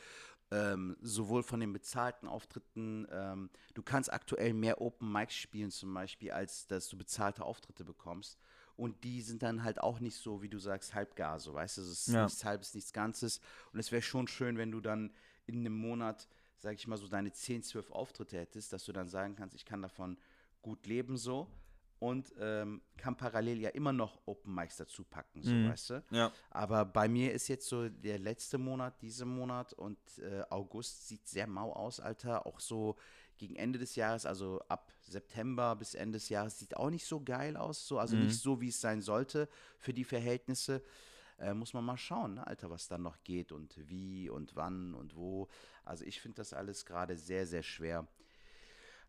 Ähm, 0.50 0.96
sowohl 1.00 1.42
von 1.42 1.58
den 1.60 1.72
bezahlten 1.72 2.28
Auftritten, 2.28 3.06
ähm, 3.10 3.50
du 3.74 3.82
kannst 3.82 4.12
aktuell 4.12 4.54
mehr 4.54 4.80
Open 4.80 5.10
Mics 5.10 5.34
spielen 5.34 5.70
zum 5.70 5.92
Beispiel, 5.92 6.30
als 6.30 6.66
dass 6.68 6.88
du 6.88 6.96
bezahlte 6.96 7.44
Auftritte 7.44 7.84
bekommst. 7.84 8.38
Und 8.76 9.04
die 9.04 9.22
sind 9.22 9.42
dann 9.42 9.62
halt 9.62 9.80
auch 9.80 10.00
nicht 10.00 10.16
so, 10.16 10.42
wie 10.42 10.48
du 10.48 10.58
sagst, 10.58 10.94
halbgar, 10.94 11.38
so 11.38 11.54
weißt 11.54 11.78
du, 11.78 11.82
es 11.82 11.90
ist 12.08 12.08
Ja. 12.08 12.24
nichts 12.24 12.44
halbes, 12.44 12.74
nichts 12.74 12.92
Ganzes. 12.92 13.40
Und 13.72 13.78
es 13.78 13.92
wäre 13.92 14.02
schon 14.02 14.26
schön, 14.26 14.58
wenn 14.58 14.72
du 14.72 14.80
dann 14.80 15.12
in 15.46 15.58
einem 15.60 15.76
Monat, 15.76 16.28
sag 16.58 16.74
ich 16.74 16.86
mal, 16.86 16.96
so 16.96 17.06
deine 17.08 17.32
10, 17.32 17.62
12 17.62 17.90
Auftritte 17.90 18.38
hättest, 18.38 18.72
dass 18.72 18.84
du 18.84 18.92
dann 18.92 19.08
sagen 19.08 19.36
kannst, 19.36 19.54
ich 19.54 19.64
kann 19.64 19.82
davon 19.82 20.18
gut 20.62 20.86
leben 20.86 21.16
so 21.16 21.46
und 22.00 22.32
ähm, 22.38 22.82
kann 22.96 23.16
parallel 23.16 23.60
ja 23.60 23.68
immer 23.70 23.92
noch 23.92 24.20
Open 24.26 24.52
Mics 24.54 24.76
dazu 24.78 25.04
packen, 25.04 25.42
so 25.42 25.52
Mhm. 25.54 25.68
weißt 25.68 25.90
du. 25.90 26.04
Ja. 26.10 26.32
Aber 26.50 26.84
bei 26.84 27.06
mir 27.08 27.32
ist 27.32 27.48
jetzt 27.48 27.68
so 27.68 27.88
der 27.88 28.18
letzte 28.18 28.58
Monat, 28.58 29.00
dieser 29.02 29.24
Monat 29.26 29.72
und 29.74 29.98
äh, 30.18 30.42
August 30.50 31.06
sieht 31.06 31.28
sehr 31.28 31.46
mau 31.46 31.72
aus, 31.72 32.00
Alter. 32.00 32.46
Auch 32.46 32.58
so 32.60 32.96
gegen 33.38 33.56
Ende 33.56 33.78
des 33.78 33.96
Jahres, 33.96 34.26
also 34.26 34.60
ab 34.68 34.92
September 35.02 35.76
bis 35.76 35.94
Ende 35.94 36.18
des 36.18 36.28
Jahres, 36.28 36.58
sieht 36.58 36.76
auch 36.76 36.90
nicht 36.90 37.06
so 37.06 37.20
geil 37.22 37.56
aus. 37.56 37.86
So, 37.86 37.98
also 37.98 38.16
Mhm. 38.16 38.22
nicht 38.22 38.40
so, 38.40 38.60
wie 38.60 38.68
es 38.68 38.80
sein 38.80 39.00
sollte 39.02 39.48
für 39.78 39.92
die 39.92 40.04
Verhältnisse. 40.04 40.82
Äh, 41.38 41.52
muss 41.52 41.74
man 41.74 41.84
mal 41.84 41.96
schauen, 41.96 42.34
ne, 42.34 42.46
Alter, 42.46 42.70
was 42.70 42.86
dann 42.86 43.02
noch 43.02 43.22
geht 43.24 43.50
und 43.50 43.76
wie 43.88 44.30
und 44.30 44.54
wann 44.54 44.94
und 44.94 45.16
wo. 45.16 45.48
Also 45.84 46.04
ich 46.04 46.20
finde 46.20 46.36
das 46.36 46.52
alles 46.52 46.86
gerade 46.86 47.16
sehr, 47.16 47.46
sehr 47.46 47.62
schwer. 47.64 48.06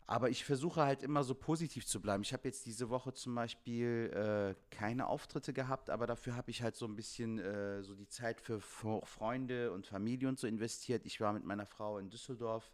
Aber 0.08 0.30
ich 0.30 0.44
versuche 0.44 0.82
halt 0.82 1.02
immer 1.02 1.24
so 1.24 1.34
positiv 1.34 1.84
zu 1.84 2.00
bleiben. 2.00 2.22
Ich 2.22 2.32
habe 2.32 2.46
jetzt 2.46 2.64
diese 2.64 2.90
Woche 2.90 3.12
zum 3.12 3.34
Beispiel 3.34 4.10
äh, 4.14 4.54
keine 4.74 5.08
Auftritte 5.08 5.52
gehabt, 5.52 5.90
aber 5.90 6.06
dafür 6.06 6.36
habe 6.36 6.50
ich 6.50 6.62
halt 6.62 6.76
so 6.76 6.86
ein 6.86 6.94
bisschen 6.94 7.40
äh, 7.40 7.82
so 7.82 7.94
die 7.96 8.06
Zeit 8.06 8.40
für 8.40 8.58
Fre- 8.58 9.04
Freunde 9.04 9.72
und 9.72 9.86
Familie 9.88 10.28
und 10.28 10.38
so 10.38 10.46
investiert. 10.46 11.06
Ich 11.06 11.20
war 11.20 11.32
mit 11.32 11.44
meiner 11.44 11.66
Frau 11.66 11.98
in 11.98 12.08
Düsseldorf. 12.08 12.70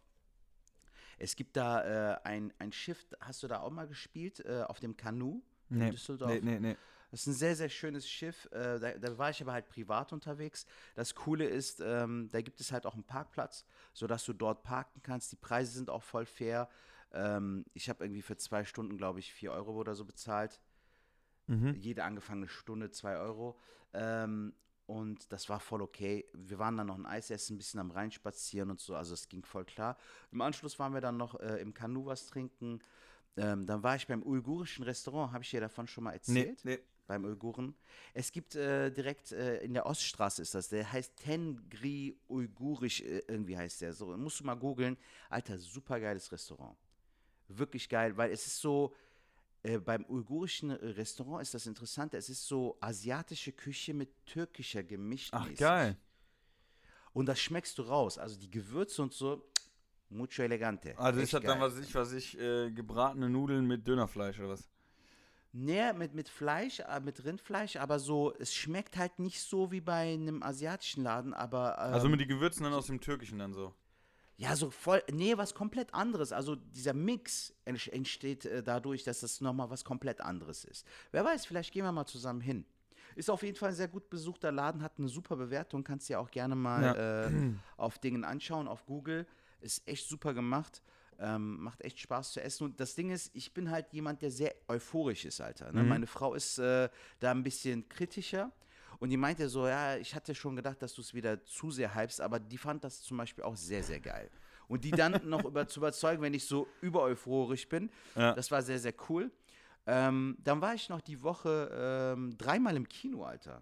Es 1.17 1.35
gibt 1.35 1.55
da 1.57 2.13
äh, 2.15 2.19
ein, 2.23 2.53
ein 2.59 2.71
Schiff, 2.71 3.05
hast 3.19 3.43
du 3.43 3.47
da 3.47 3.61
auch 3.61 3.71
mal 3.71 3.87
gespielt, 3.87 4.39
äh, 4.45 4.63
auf 4.63 4.79
dem 4.79 4.95
Kanu 4.97 5.41
in 5.69 5.79
Nee, 5.79 5.91
Düsseldorf? 5.91 6.31
nee, 6.31 6.41
nee, 6.41 6.59
nee. 6.59 6.77
Das 7.11 7.21
ist 7.21 7.27
ein 7.27 7.33
sehr, 7.33 7.55
sehr 7.55 7.69
schönes 7.69 8.09
Schiff. 8.09 8.47
Äh, 8.51 8.79
da, 8.79 8.97
da 8.97 9.17
war 9.19 9.29
ich 9.29 9.39
aber 9.41 9.53
halt 9.53 9.69
privat 9.69 10.11
unterwegs. 10.13 10.65
Das 10.95 11.13
Coole 11.13 11.45
ist, 11.45 11.79
ähm, 11.79 12.27
da 12.31 12.41
gibt 12.41 12.59
es 12.59 12.71
halt 12.71 12.87
auch 12.87 12.95
einen 12.95 13.03
Parkplatz, 13.03 13.65
sodass 13.93 14.25
du 14.25 14.33
dort 14.33 14.63
parken 14.63 14.99
kannst. 15.03 15.31
Die 15.31 15.35
Preise 15.35 15.73
sind 15.73 15.91
auch 15.91 16.01
voll 16.01 16.25
fair. 16.25 16.69
Ähm, 17.11 17.65
ich 17.73 17.87
habe 17.87 18.03
irgendwie 18.03 18.23
für 18.23 18.35
zwei 18.37 18.65
Stunden, 18.65 18.97
glaube 18.97 19.19
ich, 19.19 19.31
vier 19.31 19.51
Euro 19.51 19.73
oder 19.73 19.93
so 19.93 20.05
bezahlt. 20.05 20.59
Mhm. 21.45 21.75
Jede 21.75 22.03
angefangene 22.03 22.47
Stunde 22.47 22.89
zwei 22.89 23.17
Euro. 23.17 23.59
Ähm, 23.93 24.55
und 24.93 25.31
das 25.31 25.49
war 25.49 25.59
voll 25.59 25.81
okay. 25.81 26.25
Wir 26.33 26.59
waren 26.59 26.77
dann 26.77 26.87
noch 26.87 26.97
ein 26.97 27.05
Eis 27.05 27.29
essen, 27.31 27.55
ein 27.55 27.57
bisschen 27.57 27.79
am 27.79 27.91
Rhein 27.91 28.11
spazieren 28.11 28.69
und 28.69 28.79
so. 28.79 28.95
Also 28.95 29.13
es 29.15 29.27
ging 29.27 29.43
voll 29.43 29.65
klar. 29.65 29.97
Im 30.31 30.41
Anschluss 30.41 30.77
waren 30.79 30.93
wir 30.93 31.01
dann 31.01 31.17
noch 31.17 31.39
äh, 31.39 31.61
im 31.61 31.73
Kanu 31.73 32.05
was 32.05 32.27
trinken. 32.27 32.79
Ähm, 33.35 33.65
dann 33.65 33.81
war 33.81 33.95
ich 33.95 34.05
beim 34.07 34.21
uigurischen 34.23 34.83
Restaurant. 34.83 35.31
Habe 35.33 35.43
ich 35.43 35.49
dir 35.49 35.61
davon 35.61 35.87
schon 35.87 36.03
mal 36.03 36.11
Nee, 36.27 36.43
erzählt? 36.43 36.65
nee. 36.65 36.79
beim 37.07 37.25
Uiguren. 37.25 37.75
Es 38.13 38.31
gibt 38.31 38.55
äh, 38.55 38.91
direkt 38.91 39.31
äh, 39.31 39.57
in 39.63 39.73
der 39.73 39.85
Oststraße 39.87 40.41
ist 40.43 40.53
das, 40.53 40.69
der 40.69 40.91
heißt 40.91 41.15
Tengri 41.17 42.15
Uigurisch, 42.29 43.01
äh, 43.01 43.23
irgendwie 43.27 43.57
heißt 43.57 43.81
der. 43.81 43.93
So, 43.93 44.15
musst 44.15 44.39
du 44.39 44.43
mal 44.45 44.55
googeln. 44.55 44.95
Alter, 45.29 45.57
super 45.57 45.99
geiles 45.99 46.31
Restaurant. 46.31 46.77
Wirklich 47.47 47.89
geil, 47.89 48.15
weil 48.15 48.31
es 48.31 48.45
ist 48.47 48.59
so, 48.59 48.93
äh, 49.63 49.79
beim 49.79 50.05
uigurischen 50.05 50.69
äh, 50.69 50.73
Restaurant 50.73 51.41
ist 51.41 51.53
das 51.53 51.65
Interessante, 51.65 52.17
es 52.17 52.29
ist 52.29 52.45
so 52.45 52.77
asiatische 52.81 53.53
Küche 53.53 53.93
mit 53.93 54.25
türkischer 54.25 54.83
gemischt. 54.83 55.29
Ach, 55.33 55.47
geil. 55.55 55.97
Und 57.13 57.27
das 57.27 57.39
schmeckst 57.39 57.77
du 57.77 57.83
raus. 57.83 58.17
Also 58.17 58.39
die 58.39 58.49
Gewürze 58.49 59.01
und 59.01 59.13
so, 59.13 59.49
mucho 60.09 60.43
elegante. 60.43 60.97
Also 60.97 61.19
Echt 61.19 61.25
ist 61.25 61.33
das 61.33 61.43
dann, 61.43 61.61
was 61.61 61.77
ich, 61.77 61.93
was 61.95 62.11
ich, 62.11 62.37
äh, 62.37 62.71
gebratene 62.71 63.29
Nudeln 63.29 63.65
mit 63.65 63.87
Dönerfleisch 63.87 64.39
oder 64.39 64.49
was? 64.49 64.69
Nee, 65.55 65.93
mit, 65.93 66.15
mit 66.15 66.29
Fleisch, 66.29 66.79
äh, 66.79 66.99
mit 66.99 67.23
Rindfleisch, 67.23 67.75
aber 67.75 67.99
so, 67.99 68.33
es 68.39 68.53
schmeckt 68.53 68.97
halt 68.97 69.19
nicht 69.19 69.39
so 69.39 69.71
wie 69.71 69.81
bei 69.81 70.13
einem 70.13 70.41
asiatischen 70.41 71.03
Laden, 71.03 71.33
aber. 71.33 71.77
Ähm, 71.77 71.93
Also 71.93 72.09
mit 72.09 72.19
den 72.19 72.27
Gewürzen 72.27 72.63
dann 72.63 72.73
aus 72.73 72.87
dem 72.87 72.99
Türkischen 72.99 73.37
dann 73.37 73.53
so. 73.53 73.73
Ja, 74.37 74.55
so 74.55 74.69
voll, 74.71 75.03
nee, 75.11 75.37
was 75.37 75.53
komplett 75.53 75.93
anderes. 75.93 76.31
Also 76.31 76.55
dieser 76.55 76.93
Mix 76.93 77.53
ent- 77.65 77.87
entsteht 77.93 78.45
äh, 78.45 78.63
dadurch, 78.63 79.03
dass 79.03 79.19
das 79.19 79.41
nochmal 79.41 79.69
was 79.69 79.85
komplett 79.85 80.21
anderes 80.21 80.65
ist. 80.65 80.87
Wer 81.11 81.23
weiß, 81.23 81.45
vielleicht 81.45 81.71
gehen 81.71 81.83
wir 81.85 81.91
mal 81.91 82.05
zusammen 82.05 82.41
hin. 82.41 82.65
Ist 83.15 83.29
auf 83.29 83.43
jeden 83.43 83.55
Fall 83.55 83.69
ein 83.69 83.75
sehr 83.75 83.87
gut 83.87 84.09
besuchter 84.09 84.51
Laden, 84.51 84.81
hat 84.81 84.93
eine 84.97 85.07
super 85.07 85.35
Bewertung, 85.35 85.83
kannst 85.83 86.09
dir 86.09 86.19
auch 86.19 86.31
gerne 86.31 86.55
mal 86.55 86.83
äh, 86.95 87.29
auf 87.77 87.99
Dingen 87.99 88.23
anschauen, 88.23 88.67
auf 88.67 88.85
Google. 88.87 89.27
Ist 89.61 89.87
echt 89.87 90.09
super 90.09 90.33
gemacht. 90.33 90.81
Ähm, 91.19 91.61
macht 91.61 91.81
echt 91.83 91.99
Spaß 91.99 92.33
zu 92.33 92.41
essen. 92.41 92.63
Und 92.65 92.79
das 92.79 92.95
Ding 92.95 93.11
ist, 93.11 93.29
ich 93.35 93.53
bin 93.53 93.69
halt 93.69 93.93
jemand, 93.93 94.23
der 94.23 94.31
sehr 94.31 94.53
euphorisch 94.67 95.25
ist, 95.25 95.41
Alter. 95.41 95.71
Ne? 95.71 95.83
Meine 95.89 96.07
Frau 96.07 96.33
ist 96.33 96.57
äh, 96.57 96.89
da 97.19 97.31
ein 97.31 97.43
bisschen 97.43 97.87
kritischer. 97.87 98.51
Und 99.03 99.09
die 99.09 99.17
meinte 99.17 99.49
so, 99.49 99.67
ja, 99.67 99.97
ich 99.97 100.15
hatte 100.15 100.33
schon 100.33 100.55
gedacht, 100.55 100.81
dass 100.81 100.93
du 100.93 101.01
es 101.01 101.13
wieder 101.13 101.43
zu 101.43 101.69
sehr 101.71 101.93
hypst, 101.93 102.21
aber 102.21 102.39
die 102.39 102.57
fand 102.57 102.85
das 102.85 103.01
zum 103.01 103.17
Beispiel 103.17 103.43
auch 103.43 103.57
sehr, 103.57 103.83
sehr 103.83 103.99
geil. 103.99 104.29
Und 104.69 104.85
die 104.85 104.91
dann 104.91 105.11
noch 105.29 105.43
über, 105.43 105.67
zu 105.67 105.81
überzeugen, 105.81 106.21
wenn 106.21 106.33
ich 106.33 106.45
so 106.45 106.69
über 106.79 107.01
euphorisch 107.01 107.67
bin, 107.67 107.89
Ja. 108.15 108.31
das 108.31 108.49
war 108.49 108.61
sehr, 108.61 108.79
sehr 108.79 108.93
cool. 109.09 109.29
Ähm, 109.85 110.37
dann 110.41 110.61
war 110.61 110.73
ich 110.73 110.87
noch 110.87 111.01
die 111.01 111.21
Woche 111.21 112.13
ähm, 112.15 112.37
dreimal 112.37 112.77
im 112.77 112.87
Kino, 112.87 113.25
Alter. 113.25 113.61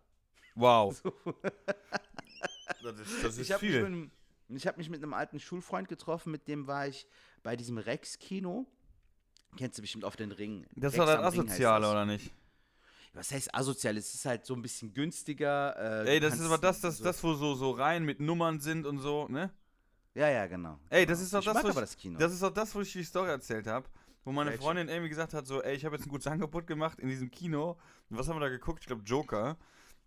Wow. 0.54 1.02
das 2.84 3.00
ist, 3.00 3.24
das 3.24 3.38
ist 3.38 3.40
Ich 3.40 3.52
habe 3.52 3.66
mich, 3.66 3.72
viel. 3.74 3.82
mit 3.82 3.86
einem- 3.88 4.12
ich 4.50 4.68
hab 4.68 4.78
mich 4.78 4.90
mit 4.92 5.02
einem 5.02 5.16
alten 5.16 5.40
Schulfreund 5.40 5.88
getroffen, 5.90 6.30
mit 6.32 6.48
dem 6.48 6.68
war 6.68 6.86
ich 6.88 7.08
bei 7.42 7.56
diesem 7.56 7.80
Rex-Kino. 7.80 8.68
Kennst 9.58 9.80
du 9.80 9.82
bestimmt 9.82 10.06
auf 10.06 10.16
den 10.16 10.32
Ring. 10.32 10.68
Das 10.76 10.94
Rex 10.94 11.00
war 11.00 11.06
das 11.08 11.26
Asoziale, 11.34 11.90
oder 11.90 12.06
nicht? 12.06 12.32
Was 13.13 13.32
heißt 13.32 13.54
asozial? 13.54 13.97
Es 13.97 14.13
ist 14.13 14.26
halt 14.26 14.45
so 14.45 14.54
ein 14.56 14.62
bisschen 14.62 14.93
günstiger. 14.93 16.06
Äh, 16.06 16.13
Ey, 16.13 16.19
das 16.19 16.36
ist 16.36 16.45
aber 16.45 16.58
das, 16.58 16.80
das, 16.80 16.97
so- 16.97 17.04
das, 17.04 17.21
wo 17.24 17.34
so, 17.34 17.56
so 17.56 17.71
Reihen 17.71 18.06
mit 18.06 18.19
Nummern 18.21 18.60
sind 18.62 18.86
und 18.86 19.00
so, 19.00 19.28
ne? 19.28 19.52
Ja, 20.13 20.30
ja, 20.30 20.47
genau. 20.47 20.80
Ey, 20.89 21.02
genau. 21.06 21.12
das 21.13 21.21
ist 21.21 21.34
doch 21.34 21.39
ich 21.39 21.45
das, 21.45 21.56
wo 21.56 21.60
aber 21.60 21.69
ich, 21.69 21.76
das 21.76 21.97
Kino. 21.97 22.19
das 22.19 22.34
ist 22.34 22.41
doch 22.43 22.54
das, 22.54 22.74
wo 22.76 22.82
ich 22.82 22.91
die 22.93 23.04
Story 23.04 23.30
erzählt 23.30 23.67
habe. 23.67 23.88
Wo 24.24 24.32
meine 24.32 24.52
Welche? 24.52 24.63
Freundin 24.63 24.88
irgendwie 24.88 25.10
gesagt 25.10 25.34
hat, 25.34 25.47
so, 25.47 25.62
ey, 25.63 25.76
ich 25.76 25.84
habe 25.84 25.95
jetzt 25.95 26.06
ein 26.06 26.10
gutes 26.10 26.28
Angebot 26.28 26.67
gemacht 26.67 27.00
in 27.00 27.10
diesem 27.10 27.32
Kino. 27.32 27.78
Und 28.10 28.17
was 28.17 28.28
haben 28.28 28.36
wir 28.36 28.41
da 28.41 28.50
geguckt? 28.50 28.80
Ich 28.82 28.88
glaube, 28.88 29.04
Joker. 29.04 29.58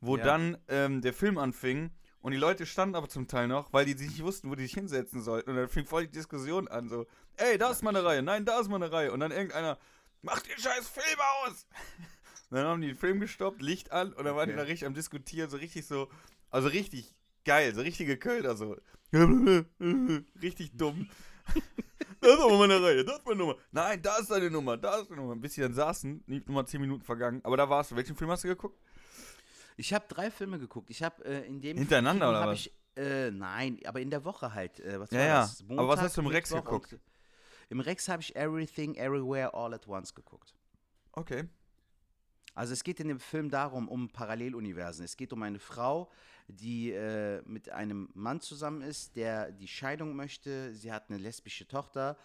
Wo 0.01 0.17
Ja. 0.17 0.25
dann 0.25 0.59
ähm, 0.69 1.01
der 1.03 1.13
Film 1.15 1.37
anfing 1.39 1.91
und 2.21 2.33
die 2.33 2.39
Leute 2.39 2.65
standen 2.67 2.95
aber 2.95 3.09
zum 3.09 3.27
Teil 3.29 3.49
noch, 3.49 3.73
weil 3.73 3.85
die 3.87 3.95
sich 3.95 4.09
nicht 4.11 4.23
wussten, 4.23 4.51
wo 4.51 4.55
die 4.55 4.63
sich 4.65 4.75
hinsetzen 4.75 5.23
sollten. 5.23 5.51
Und 5.51 5.57
dann 5.57 5.69
fing 5.69 5.85
voll 5.87 6.07
die 6.07 6.13
Diskussion 6.13 6.69
an, 6.69 6.89
so, 6.89 7.07
ey, 7.37 7.57
da 7.59 7.71
ist 7.71 7.83
mal 7.83 7.91
eine 7.97 8.05
Reihe, 8.05 8.23
nein, 8.23 8.45
da 8.45 8.61
ist 8.61 8.69
mal 8.69 8.77
eine 8.77 8.93
Reihe. 8.93 9.13
Und 9.13 9.21
dann 9.21 9.31
irgendeiner, 9.33 9.79
mach 10.23 10.41
den 10.41 10.59
scheiß 10.59 10.89
Film 10.89 11.19
aus! 11.47 11.67
Dann 12.51 12.67
haben 12.67 12.81
die 12.81 12.89
den 12.89 12.97
Film 12.97 13.21
gestoppt, 13.21 13.63
Licht 13.63 13.93
an 13.93 14.13
und 14.13 14.25
dann 14.25 14.37
waren 14.37 14.49
die 14.49 14.55
da 14.55 14.63
richtig 14.63 14.87
am 14.87 14.95
Diskutieren, 14.95 15.51
so 15.51 15.57
richtig 15.57 15.87
so, 15.87 16.09
also 16.51 16.69
richtig 16.69 17.15
geil, 17.45 17.75
so 17.75 17.81
richtige 17.81 18.17
Kölner, 18.17 18.57
so. 18.57 18.77
richtig 20.43 20.77
dumm. 20.77 21.09
das 22.21 22.33
ist 22.33 22.41
aber 22.41 22.59
meine 22.59 22.83
Reihe, 22.83 23.05
das 23.05 23.19
ist 23.19 23.27
meine 23.27 23.39
Nummer. 23.39 23.57
Nein, 23.71 24.01
da 24.03 24.17
ist 24.17 24.31
deine 24.31 24.51
Nummer, 24.51 24.77
da 24.77 24.99
ist 24.99 25.11
deine 25.11 25.21
Nummer. 25.21 25.37
Bis 25.37 25.55
sie 25.55 25.61
dann 25.61 25.75
saßen, 25.75 26.25
nicht 26.27 26.47
nur 26.47 26.55
mal 26.55 26.67
10 26.67 26.81
Minuten 26.81 27.03
vergangen. 27.03 27.41
Aber 27.45 27.57
da 27.57 27.69
warst 27.69 27.91
du. 27.91 27.97
Welchen 27.97 28.17
Film 28.17 28.31
hast 28.31 28.45
du 28.45 28.49
geguckt? 28.49 28.79
Ich 29.77 29.93
habe 29.93 30.05
drei 30.09 30.31
Filme 30.31 30.59
geguckt. 30.59 30.91
Ich 30.91 31.03
habe 31.03 31.25
äh, 31.25 31.47
in 31.47 31.61
dem 31.61 31.77
Hintereinander, 31.77 32.27
Kino 32.27 32.39
oder 32.39 32.49
was? 32.49 32.61
Ich, 32.61 32.73
äh, 32.97 33.31
nein, 33.31 33.79
aber 33.85 34.01
in 34.01 34.11
der 34.11 34.25
Woche 34.25 34.55
halt. 34.55 34.81
Äh, 34.81 35.01
was 35.01 35.11
Ja, 35.11 35.19
war 35.19 35.27
ja. 35.27 35.41
das? 35.43 35.65
Aber 35.69 35.89
was 35.89 36.01
hast 36.01 36.17
du 36.17 36.21
im 36.23 36.29
Rex 36.29 36.51
geguckt? 36.51 36.97
Im 37.69 37.81
Rex 37.81 38.09
habe 38.09 38.23
ich 38.23 38.37
Everything, 38.37 38.95
Everywhere, 38.95 39.53
All 39.55 39.75
at 39.75 39.89
Once 39.89 40.15
geguckt. 40.15 40.55
Okay. 41.13 41.45
Also 42.55 42.73
es 42.73 42.85
geht 42.85 43.01
in 43.01 43.09
dem 43.09 43.19
Film 43.21 43.51
darum, 43.51 43.89
um 43.89 44.09
Paralleluniversen. 44.11 45.05
Es 45.05 45.17
geht 45.17 45.33
um 45.33 45.43
eine 45.43 45.59
Frau, 45.59 46.11
die 46.47 46.91
äh, 46.93 47.43
mit 47.47 47.71
einem 47.71 48.09
Mann 48.15 48.41
zusammen 48.41 48.83
ist, 48.83 49.17
der 49.17 49.51
die 49.51 49.67
Scheidung 49.67 50.15
möchte. 50.15 50.73
Sie 50.75 50.93
hat 50.93 51.09
eine 51.09 51.19
lesbische 51.19 51.67
Tochter 51.67 52.17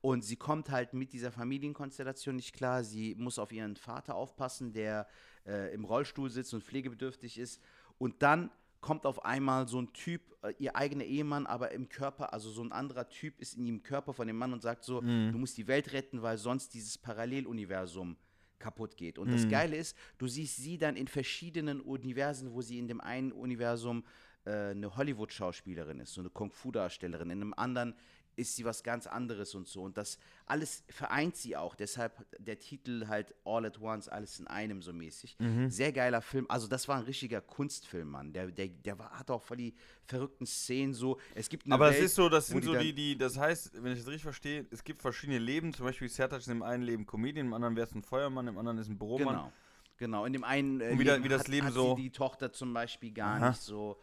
und 0.00 0.22
sie 0.24 0.36
kommt 0.36 0.70
halt 0.70 0.92
mit 0.94 1.12
dieser 1.12 1.30
Familienkonstellation 1.32 2.36
nicht 2.36 2.54
klar. 2.54 2.84
Sie 2.84 3.14
muss 3.16 3.38
auf 3.38 3.52
ihren 3.52 3.76
Vater 3.76 4.14
aufpassen, 4.14 4.72
der 4.72 5.06
äh, 5.46 5.72
im 5.72 5.84
Rollstuhl 5.84 6.28
sitzt 6.30 6.52
und 6.54 6.64
pflegebedürftig 6.64 7.38
ist. 7.38 7.60
Und 7.98 8.22
dann 8.22 8.50
kommt 8.80 9.06
auf 9.06 9.24
einmal 9.24 9.66
so 9.68 9.80
ein 9.80 9.92
Typ, 9.92 10.20
äh, 10.42 10.52
ihr 10.58 10.76
eigener 10.76 11.04
Ehemann, 11.04 11.46
aber 11.46 11.72
im 11.72 11.88
Körper, 11.88 12.32
also 12.32 12.50
so 12.50 12.62
ein 12.62 12.72
anderer 12.72 13.08
Typ 13.08 13.40
ist 13.40 13.56
in 13.56 13.64
ihrem 13.64 13.82
Körper 13.82 14.12
von 14.12 14.26
dem 14.26 14.36
Mann 14.36 14.52
und 14.52 14.60
sagt 14.62 14.84
so, 14.84 15.00
Mhm. 15.00 15.32
du 15.32 15.38
musst 15.38 15.56
die 15.56 15.66
Welt 15.66 15.92
retten, 15.92 16.20
weil 16.22 16.36
sonst 16.38 16.74
dieses 16.74 16.98
Paralleluniversum 16.98 18.16
kaputt 18.58 18.96
geht. 18.96 19.18
Und 19.18 19.32
das 19.32 19.48
Geile 19.48 19.76
ist, 19.76 19.96
du 20.18 20.26
siehst 20.26 20.56
sie 20.56 20.78
dann 20.78 20.96
in 20.96 21.08
verschiedenen 21.08 21.80
Universen, 21.80 22.52
wo 22.52 22.62
sie 22.62 22.78
in 22.78 22.88
dem 22.88 23.00
einen 23.00 23.32
Universum 23.32 24.04
äh, 24.44 24.70
eine 24.70 24.96
Hollywood-Schauspielerin 24.96 26.00
ist, 26.00 26.14
so 26.14 26.20
eine 26.20 26.30
Kung-Fu-Darstellerin, 26.30 27.30
in 27.30 27.40
einem 27.42 27.54
anderen 27.54 27.94
ist 28.38 28.56
sie 28.56 28.64
was 28.64 28.82
ganz 28.82 29.06
anderes 29.06 29.54
und 29.54 29.66
so. 29.68 29.82
Und 29.82 29.98
das 29.98 30.18
alles 30.46 30.84
vereint 30.88 31.36
sie 31.36 31.56
auch. 31.56 31.74
Deshalb 31.74 32.24
der 32.38 32.58
Titel 32.58 33.06
halt 33.08 33.34
All 33.44 33.66
at 33.66 33.80
Once, 33.80 34.08
alles 34.08 34.38
in 34.40 34.46
einem 34.46 34.80
so 34.80 34.92
mäßig. 34.92 35.36
Mhm. 35.38 35.68
Sehr 35.70 35.92
geiler 35.92 36.22
Film. 36.22 36.46
Also 36.48 36.68
das 36.68 36.88
war 36.88 36.96
ein 36.96 37.02
richtiger 37.04 37.40
Kunstfilm, 37.40 38.08
Mann. 38.08 38.32
Der, 38.32 38.46
der, 38.46 38.68
der 38.68 38.98
war, 38.98 39.10
hat 39.10 39.30
auch 39.30 39.42
voll 39.42 39.58
die 39.58 39.74
verrückten 40.06 40.46
Szenen 40.46 40.94
so. 40.94 41.18
Es 41.34 41.48
gibt 41.48 41.70
Aber 41.70 41.88
es 41.90 41.96
Welt, 41.96 42.04
ist 42.04 42.14
so, 42.14 42.28
das 42.28 42.46
sind 42.46 42.62
die 42.62 42.66
so 42.66 42.74
die, 42.76 42.92
die, 42.94 43.18
das 43.18 43.36
heißt, 43.36 43.82
wenn 43.82 43.92
ich 43.92 43.98
das 43.98 44.06
richtig 44.08 44.22
verstehe, 44.22 44.66
es 44.70 44.82
gibt 44.84 45.02
verschiedene 45.02 45.38
Leben. 45.38 45.74
Zum 45.74 45.84
Beispiel 45.84 46.08
Sertac 46.08 46.38
ist 46.40 46.48
im 46.48 46.62
einen 46.62 46.82
Leben 46.84 47.04
Comedian, 47.04 47.46
im 47.46 47.54
anderen 47.54 47.76
wäre 47.76 47.86
es 47.86 47.94
ein 47.94 48.02
Feuermann, 48.02 48.46
im 48.46 48.56
anderen 48.56 48.78
ist 48.78 48.88
ein 48.88 48.96
Büromann. 48.98 49.34
Genau. 49.36 49.52
Genau, 50.00 50.24
in 50.26 50.32
dem 50.32 50.44
einen 50.44 50.80
äh, 50.80 50.96
wie 50.96 51.02
da- 51.02 51.14
Leben 51.14 51.24
wie 51.24 51.28
das 51.28 51.40
hat, 51.40 51.48
Leben 51.48 51.66
hat 51.66 51.74
so- 51.74 51.96
die 51.96 52.10
Tochter 52.10 52.52
zum 52.52 52.72
Beispiel 52.72 53.10
gar 53.10 53.34
Aha. 53.38 53.48
nicht 53.48 53.60
so. 53.60 53.98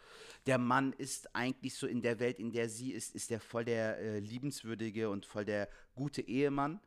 Der 0.45 0.57
Mann 0.57 0.93
ist 0.93 1.35
eigentlich 1.35 1.75
so 1.75 1.87
in 1.87 2.01
der 2.01 2.19
Welt, 2.19 2.39
in 2.39 2.51
der 2.51 2.69
sie 2.69 2.91
ist, 2.91 3.15
ist 3.15 3.29
der 3.29 3.39
voll 3.39 3.65
der 3.65 3.97
äh, 3.97 4.19
liebenswürdige 4.19 5.09
und 5.09 5.25
voll 5.25 5.45
der 5.45 5.67
gute 5.95 6.21
Ehemann. 6.21 6.79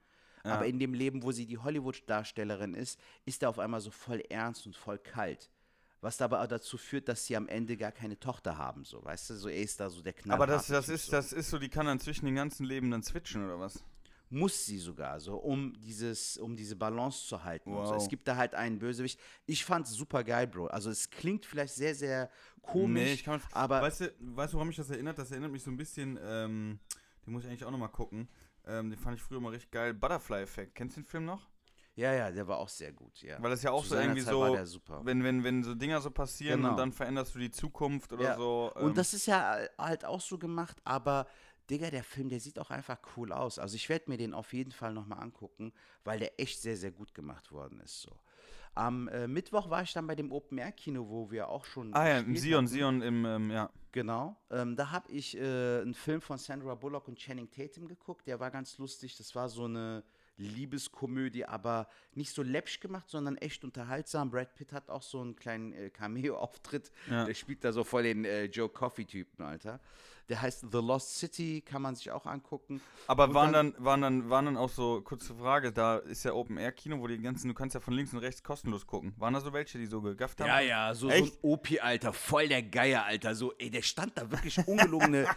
Ja. 0.45 0.55
Aber 0.55 0.67
in 0.67 0.79
dem 0.79 0.95
Leben, 0.95 1.23
wo 1.23 1.33
sie 1.33 1.47
die 1.47 1.59
Hollywood-Darstellerin 1.59 2.75
ist, 2.75 3.01
ist 3.25 3.43
er 3.43 3.49
auf 3.49 3.59
einmal 3.59 3.81
so 3.81 3.91
voll 3.91 4.21
ernst 4.29 4.67
und 4.67 4.77
voll 4.77 4.99
kalt. 4.99 5.51
Was 6.01 6.23
aber 6.23 6.43
auch 6.43 6.47
dazu 6.47 6.79
führt, 6.79 7.09
dass 7.09 7.27
sie 7.27 7.37
am 7.37 7.49
Ende 7.49 7.77
gar 7.77 7.91
keine 7.91 8.19
Tochter 8.19 8.57
haben, 8.57 8.85
so, 8.85 9.05
weißt 9.05 9.31
du, 9.31 9.35
so 9.35 9.49
er 9.49 9.63
ist 9.63 9.81
da 9.81 9.91
so 9.91 10.01
der 10.01 10.13
Knall. 10.13 10.37
Aber 10.37 10.47
das, 10.47 10.69
das, 10.69 10.89
ist, 10.89 11.13
das 11.13 11.33
ist 11.33 11.51
so, 11.51 11.59
die 11.59 11.69
kann 11.69 11.87
dann 11.87 11.99
zwischen 11.99 12.27
den 12.27 12.37
ganzen 12.37 12.65
Leben 12.65 12.91
dann 12.93 13.03
switchen, 13.03 13.45
oder 13.45 13.59
was? 13.59 13.83
Muss 14.31 14.67
sie 14.67 14.79
sogar 14.79 15.21
so, 15.21 15.37
um 15.37 15.73
dieses, 15.81 16.37
um 16.37 16.55
diese 16.57 16.77
Balance 16.77 17.27
zu 17.27 17.43
halten. 17.45 17.73
Und 17.73 17.87
so. 17.87 17.93
Wow. 17.95 18.03
Es 18.03 18.09
gibt 18.09 18.29
da 18.29 18.37
halt 18.37 18.55
einen 18.55 18.79
Bösewicht. 18.79 19.19
Ich 19.47 19.65
fand's 19.65 19.91
super 19.93 20.23
geil, 20.25 20.47
Bro. 20.47 20.67
Also 20.67 20.91
es 20.91 21.09
klingt 21.11 21.47
vielleicht 21.47 21.75
sehr, 21.75 21.95
sehr 21.95 22.31
komisch, 22.63 23.13
ich 23.15 23.25
kann, 23.25 23.41
aber 23.53 23.81
weißt 23.81 24.01
du, 24.03 24.15
weißt 24.21 24.53
du, 24.53 24.57
woran 24.57 24.69
mich 24.69 24.77
das 24.77 24.91
erinnert? 24.91 25.19
Das 25.19 25.31
erinnert 25.31 25.51
mich 25.53 25.63
so 25.63 25.71
ein 25.71 25.77
bisschen, 25.77 26.19
ähm, 26.23 26.79
den 27.25 27.33
muss 27.33 27.45
ich 27.45 27.49
eigentlich 27.49 27.65
auch 27.65 27.71
nochmal 27.71 27.89
gucken. 27.91 28.29
Ähm, 28.67 28.91
den 28.91 28.99
fand 28.99 29.17
ich 29.17 29.23
früher 29.23 29.41
mal 29.41 29.51
richtig 29.51 29.71
geil. 29.71 29.95
Butterfly 29.95 30.43
Effect. 30.43 30.75
Kennst 30.75 30.97
du 30.97 31.01
den 31.01 31.07
Film 31.07 31.25
noch? 31.25 31.49
ja, 31.95 32.13
ja, 32.15 32.31
der 32.31 32.47
war 32.47 32.59
auch 32.59 32.69
sehr 32.69 32.93
gut, 32.93 33.21
ja. 33.23 33.43
Weil 33.43 33.51
das 33.51 33.63
ja 33.65 33.73
auch 33.73 33.83
Zu 33.83 33.89
so 33.89 33.95
irgendwie 33.97 34.23
Zeit 34.23 34.33
war 34.33 34.49
so, 34.51 34.55
der 34.55 34.67
super. 34.67 35.01
wenn, 35.05 35.25
wenn, 35.25 35.43
wenn 35.43 35.65
so 35.65 35.75
Dinger 35.75 36.01
so 36.01 36.13
passieren 36.13 36.61
Genau. 36.61 36.71
und 36.71 36.77
dann 36.77 36.93
veränderst 36.93 37.35
du 37.35 37.41
die 37.41 37.51
Zukunft 37.51 38.13
oder 38.13 38.23
Ja. 38.23 38.37
so. 38.37 38.71
ähm, 38.77 38.85
Und 38.85 38.97
das 38.99 39.15
ist 39.15 39.27
ja 39.27 39.59
halt 39.77 40.05
auch 40.05 40.21
so 40.21 40.39
gemacht, 40.39 40.77
aber 40.85 41.27
Digga, 41.71 41.91
der 41.91 42.05
Film, 42.05 42.29
der 42.29 42.41
sieht 42.41 42.59
auch 42.59 42.71
einfach 42.71 42.99
cool 43.17 43.33
aus. 43.33 43.59
Also 43.59 43.77
ich 43.77 43.89
werde 43.89 44.11
mir 44.11 44.17
den 44.17 44.35
auf 44.35 44.53
jeden 44.53 44.73
Fall 44.73 44.93
nochmal 44.93 45.21
angucken, 45.21 45.73
weil 46.05 46.19
der 46.19 46.41
echt 46.41 46.61
sehr, 46.61 46.77
sehr 46.77 46.91
gut 46.91 47.15
gemacht 47.15 47.53
worden 47.53 47.81
ist. 47.81 48.01
So. 48.01 48.11
Am 48.75 49.09
äh, 49.09 49.27
Mittwoch 49.27 49.71
war 49.71 49.83
ich 49.83 49.93
dann 49.93 50.07
bei 50.07 50.15
dem 50.15 50.31
Open-Air-Kino, 50.31 51.09
wo 51.09 51.31
wir 51.31 51.49
auch 51.49 51.65
schon 51.65 51.93
Ah 51.95 52.09
ja, 52.09 52.19
im 52.19 52.37
Sion, 52.37 52.65
hatten. 52.65 52.67
Sion 52.69 53.03
im, 53.03 53.25
ähm, 53.25 53.51
ja. 53.51 53.71
Genau. 53.93 54.37
Ähm, 54.51 54.77
da 54.77 54.91
habe 54.91 55.11
ich 55.11 55.37
äh, 55.37 55.81
einen 55.81 55.95
Film 55.95 56.21
von 56.21 56.39
Sandra 56.39 56.75
Bullock 56.75 57.09
und 57.09 57.19
Channing 57.19 57.51
Tatum 57.51 57.89
geguckt. 57.89 58.27
Der 58.27 58.39
war 58.39 58.51
ganz 58.51 58.79
lustig. 58.79 59.17
Das 59.17 59.35
war 59.35 59.49
so 59.49 59.65
eine 59.65 60.05
Liebeskomödie, 60.37 61.45
aber 61.45 61.89
nicht 62.15 62.33
so 62.33 62.43
läppsch 62.43 62.81
gemacht, 62.81 63.09
sondern 63.09 63.37
echt 63.37 63.65
unterhaltsam. 63.65 64.31
Brad 64.31 64.55
Pitt 64.55 64.73
hat 64.73 64.89
auch 64.89 65.03
so 65.03 65.21
einen 65.21 65.35
kleinen 65.35 65.73
äh, 65.73 65.91
Cameo-Auftritt. 65.91 66.93
Ja. 67.11 67.25
Der 67.25 67.35
spielt 67.35 67.65
da 67.65 67.73
so 67.73 67.83
voll 67.83 68.05
den 68.05 68.25
äh, 68.25 68.45
Joe 68.45 68.69
Coffey-Typen, 68.69 69.45
Alter. 69.45 69.81
Der 70.29 70.43
heißt 70.43 70.67
The 70.71 70.79
Lost 70.79 71.17
City, 71.19 71.63
kann 71.63 71.81
man 71.81 71.95
sich 71.95 72.11
auch 72.11 72.27
angucken. 72.27 72.83
Aber 73.07 73.25
Und 73.25 73.35
waren 73.35 73.53
dann, 73.53 73.75
waren 73.79 74.03
dann, 74.03 74.29
waren 74.29 74.45
dann 74.45 74.57
auch 74.59 74.69
so, 74.69 75.01
kurze 75.01 75.35
Frage, 75.35 75.73
da 75.73 75.97
ist 75.97 76.25
ja 76.25 76.33
Open 76.35 76.59
Air 76.59 76.73
Kino, 76.73 77.01
wo 77.01 77.07
die 77.07 77.19
ganzen, 77.19 77.49
du 77.49 77.55
kannst 77.55 77.75
ja 77.75 77.81
von 77.81 77.95
links 77.95 78.13
und 78.13 78.19
rechts 78.19 78.43
kostenlos 78.43 78.87
gucken. 78.87 79.15
Waren 79.17 79.33
da 79.35 79.41
so 79.41 79.53
welche, 79.55 79.79
die 79.79 79.87
so 79.87 80.03
gegafft 80.03 80.41
haben? 80.41 80.49
Ja, 80.49 80.61
ja, 80.61 80.95
so, 80.95 81.09
so 81.09 81.15
ein 81.15 81.25
Echt? 81.25 81.39
Opi, 81.43 81.81
Alter, 81.81 82.13
voll 82.13 82.49
der 82.49 82.63
Geier, 82.63 83.05
Alter. 83.05 83.35
So, 83.35 83.55
ey, 83.59 83.71
der 83.71 83.83
stand 83.83 84.19
da 84.19 84.31
wirklich 84.31 84.59
ungelungene. 84.67 85.27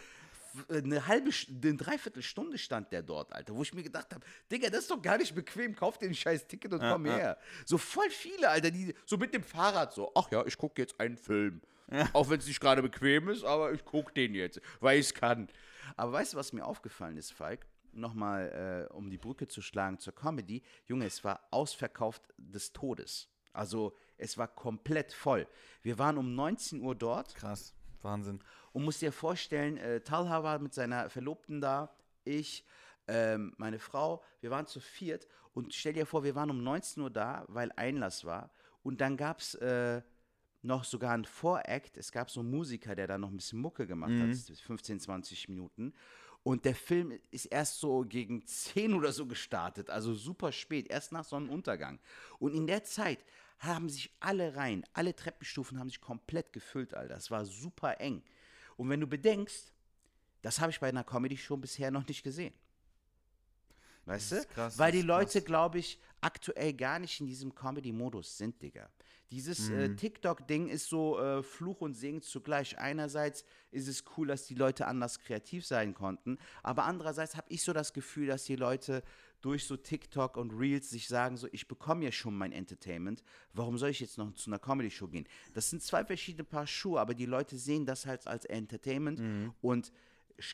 Eine 0.69 1.07
halbe, 1.07 1.29
eine 1.63 1.77
Dreiviertelstunde 1.77 2.57
stand 2.57 2.91
der 2.91 3.01
dort, 3.01 3.31
Alter, 3.31 3.55
wo 3.55 3.61
ich 3.61 3.73
mir 3.73 3.83
gedacht 3.83 4.13
habe, 4.13 4.25
Digga, 4.51 4.69
das 4.69 4.81
ist 4.81 4.91
doch 4.91 5.01
gar 5.01 5.17
nicht 5.17 5.33
bequem, 5.33 5.73
kauf 5.73 5.97
dir 5.97 6.07
ein 6.07 6.13
scheiß 6.13 6.45
Ticket 6.45 6.73
und 6.73 6.81
Ja, 6.81 6.91
komm 6.91 7.05
ja. 7.05 7.15
her. 7.15 7.37
So 7.65 7.77
voll 7.77 8.09
viele, 8.09 8.49
Alter, 8.49 8.69
die 8.69 8.93
so 9.05 9.15
mit 9.15 9.33
dem 9.33 9.43
Fahrrad 9.43 9.93
so, 9.93 10.11
ach 10.13 10.29
ja, 10.29 10.45
ich 10.45 10.57
gucke 10.57 10.81
jetzt 10.81 10.99
einen 10.99 11.15
Film. 11.15 11.61
Auch 12.13 12.29
wenn 12.29 12.39
es 12.39 12.47
nicht 12.47 12.59
gerade 12.59 12.81
bequem 12.81 13.29
ist, 13.29 13.43
aber 13.43 13.73
ich 13.73 13.83
gucke 13.83 14.13
den 14.13 14.33
jetzt, 14.33 14.61
weil 14.79 14.99
ich 14.99 15.07
es 15.07 15.13
kann. 15.13 15.49
Aber 15.95 16.13
weißt 16.13 16.33
du, 16.33 16.37
was 16.37 16.53
mir 16.53 16.65
aufgefallen 16.65 17.17
ist, 17.17 17.33
Falk? 17.33 17.65
Nochmal, 17.93 18.87
äh, 18.89 18.93
um 18.93 19.09
die 19.09 19.17
Brücke 19.17 19.47
zu 19.47 19.61
schlagen 19.61 19.99
zur 19.99 20.15
Comedy. 20.15 20.63
Junge, 20.85 21.05
es 21.05 21.23
war 21.23 21.41
ausverkauft 21.51 22.21
des 22.37 22.71
Todes. 22.71 23.27
Also, 23.51 23.93
es 24.17 24.37
war 24.37 24.47
komplett 24.47 25.11
voll. 25.11 25.45
Wir 25.81 25.99
waren 25.99 26.17
um 26.17 26.33
19 26.35 26.81
Uhr 26.81 26.95
dort 26.95 27.35
Krass, 27.35 27.73
Wahnsinn. 28.01 28.41
und 28.71 28.85
musst 28.85 29.01
dir 29.01 29.11
vorstellen, 29.11 29.75
äh, 29.77 29.99
Talha 29.99 30.41
war 30.43 30.59
mit 30.59 30.73
seiner 30.73 31.09
Verlobten 31.09 31.59
da, 31.59 31.93
ich, 32.23 32.65
ähm, 33.07 33.53
meine 33.57 33.79
Frau, 33.79 34.23
wir 34.39 34.51
waren 34.51 34.67
zu 34.67 34.79
viert 34.79 35.27
und 35.53 35.73
stell 35.73 35.93
dir 35.93 36.05
vor, 36.05 36.23
wir 36.23 36.35
waren 36.35 36.49
um 36.49 36.63
19 36.63 37.03
Uhr 37.03 37.09
da, 37.09 37.43
weil 37.49 37.71
Einlass 37.75 38.23
war 38.23 38.51
und 38.83 39.01
dann 39.01 39.17
gab 39.17 39.39
es 39.39 39.55
äh, 39.55 40.01
noch 40.61 40.83
sogar 40.83 41.13
ein 41.13 41.25
Voract, 41.25 41.97
es 41.97 42.11
gab 42.11 42.29
so 42.29 42.41
einen 42.41 42.51
Musiker, 42.51 42.95
der 42.95 43.07
da 43.07 43.17
noch 43.17 43.29
ein 43.29 43.37
bisschen 43.37 43.59
Mucke 43.59 43.87
gemacht 43.87 44.11
hat, 44.11 44.57
15, 44.59 44.99
20 44.99 45.49
Minuten 45.49 45.93
und 46.43 46.65
der 46.65 46.75
Film 46.75 47.19
ist 47.29 47.45
erst 47.45 47.79
so 47.79 48.01
gegen 48.01 48.45
10 48.45 48.93
oder 48.93 49.11
so 49.11 49.27
gestartet, 49.27 49.89
also 49.89 50.13
super 50.13 50.51
spät, 50.51 50.87
erst 50.89 51.11
nach 51.11 51.23
Sonnenuntergang. 51.23 51.99
Und 52.39 52.55
in 52.55 52.65
der 52.65 52.83
Zeit 52.83 53.23
haben 53.59 53.89
sich 53.89 54.11
alle 54.19 54.55
Reihen, 54.55 54.83
alle 54.93 55.15
Treppenstufen 55.15 55.79
haben 55.79 55.89
sich 55.89 56.01
komplett 56.01 56.51
gefüllt, 56.51 56.95
Alter. 56.95 57.13
Das 57.13 57.29
war 57.29 57.45
super 57.45 57.99
eng. 58.01 58.23
Und 58.75 58.89
wenn 58.89 58.99
du 58.99 59.05
bedenkst, 59.05 59.71
das 60.41 60.59
habe 60.59 60.71
ich 60.71 60.79
bei 60.79 60.89
einer 60.89 61.03
Comedy-Show 61.03 61.57
bisher 61.57 61.91
noch 61.91 62.07
nicht 62.07 62.23
gesehen. 62.23 62.53
Weißt 64.05 64.31
du? 64.31 64.45
krass, 64.45 64.77
Weil 64.77 64.91
die 64.91 65.01
Leute, 65.01 65.41
glaube 65.41 65.79
ich, 65.79 65.99
aktuell 66.21 66.73
gar 66.73 66.99
nicht 66.99 67.19
in 67.19 67.27
diesem 67.27 67.53
Comedy-Modus 67.53 68.37
sind, 68.37 68.61
Digga. 68.61 68.89
Dieses 69.31 69.69
äh, 69.69 69.87
Mhm. 69.87 69.95
TikTok-Ding 69.97 70.67
ist 70.67 70.87
so 70.89 71.17
äh, 71.19 71.41
Fluch 71.41 71.79
und 71.81 71.93
Segen 71.93 72.21
zugleich. 72.21 72.77
Einerseits 72.77 73.45
ist 73.71 73.87
es 73.87 74.03
cool, 74.17 74.27
dass 74.27 74.45
die 74.45 74.55
Leute 74.55 74.87
anders 74.87 75.19
kreativ 75.19 75.65
sein 75.65 75.93
konnten, 75.93 76.37
aber 76.63 76.83
andererseits 76.83 77.35
habe 77.37 77.47
ich 77.49 77.63
so 77.63 77.71
das 77.71 77.93
Gefühl, 77.93 78.27
dass 78.27 78.43
die 78.43 78.57
Leute 78.57 79.03
durch 79.39 79.65
so 79.65 79.77
TikTok 79.77 80.35
und 80.37 80.51
Reels 80.51 80.89
sich 80.89 81.07
sagen, 81.07 81.37
so, 81.37 81.47
ich 81.51 81.67
bekomme 81.67 82.03
ja 82.05 82.11
schon 82.11 82.37
mein 82.37 82.51
Entertainment, 82.51 83.23
warum 83.53 83.77
soll 83.77 83.89
ich 83.89 83.99
jetzt 84.01 84.17
noch 84.17 84.33
zu 84.33 84.49
einer 84.49 84.59
Comedy-Show 84.59 85.07
gehen? 85.07 85.25
Das 85.53 85.69
sind 85.69 85.81
zwei 85.81 86.03
verschiedene 86.05 86.43
Paar 86.43 86.67
Schuhe, 86.67 86.99
aber 86.99 87.13
die 87.15 87.25
Leute 87.25 87.57
sehen 87.57 87.85
das 87.85 88.05
halt 88.05 88.27
als 88.27 88.45
Entertainment 88.45 89.19
Mhm. 89.19 89.53
und 89.61 89.91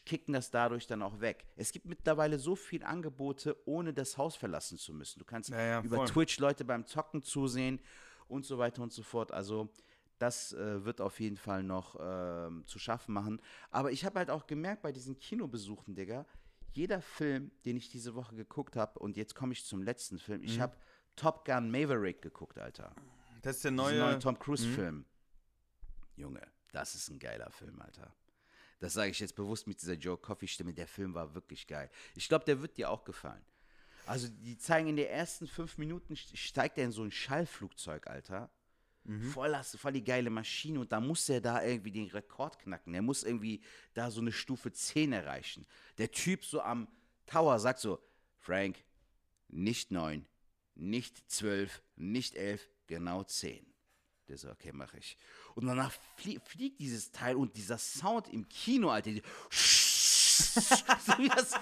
kicken 0.05 0.33
das 0.33 0.51
dadurch 0.51 0.87
dann 0.87 1.01
auch 1.01 1.19
weg. 1.19 1.45
Es 1.55 1.71
gibt 1.71 1.85
mittlerweile 1.85 2.39
so 2.39 2.55
viel 2.55 2.83
Angebote, 2.83 3.55
ohne 3.65 3.93
das 3.93 4.17
Haus 4.17 4.35
verlassen 4.35 4.77
zu 4.77 4.93
müssen. 4.93 5.19
Du 5.19 5.25
kannst 5.25 5.49
Ja, 5.49 5.61
ja, 5.61 5.81
über 5.81 5.97
voll. 5.97 6.07
Twitch 6.07 6.39
Leute 6.39 6.65
beim 6.65 6.85
Zocken 6.85 7.21
zusehen 7.23 7.79
und 8.27 8.45
so 8.45 8.57
weiter 8.57 8.81
und 8.83 8.91
so 8.91 9.03
fort. 9.03 9.31
Also 9.31 9.69
das 10.19 10.51
äh, 10.53 10.83
wird 10.83 10.99
auf 11.01 11.19
jeden 11.19 11.37
Fall 11.37 11.63
noch 11.63 11.95
ähm, 11.99 12.63
zu 12.65 12.79
schaffen 12.79 13.13
machen. 13.13 13.41
Aber 13.69 13.91
ich 13.91 14.03
habe 14.05 14.19
halt 14.19 14.29
auch 14.29 14.47
gemerkt 14.47 14.81
bei 14.81 14.91
diesen 14.91 15.19
Kinobesuchen, 15.19 15.93
Digga, 15.95 16.25
jeder 16.73 17.01
Film, 17.01 17.51
den 17.65 17.77
ich 17.77 17.89
diese 17.89 18.13
Woche 18.15 18.35
geguckt 18.35 18.75
habe, 18.75 18.99
und 18.99 19.15
jetzt 19.17 19.33
komme 19.35 19.53
ich 19.53 19.65
zum 19.65 19.81
letzten 19.81 20.19
Film, 20.19 20.41
Mhm. 20.41 20.45
ich 20.47 20.59
habe 20.59 20.75
Top 21.15 21.45
Gun 21.45 21.71
Maverick 21.71 22.21
geguckt, 22.21 22.59
Alter. 22.59 22.93
Das 23.41 23.55
ist 23.57 23.63
der 23.63 23.71
neue. 23.71 23.97
neuen 23.99 24.19
Tom 24.19 24.37
Cruise-Film. 24.37 24.95
Mhm. 24.97 25.05
Junge, 26.15 26.41
das 26.71 26.95
ist 26.95 27.09
ein 27.09 27.19
geiler 27.19 27.49
Film, 27.51 27.79
Alter. 27.81 28.13
Das 28.79 28.93
sage 28.93 29.09
ich 29.11 29.19
jetzt 29.19 29.35
bewusst 29.35 29.67
mit 29.67 29.81
dieser 29.81 29.93
Joe 29.93 30.17
Coffee-Stimme. 30.17 30.73
Der 30.73 30.87
Film 30.87 31.13
war 31.13 31.33
wirklich 31.33 31.65
geil. 31.67 31.89
Ich 32.15 32.27
glaube, 32.29 32.45
der 32.45 32.61
wird 32.61 32.77
dir 32.77 32.89
auch 32.91 33.03
gefallen. 33.03 33.43
Also, 34.05 34.27
die 34.29 34.57
zeigen 34.57 34.87
in 34.87 34.95
den 34.95 35.07
ersten 35.07 35.47
fünf 35.47 35.77
Minuten, 35.77 36.13
st- 36.13 36.37
steigt 36.37 36.77
er 36.77 36.85
in 36.85 36.91
so 36.91 37.03
ein 37.03 37.11
Schallflugzeug, 37.11 38.07
Alter. 38.07 38.49
Voll, 39.31 39.51
das, 39.51 39.75
voll 39.77 39.93
die 39.93 40.03
geile 40.03 40.29
Maschine. 40.29 40.79
Und 40.81 40.91
da 40.91 40.99
muss 40.99 41.27
er 41.29 41.41
da 41.41 41.63
irgendwie 41.63 41.91
den 41.91 42.07
Rekord 42.07 42.59
knacken. 42.59 42.93
Er 42.93 43.01
muss 43.01 43.23
irgendwie 43.23 43.61
da 43.93 44.11
so 44.11 44.21
eine 44.21 44.31
Stufe 44.31 44.71
10 44.71 45.11
erreichen. 45.13 45.65
Der 45.97 46.11
Typ 46.11 46.43
so 46.45 46.61
am 46.61 46.87
Tower 47.25 47.57
sagt 47.59 47.79
so: 47.79 47.99
Frank, 48.37 48.77
nicht 49.47 49.91
9, 49.91 50.25
nicht 50.75 51.29
12, 51.31 51.81
nicht 51.95 52.35
11, 52.35 52.69
genau 52.87 53.23
10. 53.23 53.65
Der 54.27 54.37
so, 54.37 54.49
okay, 54.49 54.71
mache 54.73 54.97
ich. 54.97 55.17
Und 55.55 55.65
danach 55.67 55.93
flie 56.17 56.39
fliegt 56.45 56.79
dieses 56.79 57.11
Teil 57.11 57.35
und 57.35 57.55
dieser 57.55 57.77
Sound 57.77 58.27
im 58.27 58.47
Kino, 58.49 58.89
Alter. 58.89 59.11
die- 59.11 59.23
so 59.51 61.17
wie, 61.17 61.29
das, 61.29 61.53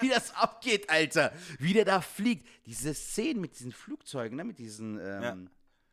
wie 0.00 0.08
das 0.08 0.34
abgeht, 0.34 0.90
Alter. 0.90 1.32
Wie 1.58 1.72
der 1.72 1.84
da 1.84 2.00
fliegt. 2.00 2.46
Diese 2.66 2.92
Szenen 2.94 3.40
mit 3.40 3.58
diesen 3.58 3.72
Flugzeugen, 3.72 4.36
ne, 4.36 4.44
mit 4.44 4.58
diesen 4.58 4.98
ähm, 4.98 5.22
Ja. 5.22 5.36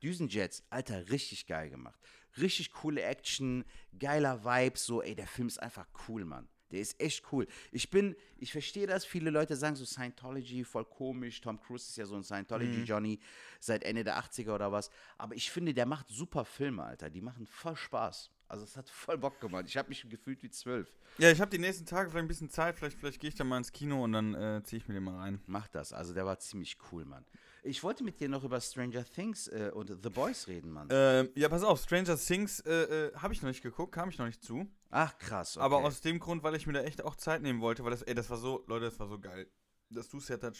Düsenjets, 0.02 0.63
Alter, 0.69 1.10
richtig 1.10 1.45
geil 1.48 1.69
gemacht. 1.69 2.00
Richtig 2.38 2.72
coole 2.72 3.02
Action, 3.02 3.65
geiler 3.98 4.43
Vibe, 4.45 4.78
so, 4.78 5.02
ey, 5.02 5.13
der 5.15 5.28
Film 5.28 5.48
ist 5.48 5.62
einfach 5.62 5.88
cool, 6.08 6.26
Mann. 6.26 6.48
Der 6.72 6.80
ist 6.80 7.00
echt 7.02 7.24
cool. 7.32 7.48
Ich 7.72 7.90
bin, 7.90 8.16
ich 8.38 8.52
verstehe 8.52 8.88
das, 8.88 9.06
viele 9.06 9.30
Leute 9.30 9.56
sagen 9.56 9.76
so 9.76 9.86
Scientology, 9.86 10.64
voll 10.64 10.86
komisch. 10.86 11.42
Tom 11.42 11.60
Cruise 11.60 11.90
ist 11.90 11.98
ja 11.98 12.06
so 12.06 12.16
ein 12.16 12.24
Scientology-Johnny 12.24 13.20
seit 13.60 13.84
Ende 13.84 14.04
der 14.04 14.20
80er 14.20 14.54
oder 14.54 14.72
was. 14.72 14.90
Aber 15.18 15.36
ich 15.36 15.52
finde, 15.52 15.74
der 15.74 15.86
macht 15.86 16.10
super 16.10 16.46
Filme, 16.46 16.84
Alter. 16.84 17.10
Die 17.10 17.22
machen 17.22 17.46
voll 17.48 17.76
Spaß. 17.76 18.32
Also 18.50 18.64
es 18.64 18.76
hat 18.76 18.90
voll 18.90 19.18
Bock 19.18 19.40
gemacht. 19.40 19.66
Ich 19.68 19.78
habe 19.78 19.90
mich 19.90 20.10
gefühlt 20.10 20.42
wie 20.42 20.50
zwölf. 20.50 20.92
Ja, 21.20 21.30
ich 21.30 21.40
habe 21.40 21.52
die 21.52 21.60
nächsten 21.60 21.86
Tage 21.86 22.10
vielleicht 22.10 22.26
ein 22.26 22.28
bisschen 22.28 22.50
Zeit. 22.50 22.76
Vielleicht, 22.78 22.98
vielleicht 22.98 23.20
gehe 23.20 23.30
ich 23.30 23.36
dann 23.36 23.48
mal 23.48 23.58
ins 23.58 23.72
Kino 23.72 24.04
und 24.04 24.12
dann 24.12 24.34
äh, 24.34 24.64
ziehe 24.64 24.82
ich 24.82 24.88
mir 24.88 24.96
den 24.96 25.04
mal 25.04 25.18
rein. 25.18 25.40
Mach 25.46 25.68
das. 25.68 25.94
Also 25.94 26.14
der 26.16 26.26
war 26.26 26.40
ziemlich 26.40 26.78
cool, 26.92 27.06
Mann. 27.06 27.26
Ich 27.62 27.84
wollte 27.84 28.04
mit 28.04 28.20
dir 28.20 28.28
noch 28.28 28.44
über 28.44 28.60
Stranger 28.60 29.06
Things 29.06 29.48
äh, 29.50 29.70
und 29.74 29.92
The 30.02 30.10
Boys 30.10 30.48
reden, 30.48 30.72
Mann. 30.72 30.88
Ähm, 30.90 31.30
ja, 31.36 31.48
pass 31.48 31.64
auf, 31.64 31.80
Stranger 31.82 32.18
Things 32.18 32.62
äh, 32.62 32.72
äh, 32.72 33.16
habe 33.16 33.34
ich 33.34 33.42
noch 33.42 33.50
nicht 33.50 33.62
geguckt, 33.62 33.94
kam 33.94 34.10
ich 34.10 34.18
noch 34.18 34.26
nicht 34.26 34.42
zu. 34.44 34.68
Ach, 34.89 35.17
krass. 35.19 35.56
Okay. 35.58 35.63
Aber 35.65 35.78
aus 35.78 36.02
dem 36.02 36.19
Grund, 36.19 36.43
weil 36.43 36.56
ich 36.56 36.65
mir 36.67 36.73
da 36.73 36.82
echt 36.82 37.04
auch 37.04 37.15
Zeit 37.15 37.41
nehmen 37.41 37.62
wollte, 37.62 37.84
weil 37.84 37.91
das, 37.91 38.02
ey, 38.02 38.15
das 38.15 38.30
war 38.30 38.38
so, 38.38 38.63
Leute, 38.67 38.86
das 38.86 38.99
war 38.99 39.08
so 39.08 39.19
geil. 39.19 39.47
Dass 39.89 40.10
du 40.10 40.17
es 40.17 40.28
ja 40.28 40.38
dann 40.38 40.54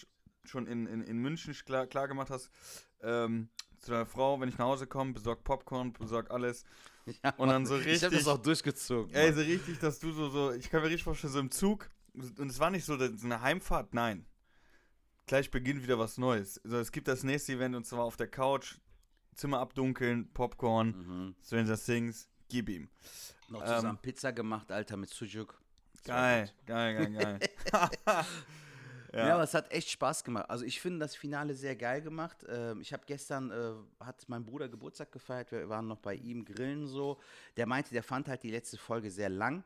schon 0.46 0.68
in, 0.68 0.86
in, 0.88 1.02
in 1.02 1.18
München 1.18 1.54
klar, 1.66 1.88
klar 1.88 2.08
gemacht 2.08 2.30
hast. 2.30 2.50
Ähm, 3.02 3.50
zu 3.80 3.92
deiner 3.92 4.06
Frau, 4.06 4.40
wenn 4.40 4.50
ich 4.50 4.58
nach 4.58 4.66
Hause 4.66 4.88
komme, 4.88 5.14
besorg 5.14 5.44
Popcorn, 5.44 5.94
besorg 5.94 6.32
alles. 6.32 6.64
Ja, 7.24 7.34
und 7.38 7.48
dann 7.50 7.66
so 7.66 7.76
Ich 7.80 8.04
habe 8.04 8.12
das 8.16 8.20
richtig- 8.20 8.28
auch 8.28 8.38
durchgezogen. 8.38 9.16
Ey, 9.16 9.34
so 9.34 9.40
richtig, 9.42 9.80
dass 9.80 9.98
du 9.98 10.12
so, 10.12 10.30
so, 10.30 10.52
ich 10.52 10.70
kann 10.70 10.82
mir 10.82 10.88
richtig 10.90 11.06
vorstellen, 11.06 11.34
so 11.34 11.40
im 11.40 11.50
Zug, 11.50 11.90
und 12.14 12.40
es 12.52 12.60
war 12.60 12.70
nicht 12.70 12.86
so 12.86 12.98
so 13.00 13.26
eine 13.26 13.42
Heimfahrt, 13.42 13.96
nein. 13.96 14.28
Gleich 15.26 15.50
beginnt 15.50 15.82
wieder 15.82 15.98
was 15.98 16.20
Neues. 16.20 16.64
Also 16.64 16.78
es 16.78 16.92
gibt 16.92 17.08
das 17.08 17.24
nächste 17.24 17.54
Event 17.54 17.76
und 17.76 17.86
zwar 17.88 18.02
auf 18.04 18.16
der 18.16 18.28
Couch, 18.28 18.76
Zimmer 19.34 19.60
abdunkeln, 19.60 20.32
Popcorn, 20.34 20.90
Mhm. 20.90 21.36
Stranger 21.44 21.78
Things, 21.80 22.30
gib 22.48 22.70
ihm. 22.70 22.90
Noch 23.50 23.62
ähm, 23.62 23.68
zusammen 23.68 23.98
Pizza 24.02 24.32
gemacht, 24.32 24.72
Alter, 24.72 24.98
mit 24.98 25.10
Sujuk. 25.10 25.60
Geil, 26.04 26.46
gut. 26.46 26.66
geil, 26.66 26.96
geil, 26.96 27.12
geil. 27.12 27.40
Ja. 29.12 29.28
ja. 29.28 29.34
aber 29.34 29.44
es 29.44 29.54
hat 29.54 29.72
echt 29.72 29.90
Spaß 29.90 30.24
gemacht. 30.24 30.50
Also 30.50 30.66
ich 30.66 30.80
finde 30.80 31.00
das 31.00 31.16
Finale 31.16 31.56
sehr 31.56 31.76
geil 31.76 32.02
gemacht. 32.02 32.46
Ähm, 32.48 32.82
ich 32.82 32.94
habe 32.94 33.04
gestern, 33.06 33.50
äh, 33.52 33.74
hat 34.04 34.24
mein 34.28 34.46
Bruder 34.46 34.70
Geburtstag 34.70 35.12
gefeiert, 35.12 35.52
wir 35.52 35.68
waren 35.70 35.88
noch 35.88 35.98
bei 35.98 36.16
ihm 36.16 36.46
grillen 36.46 36.86
so. 36.88 37.20
Der 37.58 37.66
meinte, 37.66 37.92
der 37.92 38.04
fand 38.04 38.28
halt 38.28 38.44
die 38.44 38.52
letzte 38.52 38.78
Folge 38.78 39.10
sehr 39.10 39.30
lang. 39.30 39.64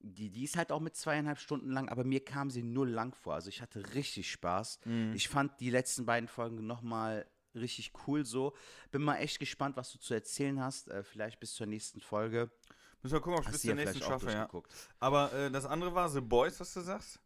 Die, 0.00 0.30
die 0.30 0.44
ist 0.44 0.56
halt 0.56 0.72
auch 0.72 0.80
mit 0.80 0.96
zweieinhalb 0.96 1.38
Stunden 1.38 1.70
lang, 1.70 1.88
aber 1.88 2.04
mir 2.04 2.24
kam 2.24 2.50
sie 2.50 2.62
null 2.62 2.88
lang 2.88 3.14
vor. 3.14 3.34
Also 3.34 3.48
ich 3.48 3.60
hatte 3.60 3.94
richtig 3.94 4.30
Spaß. 4.30 4.80
Mhm. 4.86 5.12
Ich 5.14 5.28
fand 5.28 5.60
die 5.60 5.70
letzten 5.70 6.06
beiden 6.06 6.28
Folgen 6.28 6.66
nochmal 6.66 7.26
richtig 7.54 7.92
cool 8.06 8.24
so. 8.24 8.54
Bin 8.90 9.02
mal 9.02 9.16
echt 9.16 9.38
gespannt, 9.38 9.76
was 9.76 9.92
du 9.92 9.98
zu 9.98 10.14
erzählen 10.14 10.60
hast. 10.60 10.88
Äh, 10.88 11.02
vielleicht 11.02 11.38
bis 11.38 11.54
zur 11.54 11.66
nächsten 11.66 12.00
Folge. 12.00 12.50
Müssen 13.02 13.14
wir 13.14 13.20
gucken, 13.20 13.38
ob 13.38 13.44
ich 13.46 13.52
bis 13.52 13.62
zur 13.62 13.74
nächsten 13.74 14.00
schaffe, 14.02 14.30
ja. 14.30 14.48
Aber 14.98 15.32
äh, 15.32 15.50
das 15.50 15.64
andere 15.66 15.94
war 15.94 16.08
The 16.08 16.20
Boys, 16.20 16.60
was 16.60 16.72
du 16.74 16.80
sagst? 16.80 17.18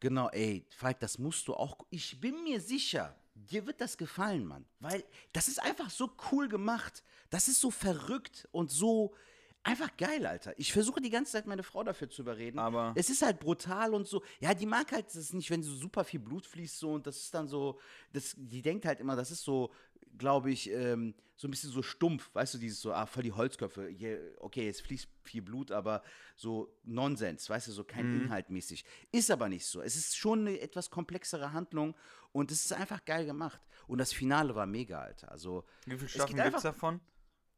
Genau, 0.00 0.28
ey, 0.30 0.66
Falk, 0.76 0.98
das 1.00 1.18
musst 1.18 1.46
du 1.46 1.54
auch. 1.54 1.78
Ich 1.90 2.20
bin 2.20 2.42
mir 2.42 2.60
sicher, 2.60 3.14
dir 3.34 3.66
wird 3.66 3.80
das 3.80 3.96
gefallen, 3.96 4.44
Mann. 4.44 4.64
Weil 4.80 5.04
das 5.32 5.46
ist 5.46 5.62
einfach 5.62 5.90
so 5.90 6.10
cool 6.32 6.48
gemacht. 6.48 7.04
Das 7.30 7.46
ist 7.46 7.60
so 7.60 7.70
verrückt 7.70 8.48
und 8.50 8.72
so 8.72 9.14
einfach 9.62 9.96
geil, 9.96 10.26
Alter. 10.26 10.58
Ich 10.58 10.72
versuche 10.72 11.00
die 11.00 11.08
ganze 11.08 11.30
Zeit 11.32 11.46
meine 11.46 11.62
Frau 11.62 11.84
dafür 11.84 12.10
zu 12.10 12.22
überreden. 12.22 12.58
Aber- 12.58 12.92
es 12.96 13.10
ist 13.10 13.22
halt 13.22 13.38
brutal 13.38 13.94
und 13.94 14.08
so. 14.08 14.24
Ja, 14.40 14.54
die 14.54 14.66
mag 14.66 14.90
halt 14.90 15.06
das 15.14 15.32
nicht, 15.32 15.50
wenn 15.50 15.62
so 15.62 15.72
super 15.72 16.02
viel 16.02 16.18
Blut 16.18 16.44
fließt 16.46 16.80
so 16.80 16.94
und 16.94 17.06
das 17.06 17.18
ist 17.18 17.32
dann 17.32 17.46
so. 17.46 17.78
Das, 18.12 18.34
die 18.36 18.60
denkt 18.60 18.84
halt 18.84 18.98
immer, 18.98 19.14
das 19.14 19.30
ist 19.30 19.44
so, 19.44 19.72
glaube 20.18 20.50
ich, 20.50 20.70
ähm, 20.70 21.14
so 21.36 21.48
ein 21.48 21.50
bisschen 21.50 21.70
so 21.70 21.82
stumpf, 21.82 22.30
weißt 22.34 22.54
du, 22.54 22.58
dieses 22.58 22.80
so, 22.80 22.92
ah, 22.92 23.06
voll 23.06 23.24
die 23.24 23.32
Holzköpfe. 23.32 23.88
Hier, 23.88 24.20
okay, 24.38 24.68
es 24.68 24.80
fließt 24.80 25.08
viel 25.24 25.42
Blut, 25.42 25.72
aber 25.72 26.02
so 26.36 26.72
Nonsens, 26.84 27.50
weißt 27.50 27.68
du, 27.68 27.72
so 27.72 27.82
kein 27.84 28.06
Mhm. 28.14 28.22
Inhalt 28.22 28.50
mäßig. 28.50 28.84
Ist 29.10 29.30
aber 29.30 29.48
nicht 29.48 29.66
so. 29.66 29.82
Es 29.82 29.96
ist 29.96 30.16
schon 30.16 30.40
eine 30.46 30.60
etwas 30.60 30.90
komplexere 30.90 31.52
Handlung 31.52 31.96
und 32.30 32.50
es 32.52 32.64
ist 32.64 32.72
einfach 32.72 33.04
geil 33.04 33.26
gemacht. 33.26 33.60
Und 33.88 33.98
das 33.98 34.12
Finale 34.12 34.54
war 34.54 34.66
mega, 34.66 35.00
Alter. 35.00 35.32
Also 35.32 35.64
Wie 35.86 35.96
viele 35.96 36.08
Staffeln 36.08 36.42
gibt 36.42 36.56
es 36.56 36.62
davon? 36.62 37.00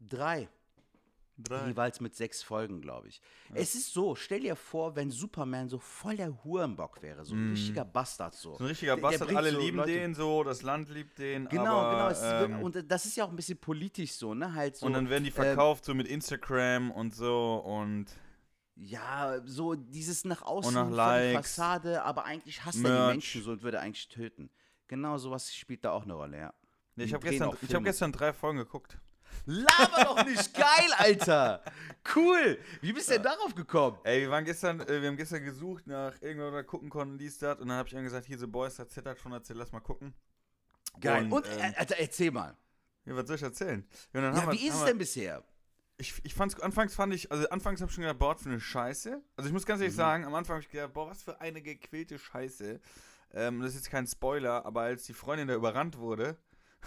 drei. 0.01 0.49
Drei. 1.37 1.66
Jeweils 1.66 2.01
mit 2.01 2.14
sechs 2.14 2.44
Folgen, 2.44 2.81
glaube 2.81 3.09
ich. 3.09 3.20
Es 3.55 3.75
ist 3.75 3.92
so, 3.92 4.14
stell 4.14 4.40
dir 4.40 4.55
vor, 4.55 4.94
wenn 4.94 5.11
Superman 5.11 5.68
so 5.68 5.81
voll 5.81 6.16
der 6.16 6.44
Hurenbock 6.44 7.03
wäre, 7.03 7.25
so 7.25 7.35
ein 7.35 7.51
richtiger 7.51 7.85
Bastard 7.85 8.35
so. 8.35 8.55
So 8.57 8.62
ein 8.64 8.68
richtiger 8.68 8.92
Der- 8.94 8.97
der 8.97 9.03
Bastard, 9.03 9.27
bringt 9.29 9.38
alle 9.38 9.51
so 9.51 9.59
lieben 9.59 9.77
Leute- 9.79 9.92
den 9.92 10.14
so, 10.14 10.44
das 10.44 10.62
Land 10.62 10.90
liebt 10.90 11.18
den. 11.18 11.49
Genau, 11.49 11.77
aber, 11.81 12.14
genau. 12.14 12.44
Ähm, 12.59 12.62
und 12.62 12.77
äh, 12.77 12.85
das 12.85 13.05
ist 13.07 13.16
ja 13.16 13.25
auch 13.25 13.31
ein 13.31 13.37
bisschen 13.37 13.59
politisch 13.59 14.12
so, 14.12 14.33
ne? 14.35 14.55
Halt 14.55 14.77
so. 14.77 14.87
und 14.87 14.92
dann 14.92 15.11
werden 15.11 15.25
die 15.25 15.31
ähm, 15.31 15.35
verkauft 15.35 15.85
so 15.85 15.92
mit 15.94 16.07
Instagram 16.07 16.92
und 16.92 17.14
so 17.16 17.57
und 17.57 18.07
Ja, 18.77 19.40
so 19.44 19.75
dieses 19.75 20.25
nach 20.25 20.42
außen 20.42 20.73
nach 20.73 20.83
voll 20.85 20.90
die 20.90 20.97
Likes. 20.97 21.35
Fassade, 21.57 22.03
aber 22.05 22.25
eigentlich 22.27 22.64
hasst 22.64 22.85
er 22.85 23.07
die 23.09 23.12
Menschen 23.12 23.42
so 23.42 23.51
und 23.53 23.62
würde 23.62 23.81
eigentlich 23.81 24.09
töten. 24.09 24.51
Genau 24.87 25.18
sowas 25.18 25.53
spielt 25.55 25.85
da 25.85 25.90
auch 25.92 26.05
eine 26.05 26.14
Rolle, 26.14 26.37
ja. 26.37 26.42
Ja, 26.44 26.53
Die 26.97 27.03
ich 27.05 27.14
habe 27.14 27.29
gestern, 27.29 27.57
ich 27.61 27.75
hab 27.75 27.83
gestern 27.83 28.12
drei 28.12 28.33
Folgen 28.33 28.59
geguckt. 28.59 28.99
Laber 29.47 30.05
doch 30.05 30.25
nicht 30.25 30.55
geil, 30.55 30.90
Alter! 30.99 31.62
Cool! 32.14 32.59
Wie 32.81 32.92
bist 32.92 33.09
du 33.09 33.14
denn 33.14 33.23
darauf 33.23 33.55
gekommen? 33.55 33.99
Ey, 34.05 34.23
wir 34.23 34.31
waren 34.31 34.44
gestern, 34.44 34.81
äh, 34.81 35.01
wir 35.01 35.09
haben 35.09 35.16
gestern 35.16 35.44
gesucht 35.44 35.87
nach 35.87 36.20
irgendwas, 36.20 36.66
gucken 36.66 36.90
konnten, 36.90 37.18
dies, 37.18 37.38
das. 37.38 37.59
Und 37.61 37.68
dann 37.68 37.79
habe 37.79 37.88
ich 37.88 37.94
dann 37.94 38.05
gesagt, 38.05 38.27
hier, 38.27 38.38
The 38.38 38.47
Boys 38.47 38.79
hat 38.79 38.90
zittert 38.90 39.18
schon 39.18 39.33
erzählt, 39.33 39.59
lass 39.59 39.73
mal 39.73 39.81
gucken. 39.81 40.14
Geil. 41.01 41.27
Und, 41.33 41.47
ähm, 41.47 41.59
äh, 41.59 41.75
Alter, 41.77 41.97
erzähl 41.99 42.31
mal. 42.31 42.57
ja, 43.05 43.16
was 43.16 43.27
soll 43.27 43.37
ich 43.37 43.42
erzählen? 43.42 43.87
Ja, 44.12 44.29
und 44.29 44.37
Ja, 44.37 44.47
wir- 44.47 44.53
wie 44.53 44.66
ist 44.68 44.75
es 44.77 44.85
denn 44.85 44.99
bisher? 44.99 45.42
Ich, 45.97 46.12
ich 46.25 46.35
fand's, 46.35 46.59
anfangs 46.61 46.94
fand 46.94 47.14
ich, 47.14 47.31
also 47.31 47.49
anfangs 47.51 47.81
habe 47.81 47.88
ich 47.88 47.94
schon 47.94 48.03
gedacht, 48.03 48.18
boah, 48.18 48.35
was 48.35 48.42
für 48.42 48.49
eine 48.49 48.61
Scheiße. 48.61 49.23
Also 49.37 49.47
ich 49.49 49.53
muss 49.53 49.64
ganz 49.64 49.79
Mhm. 49.79 49.85
ehrlich 49.85 49.97
sagen, 49.97 50.25
am 50.25 50.35
Anfang 50.35 50.55
habe 50.57 50.62
ich 50.64 50.70
gedacht, 50.70 50.92
boah, 50.92 51.09
was 51.09 51.23
für 51.23 51.40
eine 51.40 51.62
gequälte 51.62 52.18
Scheiße. 52.18 52.81
Ähm, 53.33 53.61
das 53.61 53.70
ist 53.70 53.77
jetzt 53.77 53.90
kein 53.90 54.07
Spoiler, 54.07 54.64
aber 54.66 54.83
als 54.83 55.05
die 55.05 55.14
Freundin 55.14 55.49
da 55.49 55.55
überrannt 55.55 55.97
wurde, 55.99 56.37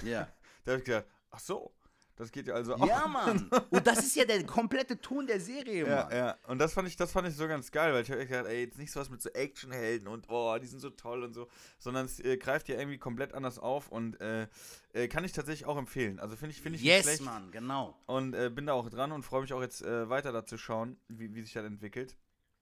Ja. 0.04 0.28
da 0.66 0.72
habe 0.74 0.80
ich 0.80 0.86
gedacht, 0.86 1.06
ach 1.32 1.40
so, 1.40 1.74
das 2.18 2.32
geht 2.32 2.48
ja 2.48 2.56
also 2.56 2.76
auch. 2.76 2.86
Ja, 2.88 3.08
Mann. 3.08 3.50
Und 3.70 3.88
das 3.88 4.00
ist 4.00 4.16
ja 4.16 4.26
der 4.26 4.44
komplette 4.46 5.00
Ton 5.00 5.26
der 5.26 5.40
Serie, 5.40 5.88
Ja, 5.88 6.04
Mann. 6.04 6.12
ja. 6.16 6.38
Und 6.48 6.60
das 6.60 6.74
fand 6.74 6.88
ich, 6.88 6.96
das 6.98 7.12
fand 7.12 7.28
ich 7.28 7.36
so 7.36 7.48
ganz 7.48 7.72
geil, 7.72 7.94
weil 7.94 8.04
ich 8.04 8.12
habe 8.12 8.20
echt 8.20 8.30
gedacht, 8.32 8.48
ey, 8.48 8.66
jetzt 8.66 8.78
nicht 8.78 8.92
sowas 8.92 9.10
mit 9.10 9.22
so 9.22 9.30
Actionhelden 9.30 10.08
und 10.10 10.26
oh, 10.30 10.58
die 10.60 10.68
sind 10.68 10.80
so 10.80 10.90
toll 10.90 11.24
und 11.24 11.34
so, 11.34 11.48
sondern 11.80 12.06
es 12.06 12.20
äh, 12.20 12.36
greift 12.38 12.68
ja 12.68 12.78
irgendwie 12.78 12.98
komplett 12.98 13.34
anders 13.34 13.58
auf 13.60 13.88
und 13.90 14.20
äh, 14.20 14.48
äh, 14.94 15.08
kann 15.08 15.24
ich 15.24 15.32
tatsächlich 15.32 15.66
auch 15.66 15.78
empfehlen. 15.78 16.20
Also 16.20 16.36
finde 16.36 16.54
ich, 16.56 16.62
finde 16.62 16.76
ich 16.78 16.82
nicht 16.84 16.92
Yes, 16.92 17.04
schlecht 17.06 17.22
Mann, 17.22 17.52
genau. 17.52 17.98
und 18.08 18.34
äh, 18.34 18.50
bin 18.50 18.66
da 18.66 18.74
auch 18.74 18.90
dran 18.90 19.12
und 19.14 19.24
freue 19.24 19.42
mich 19.42 19.54
auch 19.54 19.62
jetzt 19.62 19.82
äh, 19.84 20.10
weiter 20.10 20.32
dazu 20.32 20.58
schauen, 20.58 20.98
wie, 21.08 21.34
wie 21.34 21.42
sich 21.42 21.54
das 21.54 21.66
entwickelt. 21.66 22.18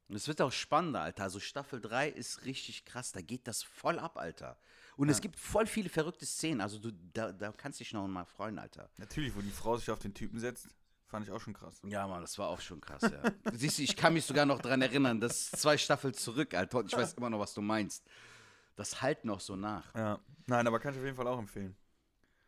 Und 0.08 0.16
es 0.16 0.28
wird 0.28 0.40
auch 0.42 0.52
spannender, 0.52 1.02
Alter. 1.02 1.24
Also 1.24 1.40
Staffel 1.40 1.82
3 1.82 2.10
ist 2.10 2.46
richtig 2.46 2.86
krass. 2.86 3.12
Da 3.12 3.22
geht 3.22 3.48
das 3.48 3.64
voll 3.64 3.98
ab, 3.98 4.18
Alter. 4.18 4.56
Und 4.98 5.10
es 5.10 5.20
gibt 5.22 5.38
voll 5.38 5.66
viele 5.68 5.90
verrückte 5.90 6.26
Szenen. 6.26 6.62
Also 6.62 6.80
du, 6.80 6.92
da, 7.14 7.32
da 7.32 7.52
kannst 7.52 7.80
dich 7.80 7.92
noch 7.94 8.08
mal 8.08 8.26
freuen, 8.26 8.58
Alter. 8.60 8.90
Natürlich, 8.98 9.36
wo 9.36 9.42
die 9.42 9.50
Frau 9.52 9.76
sich 9.78 9.90
auf 9.92 10.00
den 10.00 10.14
Typen 10.14 10.40
setzt, 10.40 10.68
fand 11.08 11.26
ich 11.28 11.32
auch 11.34 11.42
schon 11.42 11.54
krass. 11.54 11.82
Ja, 11.86 12.08
Mann, 12.08 12.22
das 12.22 12.38
war 12.38 12.48
auch 12.48 12.62
schon 12.62 12.80
krass, 12.82 13.02
ja. 13.04 13.22
Siehst 13.54 13.78
du, 13.78 13.84
ich 13.84 13.96
kann 13.96 14.14
mich 14.14 14.26
sogar 14.26 14.46
noch 14.46 14.62
dran 14.62 14.82
erinnern. 14.82 15.20
Das 15.20 15.32
ist 15.54 15.58
zwei 15.62 15.78
Staffeln 15.78 16.14
zurück, 16.14 16.54
Alter. 16.54 16.80
Und 16.80 16.88
ich 16.92 16.98
weiß 16.98 17.14
immer 17.16 17.30
noch, 17.30 17.40
was 17.40 17.54
du 17.54 17.62
meinst. 17.62 18.04
Das 18.76 19.02
halt 19.02 19.26
noch 19.26 19.40
so 19.40 19.56
nach. 19.56 19.94
Ja. 19.96 20.20
Nein, 20.48 20.68
aber 20.68 20.80
kann 20.80 20.94
ich 20.94 21.00
auf 21.00 21.06
jeden 21.06 21.18
Fall 21.18 21.28
auch 21.28 21.40
empfehlen. 21.40 21.76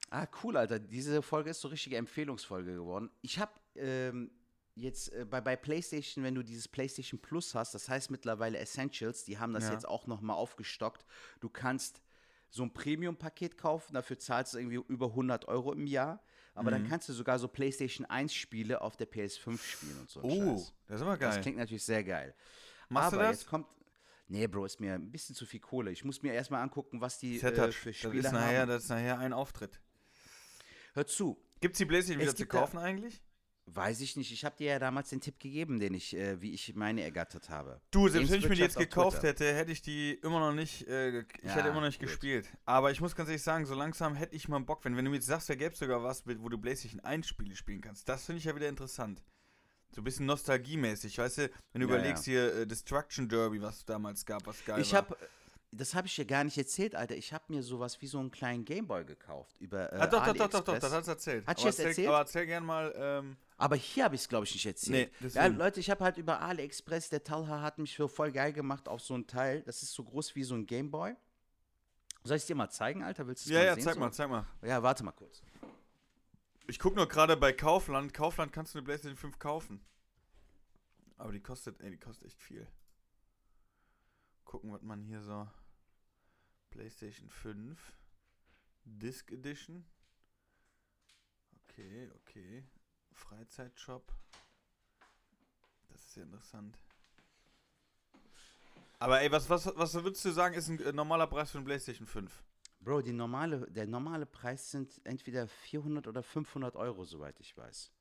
Ah, 0.09 0.27
cool, 0.43 0.55
Alter. 0.57 0.79
Diese 0.79 1.21
Folge 1.21 1.49
ist 1.49 1.59
so 1.61 1.67
richtige 1.67 1.97
Empfehlungsfolge 1.97 2.73
geworden. 2.75 3.09
Ich 3.21 3.39
habe 3.39 3.51
ähm, 3.75 4.31
jetzt 4.75 5.11
äh, 5.11 5.25
bei, 5.25 5.41
bei 5.41 5.55
PlayStation, 5.55 6.23
wenn 6.23 6.35
du 6.35 6.43
dieses 6.43 6.67
PlayStation 6.67 7.19
Plus 7.19 7.55
hast, 7.55 7.73
das 7.73 7.89
heißt 7.89 8.09
mittlerweile 8.11 8.57
Essentials, 8.57 9.25
die 9.25 9.37
haben 9.37 9.53
das 9.53 9.65
Ja. 9.65 9.73
jetzt 9.73 9.87
auch 9.87 10.07
noch 10.07 10.21
mal 10.21 10.33
aufgestockt. 10.33 11.05
Du 11.41 11.49
kannst 11.49 12.01
so 12.49 12.63
ein 12.63 12.73
Premium-Paket 12.73 13.57
kaufen, 13.57 13.93
dafür 13.93 14.17
zahlst 14.19 14.53
du 14.53 14.57
irgendwie 14.59 14.81
über 14.87 15.07
100 15.07 15.47
Euro 15.47 15.73
im 15.73 15.85
Jahr. 15.87 16.21
Aber 16.53 16.71
Mhm. 16.71 16.75
dann 16.75 16.87
kannst 16.89 17.07
du 17.09 17.13
sogar 17.13 17.37
so 17.39 17.47
PlayStation 17.47 18.05
1 18.05 18.33
Spiele 18.33 18.81
auf 18.81 18.97
der 18.97 19.07
PS5 19.07 19.61
spielen 19.61 19.99
und 19.99 20.09
so. 20.09 20.21
Oh, 20.23 20.57
Scheiß. 20.57 20.73
das 20.87 20.95
ist 20.97 21.01
aber 21.03 21.17
Das 21.17 21.35
geil. 21.35 21.41
klingt 21.43 21.57
natürlich 21.57 21.83
sehr 21.83 22.03
geil. 22.03 22.33
Machst 22.89 23.07
Aber 23.13 23.17
du 23.23 23.29
das? 23.29 23.39
jetzt 23.41 23.47
kommt. 23.49 23.67
Nee, 24.29 24.47
Bro, 24.47 24.65
ist 24.65 24.79
mir 24.79 24.95
ein 24.95 25.11
bisschen 25.11 25.35
zu 25.35 25.45
viel 25.45 25.59
Kohle. 25.59 25.91
Ich 25.91 26.03
muss 26.03 26.21
mir 26.23 26.33
erstmal 26.33 26.61
angucken, 26.63 26.99
was 26.99 27.19
die 27.19 27.37
äh, 27.37 27.39
für 27.39 27.51
das, 27.51 27.75
Spiele 27.75 28.19
ist 28.19 28.31
nachher, 28.31 28.61
haben. 28.61 28.69
das 28.69 28.83
ist 28.83 28.89
nachher 28.89 29.19
ein 29.19 29.33
Auftritt. 29.33 29.79
Hör 30.93 31.05
zu, 31.05 31.37
Gibt 31.61 31.75
es 31.75 31.77
die 31.77 31.85
Playstation 31.85 32.21
wieder 32.21 32.35
zu 32.35 32.45
kaufen 32.45 32.77
eigentlich? 32.77 33.21
Weiß 33.67 34.01
ich 34.01 34.15
nicht. 34.15 34.31
Ich 34.31 34.43
habe 34.45 34.55
dir 34.57 34.67
ja 34.71 34.79
damals 34.79 35.09
den 35.09 35.21
Tipp 35.21 35.39
gegeben, 35.39 35.79
den 35.79 35.93
ich, 35.93 36.15
äh, 36.15 36.41
wie 36.41 36.53
ich 36.53 36.73
meine 36.75 37.01
ergattert 37.03 37.49
habe. 37.49 37.81
Du, 37.91 38.07
selbst 38.09 38.31
wenn 38.31 38.39
ich 38.39 38.49
mir 38.49 38.55
die 38.55 38.61
jetzt 38.61 38.77
gekauft 38.77 39.21
Twitter. 39.21 39.27
hätte, 39.29 39.53
hätte 39.55 39.71
ich 39.71 39.81
die 39.81 40.13
immer 40.15 40.39
noch 40.39 40.53
nicht, 40.53 40.87
äh, 40.87 41.19
ich 41.41 41.43
Ja, 41.43 41.55
hätte 41.55 41.69
immer 41.69 41.79
noch 41.81 41.87
nicht 41.87 41.99
gut. 41.99 42.07
gespielt. 42.09 42.49
Aber 42.65 42.91
ich 42.91 42.99
muss 43.01 43.15
ganz 43.15 43.29
ehrlich 43.29 43.43
sagen, 43.43 43.65
so 43.65 43.75
langsam 43.75 44.15
hätte 44.15 44.35
ich 44.35 44.47
mal 44.47 44.59
Bock, 44.59 44.83
wenn, 44.85 44.95
wenn 44.97 45.05
du 45.05 45.11
mir 45.11 45.17
jetzt 45.17 45.27
sagst, 45.27 45.49
da 45.49 45.55
gäbe 45.55 45.73
es 45.73 45.79
sogar 45.79 46.03
was, 46.03 46.23
wo 46.25 46.49
du 46.49 46.57
PlayStation 46.57 46.99
1 47.01 47.27
Spiele 47.27 47.55
spielen 47.55 47.81
kannst. 47.81 48.07
Das 48.09 48.25
finde 48.25 48.39
ich 48.39 48.45
ja 48.45 48.55
wieder 48.55 48.67
interessant. 48.69 49.23
So 49.91 50.01
ein 50.01 50.03
bisschen 50.03 50.25
nostalgiemäßig, 50.25 51.17
weißt 51.17 51.37
du, 51.39 51.49
wenn 51.71 51.81
du 51.81 51.85
Ja, 51.85 51.85
überlegst 51.87 52.25
hier 52.25 52.53
äh, 52.53 52.67
Destruction 52.67 53.29
Derby, 53.29 53.61
was 53.61 53.77
es 53.77 53.85
damals 53.85 54.25
gab, 54.25 54.45
was 54.45 54.63
geil 54.65 54.81
Ich 54.81 54.91
war. 54.91 54.97
habe, 54.97 55.17
das 55.71 55.93
habe 55.93 56.07
ich 56.07 56.15
dir 56.15 56.25
gar 56.25 56.43
nicht 56.43 56.57
erzählt, 56.57 56.95
Alter. 56.95 57.15
Ich 57.15 57.33
habe 57.33 57.45
mir 57.49 57.61
sowas 57.61 58.01
wie 58.01 58.07
so 58.07 58.19
einen 58.19 58.31
kleinen 58.31 58.63
Gameboy 58.63 59.05
gekauft 59.05 59.59
über 59.59 59.91
äh, 59.91 59.97
Ah, 59.97 60.07
doch, 60.07 60.25
doch, 60.25 60.33
doch, 60.33 60.49
doch, 60.49 60.63
doch, 60.63 60.67
AliExpress. 60.73 60.79
das 60.81 60.93
hast 60.93 61.07
du 61.07 61.11
erzählt. 61.11 61.47
Hat 61.47 61.57
ich 61.57 61.63
aber 61.63 61.69
das 61.69 61.79
erzähl, 61.79 61.89
erzählt? 61.89 62.07
Aber 62.07 62.17
erzähl 62.19 62.45
gern 62.45 62.65
mal, 62.65 62.93
ähm, 62.95 63.37
Aber 63.57 63.75
hier 63.75 64.05
habe 64.05 64.15
ich 64.15 64.21
es, 64.21 64.29
glaube 64.29 64.45
ich, 64.45 64.53
nicht 64.53 64.65
erzählt. 64.65 65.11
Nee, 65.19 65.27
ja. 65.27 65.47
Leute, 65.47 65.79
ich 65.79 65.89
habe 65.89 66.03
halt 66.03 66.17
über 66.17 66.41
AliExpress, 66.41 67.09
der 67.09 67.23
Talha 67.23 67.61
hat 67.61 67.79
mich 67.79 67.95
für 67.95 68.07
voll 68.07 68.31
geil 68.31 68.53
gemacht 68.53 68.87
auf 68.87 69.01
so 69.01 69.15
ein 69.15 69.27
Teil. 69.27 69.61
Das 69.63 69.83
ist 69.83 69.93
so 69.93 70.03
groß 70.03 70.35
wie 70.35 70.43
so 70.43 70.55
ein 70.55 70.65
Gameboy. 70.65 71.15
Soll 72.23 72.37
ich 72.37 72.43
es 72.43 72.47
dir 72.47 72.55
mal 72.55 72.69
zeigen, 72.69 73.03
Alter? 73.03 73.27
Willst 73.27 73.45
du 73.45 73.49
es 73.49 73.53
ja, 73.53 73.59
mal 73.59 73.65
ja, 73.65 73.73
sehen? 73.75 73.83
zeig 73.83 73.93
so? 73.93 73.99
mal, 73.99 74.11
zeig 74.11 74.29
mal. 74.29 74.45
Ja, 74.61 74.81
warte 74.83 75.03
mal 75.03 75.11
kurz. 75.11 75.41
Ich 76.67 76.79
gucke 76.79 76.95
nur 76.95 77.07
gerade 77.07 77.37
bei 77.37 77.53
Kaufland. 77.53 78.13
Kaufland 78.13 78.51
kannst 78.51 78.73
du 78.73 78.79
eine 78.79 78.85
PlayStation 78.85 79.17
5 79.17 79.39
kaufen. 79.39 79.81
Aber 81.17 81.31
die 81.31 81.39
kostet, 81.39 81.81
ey, 81.81 81.91
die 81.91 81.97
kostet 81.97 82.27
echt 82.27 82.41
viel. 82.41 82.67
Gucken, 84.47 84.71
was 84.71 84.81
man 84.81 85.03
hier 85.03 85.21
so. 85.21 85.45
PlayStation 86.69 87.29
5. 87.29 87.77
Disc 88.85 89.29
Edition. 89.31 89.85
Okay, 91.63 92.09
okay. 92.15 92.63
Freizeitshop. 93.11 94.13
Das 95.89 96.01
ist 96.01 96.15
ja 96.15 96.23
interessant. 96.23 96.79
Aber 98.99 99.21
ey, 99.21 99.29
was, 99.31 99.49
was, 99.49 99.65
was 99.75 99.93
würdest 99.95 100.23
du 100.23 100.31
sagen, 100.31 100.55
ist 100.55 100.69
ein 100.69 100.79
äh, 100.79 100.93
normaler 100.93 101.27
Preis 101.27 101.51
für 101.51 101.57
eine 101.57 101.65
PlayStation 101.65 102.07
5? 102.07 102.43
Bro, 102.79 103.01
die 103.01 103.11
normale, 103.11 103.69
der 103.69 103.85
normale 103.85 104.25
Preis 104.25 104.71
sind 104.71 105.01
entweder 105.03 105.47
400 105.47 106.07
oder 106.07 106.23
500 106.23 106.77
Euro, 106.77 107.03
soweit 107.03 107.37
ich 107.41 107.55
weiß. 107.57 107.91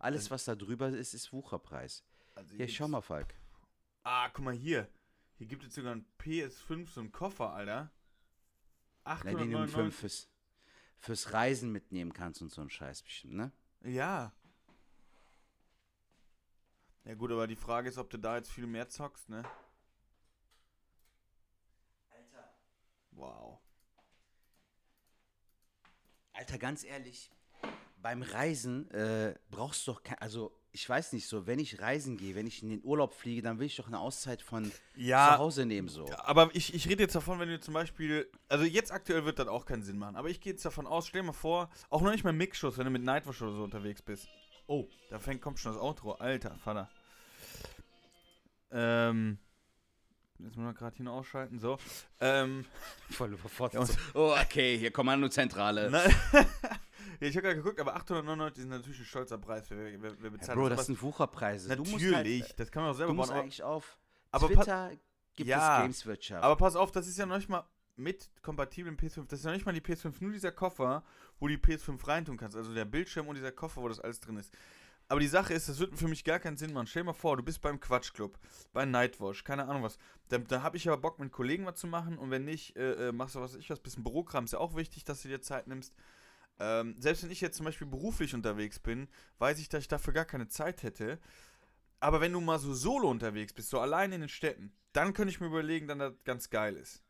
Alles, 0.00 0.30
was 0.30 0.44
da 0.44 0.54
drüber 0.54 0.90
ist, 0.90 1.14
ist 1.14 1.32
Wucherpreis. 1.32 2.04
Also 2.34 2.54
Hier, 2.56 2.68
schau 2.68 2.88
mal, 2.88 3.00
Falk. 3.00 3.34
Ah, 4.02 4.28
guck 4.28 4.44
mal 4.44 4.54
hier. 4.54 4.86
Hier 5.36 5.46
gibt 5.46 5.64
es 5.64 5.74
sogar 5.74 5.92
einen 5.92 6.06
PS5, 6.18 6.88
so 6.88 7.00
einen 7.00 7.12
Koffer, 7.12 7.52
Alter. 7.52 7.90
Nein, 9.04 9.36
den 9.36 9.50
du 9.50 9.58
899. 9.58 9.94
fürs, 9.94 10.28
fürs 10.98 11.32
Reisen 11.32 11.72
mitnehmen 11.72 12.12
kannst 12.12 12.40
und 12.40 12.50
so 12.50 12.62
ein 12.62 12.70
Scheiß 12.70 13.02
bestimmt, 13.02 13.34
ne? 13.34 13.52
Ja. 13.82 14.32
Ja 17.04 17.14
gut, 17.14 17.32
aber 17.32 17.46
die 17.46 17.56
Frage 17.56 17.88
ist, 17.88 17.98
ob 17.98 18.08
du 18.08 18.18
da 18.18 18.36
jetzt 18.36 18.50
viel 18.50 18.66
mehr 18.66 18.88
zockst, 18.88 19.28
ne? 19.28 19.42
Alter. 22.10 22.54
Wow. 23.10 23.60
Alter, 26.32 26.58
ganz 26.58 26.82
ehrlich, 26.84 27.30
beim 27.98 28.22
Reisen 28.22 28.90
äh, 28.90 29.38
brauchst 29.50 29.86
du 29.86 29.92
doch 29.92 30.02
kein, 30.02 30.18
also 30.18 30.58
ich 30.76 30.88
weiß 30.88 31.12
nicht 31.12 31.28
so, 31.28 31.46
wenn 31.46 31.60
ich 31.60 31.80
reisen 31.80 32.16
gehe, 32.16 32.34
wenn 32.34 32.48
ich 32.48 32.60
in 32.64 32.68
den 32.68 32.82
Urlaub 32.82 33.14
fliege, 33.14 33.42
dann 33.42 33.60
will 33.60 33.66
ich 33.66 33.76
doch 33.76 33.86
eine 33.86 34.00
Auszeit 34.00 34.42
von 34.42 34.72
Ja. 34.96 35.34
zu 35.34 35.38
Hause 35.38 35.66
nehmen 35.66 35.86
so. 35.88 36.10
Aber 36.18 36.50
ich, 36.52 36.74
ich 36.74 36.88
rede 36.88 37.04
jetzt 37.04 37.14
davon, 37.14 37.38
wenn 37.38 37.48
du 37.48 37.60
zum 37.60 37.74
Beispiel, 37.74 38.28
also 38.48 38.64
jetzt 38.64 38.90
aktuell 38.90 39.24
wird 39.24 39.38
das 39.38 39.46
auch 39.46 39.66
keinen 39.66 39.84
Sinn 39.84 39.98
machen, 39.98 40.16
aber 40.16 40.30
ich 40.30 40.40
gehe 40.40 40.52
jetzt 40.52 40.64
davon 40.64 40.88
aus, 40.88 41.06
stell 41.06 41.20
dir 41.20 41.28
mal 41.28 41.32
vor, 41.32 41.70
auch 41.90 42.02
noch 42.02 42.10
nicht 42.10 42.24
mal 42.24 42.32
Mixschuss, 42.32 42.76
wenn 42.76 42.86
du 42.86 42.90
mit 42.90 43.04
Nightwatch 43.04 43.40
oder 43.42 43.52
so 43.52 43.62
unterwegs 43.62 44.02
bist. 44.02 44.26
Oh, 44.66 44.88
da 45.10 45.20
fängt, 45.20 45.40
kommt 45.42 45.60
schon 45.60 45.72
das 45.74 45.80
Outro, 45.80 46.12
alter 46.14 46.56
Vater. 46.56 46.90
Ähm, 48.72 49.38
jetzt 50.40 50.56
müssen 50.56 50.64
wir 50.64 50.74
gerade 50.74 50.96
hier 50.96 51.04
noch 51.04 51.12
ausschalten, 51.14 51.60
so. 51.60 51.78
Ähm, 52.20 52.64
Voll 53.10 53.32
überfordert. 53.34 53.74
Ja, 53.74 53.86
so. 53.86 53.94
Oh, 54.14 54.34
okay, 54.42 54.76
hier 54.76 54.90
Kommandozentrale. 54.90 55.90
Ja, 57.20 57.28
ich 57.28 57.36
habe 57.36 57.42
gerade 57.42 57.56
geguckt, 57.56 57.80
aber 57.80 57.94
899 57.96 58.64
ist 58.64 58.68
natürlich 58.70 58.98
ein 59.00 59.04
stolzer 59.04 59.38
Preis. 59.38 59.70
Wer, 59.70 60.00
wer, 60.02 60.14
wer 60.20 60.24
Ja, 60.24 60.30
bezahlt 60.30 60.58
Bro, 60.58 60.68
das? 60.68 60.78
das 60.78 60.86
sind 60.86 61.02
Wucherpreise. 61.02 61.68
natürlich, 61.68 61.90
du 61.90 61.98
musst 61.98 62.14
halt, 62.14 62.60
das 62.60 62.70
kann 62.70 62.82
man 62.82 62.90
auch 62.90 62.94
du 62.94 62.98
selber 62.98 63.14
musst 63.14 63.28
bauen. 63.28 63.36
Aber, 63.36 63.42
eigentlich 63.44 63.62
auf 63.62 63.98
aber 64.30 64.46
Twitter 64.48 64.90
gibt 65.36 65.48
Ja, 65.48 65.76
es 65.78 65.82
Gameswirtschaft. 65.82 66.42
aber 66.44 66.56
pass 66.56 66.76
auf, 66.76 66.90
das 66.92 67.06
ist 67.06 67.18
ja 67.18 67.26
noch 67.26 67.36
nicht 67.36 67.48
mal 67.48 67.64
mit 67.96 68.30
kompatiblen 68.42 68.96
PS5. 68.96 69.26
Das 69.28 69.38
ist 69.38 69.44
ja 69.44 69.50
noch 69.50 69.56
nicht 69.56 69.66
mal 69.66 69.72
die 69.72 69.80
PS5, 69.80 70.14
nur 70.20 70.32
dieser 70.32 70.50
Koffer, 70.52 71.04
wo 71.38 71.46
die 71.48 71.56
PS5 71.58 72.06
reintun 72.06 72.36
kannst. 72.36 72.56
Also 72.56 72.74
der 72.74 72.84
Bildschirm 72.84 73.28
und 73.28 73.36
dieser 73.36 73.52
Koffer, 73.52 73.82
wo 73.82 73.88
das 73.88 74.00
alles 74.00 74.20
drin 74.20 74.36
ist. 74.36 74.52
Aber 75.06 75.20
die 75.20 75.28
Sache 75.28 75.52
ist, 75.52 75.68
das 75.68 75.78
wird 75.78 75.96
für 75.98 76.08
mich 76.08 76.24
gar 76.24 76.38
keinen 76.38 76.56
Sinn 76.56 76.72
machen. 76.72 76.86
Stell 76.86 77.02
dir 77.02 77.08
mal 77.08 77.12
vor, 77.12 77.36
du 77.36 77.42
bist 77.42 77.60
beim 77.60 77.78
Quatschclub, 77.78 78.38
bei 78.72 78.86
Nightwash, 78.86 79.44
keine 79.44 79.68
Ahnung 79.68 79.82
was. 79.82 79.98
Da, 80.28 80.38
da 80.38 80.62
habe 80.62 80.76
ich 80.78 80.88
aber 80.88 80.96
Bock, 80.96 81.18
mit 81.18 81.30
Kollegen 81.30 81.66
was 81.66 81.76
zu 81.78 81.86
machen. 81.86 82.16
Und 82.18 82.30
wenn 82.30 82.44
nicht, 82.44 82.74
äh, 82.76 83.08
äh, 83.08 83.12
machst 83.12 83.34
du 83.34 83.40
was 83.40 83.52
weiß 83.52 83.60
ich 83.60 83.68
was, 83.70 83.80
bisschen 83.80 84.02
Bürokram. 84.02 84.44
Ist 84.46 84.52
ja 84.54 84.58
auch 84.60 84.74
wichtig, 84.76 85.04
dass 85.04 85.20
du 85.22 85.28
dir 85.28 85.40
Zeit 85.42 85.66
nimmst. 85.66 85.94
Ähm, 86.58 86.94
selbst 86.98 87.22
wenn 87.24 87.30
ich 87.30 87.40
jetzt 87.40 87.56
zum 87.56 87.66
Beispiel 87.66 87.86
beruflich 87.86 88.34
unterwegs 88.34 88.78
bin, 88.78 89.08
weiß 89.38 89.58
ich, 89.58 89.68
dass 89.68 89.80
ich 89.82 89.88
dafür 89.88 90.12
gar 90.12 90.24
keine 90.24 90.48
Zeit 90.48 90.82
hätte. 90.82 91.18
Aber 92.00 92.20
wenn 92.20 92.32
du 92.32 92.40
mal 92.40 92.58
so 92.58 92.72
solo 92.74 93.10
unterwegs 93.10 93.52
bist, 93.52 93.70
so 93.70 93.80
allein 93.80 94.12
in 94.12 94.20
den 94.20 94.28
Städten, 94.28 94.72
dann 94.92 95.14
könnte 95.14 95.30
ich 95.30 95.40
mir 95.40 95.46
überlegen, 95.46 95.88
dann 95.88 95.98
das 95.98 96.12
ganz 96.24 96.50
geil 96.50 96.76
ist. 96.76 97.02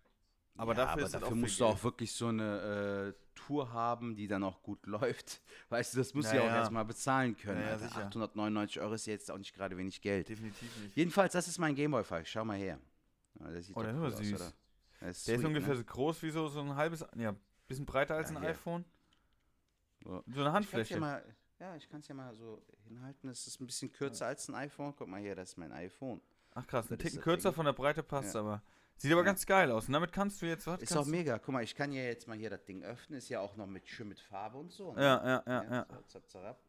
Aber 0.57 0.73
ja, 0.73 0.77
dafür 0.85 0.93
aber 0.93 1.03
ist 1.03 1.15
dafür 1.15 1.29
auch 1.29 1.35
musst 1.35 1.59
du 1.61 1.65
auch 1.67 1.83
wirklich 1.83 2.13
so 2.13 2.29
eine 2.29 3.13
äh, 3.17 3.21
Tour 3.35 3.73
haben, 3.73 4.15
die 4.15 4.29
dann 4.29 4.45
auch 4.45 4.63
gut 4.63 4.87
läuft. 4.87 5.43
Weißt 5.69 5.93
du, 5.95 5.99
das 5.99 6.15
musst 6.15 6.33
du 6.33 6.37
Ja, 6.37 6.43
auch 6.43 6.47
erstmal 6.47 6.85
bezahlen 6.85 7.37
können. 7.37 7.61
Ja, 7.61 7.67
ja, 7.67 7.73
Alter. 7.73 7.89
sicher. 7.89 8.07
899 8.07 8.81
Euro 8.81 8.95
ist 8.95 9.07
jetzt 9.07 9.31
auch 9.33 9.39
nicht 9.39 9.53
gerade 9.53 9.77
wenig 9.77 10.01
Geld. 10.01 10.29
Definitiv 10.29 10.75
nicht. 10.79 10.97
Jedenfalls, 10.97 11.33
das 11.33 11.49
ist 11.49 11.59
mein 11.59 11.75
Gameboy-Fall. 11.75 12.25
Schau 12.25 12.45
mal 12.45 12.57
her. 12.57 12.79
Ja, 13.41 13.51
der 13.51 13.63
sieht 13.63 13.77
Oh, 13.77 13.83
der 13.83 13.91
ist 13.91 13.97
cool 13.99 14.07
aus, 14.07 14.17
süß. 14.19 14.33
oder? 14.35 14.53
Der 15.01 15.09
ist, 15.11 15.27
Der 15.29 15.35
ist 15.35 15.41
sweet, 15.41 15.49
ungefähr 15.49 15.71
ne? 15.75 15.77
so 15.77 15.85
groß 15.85 16.23
wie 16.23 16.31
so, 16.31 16.47
so 16.47 16.61
ein 16.61 16.77
halbes, 16.77 17.05
ja, 17.17 17.35
bisschen 17.67 17.85
breiter 17.85 18.15
als 18.15 18.31
Ja, 18.31 18.37
ein 18.37 18.45
iPhone. 18.45 18.85
So. 20.05 20.23
So 20.27 20.41
eine 20.41 20.53
Handfläche. 20.53 20.95
ja, 20.95 21.01
mal, 21.01 21.25
ja, 21.59 21.77
ich 21.77 21.89
kann 21.89 22.01
es 22.01 22.09
ja 22.09 22.15
mal 22.15 22.35
so 22.35 22.63
hinhalten. 22.87 23.29
Das 23.29 23.47
ist 23.47 23.61
ein 23.61 23.67
bisschen 23.67 23.91
kürzer 23.91 24.27
als 24.27 24.49
ein 24.49 24.55
iPhone. 24.55 24.95
Guck 24.97 25.09
mal 25.09 25.21
hier, 25.21 25.35
das 25.35 25.51
ist 25.51 25.57
mein 25.57 25.73
iPhone. 25.73 26.21
Ach 26.55 26.67
krass, 26.67 26.91
ein 26.91 26.99
Ticken 26.99 27.21
kürzer 27.21 27.51
Ding. 27.51 27.57
von 27.57 27.65
der 27.67 27.73
Breite 27.73 28.03
passt 28.03 28.35
Ja. 28.35 28.41
aber. 28.41 28.63
Sieht 28.97 29.11
aber 29.11 29.23
Ja. 29.23 29.25
ganz 29.25 29.45
geil 29.45 29.73
aus. 29.73 29.89
Und 29.89 29.93
damit 29.95 30.13
kannst 30.13 30.41
du 30.41 30.47
jetzt, 30.47 30.67
was 30.69 30.81
Ist 30.81 30.97
auch 30.97 31.05
mega. 31.07 31.39
Guck 31.39 31.53
mal, 31.53 31.65
ich 31.65 31.75
kann 31.75 31.91
ja 31.91 32.03
jetzt 32.03 32.29
mal 32.29 32.37
hier 32.37 32.51
das 32.51 32.65
Ding 32.65 32.83
öffnen. 32.85 33.19
Ist 33.19 33.29
ja 33.29 33.41
auch 33.41 33.57
noch 33.57 33.67
mit, 33.67 33.89
schön 33.89 34.07
mit 34.09 34.21
Farbe 34.21 34.57
und 34.59 34.71
so. 34.71 34.93
ne? 34.93 35.03
Ja, 35.03 35.27
ja, 35.27 35.43
ja, 35.47 35.63
ja. 35.65 35.87
So, 35.91 36.03
zap, 36.21 36.29
zap. 36.31 36.61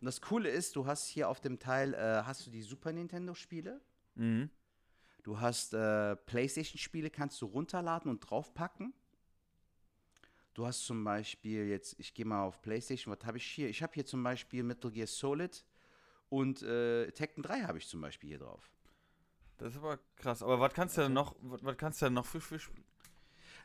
Und 0.00 0.04
das 0.04 0.20
Coole 0.20 0.48
ist, 0.50 0.76
du 0.76 0.86
hast 0.86 1.06
hier 1.06 1.28
auf 1.28 1.40
dem 1.40 1.58
Teil, 1.58 1.94
äh, 1.94 2.22
hast 2.24 2.46
du 2.46 2.50
die 2.50 2.62
Super 2.62 2.92
Nintendo-Spiele. 2.92 3.80
Mhm. 4.14 4.50
Du 5.24 5.40
hast 5.40 5.74
äh, 5.74 6.14
PlayStation-Spiele, 6.14 7.10
kannst 7.10 7.42
du 7.42 7.46
runterladen 7.46 8.08
und 8.08 8.20
draufpacken. 8.20 8.94
Du 10.58 10.66
hast 10.66 10.84
zum 10.86 11.04
Beispiel 11.04 11.68
jetzt, 11.68 11.94
ich 12.00 12.12
gehe 12.12 12.24
mal 12.24 12.42
auf 12.42 12.60
PlayStation, 12.62 13.16
was 13.16 13.24
habe 13.24 13.38
ich 13.38 13.44
hier? 13.44 13.68
Ich 13.68 13.80
habe 13.80 13.94
hier 13.94 14.04
zum 14.04 14.24
Beispiel 14.24 14.64
Metal 14.64 14.90
Gear 14.90 15.06
Solid 15.06 15.64
und 16.30 16.62
äh, 16.62 17.12
Tekken 17.12 17.44
3 17.44 17.60
habe 17.62 17.78
ich 17.78 17.86
zum 17.86 18.00
Beispiel 18.00 18.30
hier 18.30 18.40
drauf. 18.40 18.68
Das 19.58 19.70
ist 19.70 19.78
aber 19.78 20.00
krass. 20.16 20.42
Aber 20.42 20.58
was 20.58 20.74
kannst 20.74 20.96
du 20.96 21.02
denn 21.02 21.12
noch, 21.12 21.36
was, 21.42 21.62
was 21.62 21.76
kannst 21.76 22.02
du 22.02 22.06
denn 22.06 22.14
noch 22.14 22.26
für, 22.26 22.40
für 22.40 22.58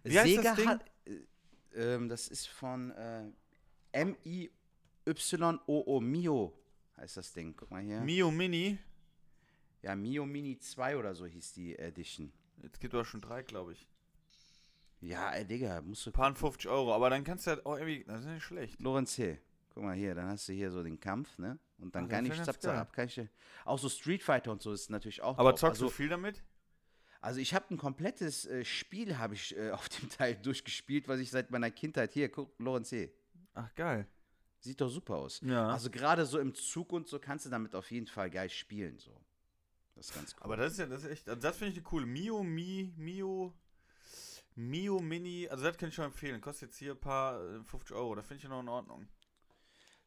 Wie 0.03 0.19
heißt 0.19 0.29
Sega 0.29 0.43
das 0.43 0.55
Ding? 0.55 0.67
hat, 0.67 0.85
äh, 1.05 1.23
ähm, 1.95 2.09
das 2.09 2.27
ist 2.27 2.45
von 2.47 2.91
äh, 2.91 3.31
M-I-Y-O-O, 3.93 4.51
Mio 5.99 6.53
heißt 6.97 7.17
das 7.17 7.33
Ding. 7.33 7.55
Guck 7.57 7.71
mal 7.71 7.81
hier. 7.81 8.01
Mio 8.01 8.29
Mini? 8.29 8.77
ja, 9.81 9.95
Mio 9.95 10.27
Mini 10.27 10.59
2 10.59 10.97
oder 10.97 11.15
so 11.15 11.25
hieß 11.25 11.53
die 11.53 11.75
Edition. 11.75 12.31
Jetzt 12.61 12.79
gibt 12.79 12.93
es 12.93 13.07
schon 13.07 13.21
drei, 13.21 13.41
glaube 13.41 13.71
ich. 13.73 13.87
Ja, 15.03 15.31
ey, 15.31 15.45
Digga, 15.45 15.81
musst 15.81 16.05
du 16.05 16.11
Paar 16.11 16.33
50 16.33 16.69
Euro, 16.69 16.93
aber 16.93 17.09
dann 17.09 17.25
kannst 17.25 17.45
du 17.45 17.51
halt 17.51 17.65
auch 17.65 17.75
irgendwie, 17.75 18.05
das 18.05 18.21
ist 18.21 18.27
nicht 18.27 18.43
schlecht. 18.43 18.81
Lorenz 18.81 19.13
C. 19.13 19.37
Guck 19.73 19.83
mal 19.83 19.95
hier, 19.95 20.15
dann 20.15 20.27
hast 20.27 20.47
du 20.47 20.53
hier 20.53 20.71
so 20.71 20.81
den 20.81 20.99
Kampf, 20.99 21.37
ne? 21.37 21.59
Und 21.79 21.93
dann 21.93 22.05
Ach, 22.05 22.09
kann 22.09 22.25
ich 22.25 22.41
zap, 22.41 22.61
zap, 22.61 22.77
ab, 22.77 22.93
kann 22.93 23.07
ich, 23.07 23.19
auch 23.65 23.77
so 23.77 23.89
Street 23.89 24.23
Fighter 24.23 24.51
und 24.51 24.61
so 24.61 24.71
ist 24.71 24.89
natürlich 24.89 25.21
auch 25.21 25.37
Aber 25.37 25.49
drauf. 25.51 25.59
zockst 25.59 25.81
also, 25.81 25.85
du 25.85 25.91
viel 25.91 26.07
damit? 26.07 26.41
Also 27.19 27.41
ich 27.41 27.53
habe 27.53 27.65
ein 27.71 27.77
komplettes 27.77 28.45
äh, 28.45 28.63
Spiel 28.63 29.17
habe 29.17 29.33
ich 29.33 29.57
äh, 29.57 29.71
auf 29.71 29.89
dem 29.89 30.09
Teil 30.09 30.35
durchgespielt, 30.35 31.07
was 31.09 31.19
ich 31.19 31.31
seit 31.31 31.51
meiner 31.51 31.71
Kindheit 31.71 32.13
hier 32.13 32.29
guck, 32.29 32.57
Lorenz 32.59 32.89
C. 32.89 33.13
Ach 33.55 33.73
geil. 33.75 34.07
Sieht 34.59 34.79
doch 34.79 34.89
super 34.89 35.15
aus. 35.17 35.41
Ja. 35.41 35.67
Also 35.67 35.89
gerade 35.89 36.25
so 36.25 36.39
im 36.39 36.55
Zug 36.55 36.93
und 36.93 37.09
so 37.09 37.19
kannst 37.19 37.45
du 37.45 37.49
damit 37.49 37.75
auf 37.75 37.91
jeden 37.91 38.07
Fall 38.07 38.29
geil 38.29 38.49
spielen 38.49 38.97
so. 38.99 39.11
Das 39.95 40.09
ist 40.09 40.15
ganz 40.15 40.33
cool. 40.35 40.43
Aber 40.43 40.55
das 40.55 40.73
ist 40.73 40.79
ja, 40.79 40.85
das 40.85 41.03
ist 41.03 41.09
echt, 41.09 41.27
also 41.27 41.41
das 41.41 41.57
finde 41.57 41.71
ich 41.71 41.77
eine 41.77 41.83
coole. 41.83 42.05
Mio, 42.05 42.41
Mi, 42.43 42.93
Mio, 42.95 43.53
Mio 44.55 44.99
Mini, 44.99 45.47
also 45.49 45.63
das 45.63 45.77
kann 45.77 45.89
ich 45.89 45.95
schon 45.95 46.05
empfehlen. 46.05 46.41
Kostet 46.41 46.69
jetzt 46.69 46.77
hier 46.77 46.91
ein 46.91 46.99
paar 46.99 47.41
äh, 47.41 47.63
50 47.63 47.95
Euro. 47.95 48.15
Das 48.15 48.25
finde 48.25 48.37
ich 48.37 48.43
ja 48.43 48.49
noch 48.49 48.61
in 48.61 48.69
Ordnung. 48.69 49.07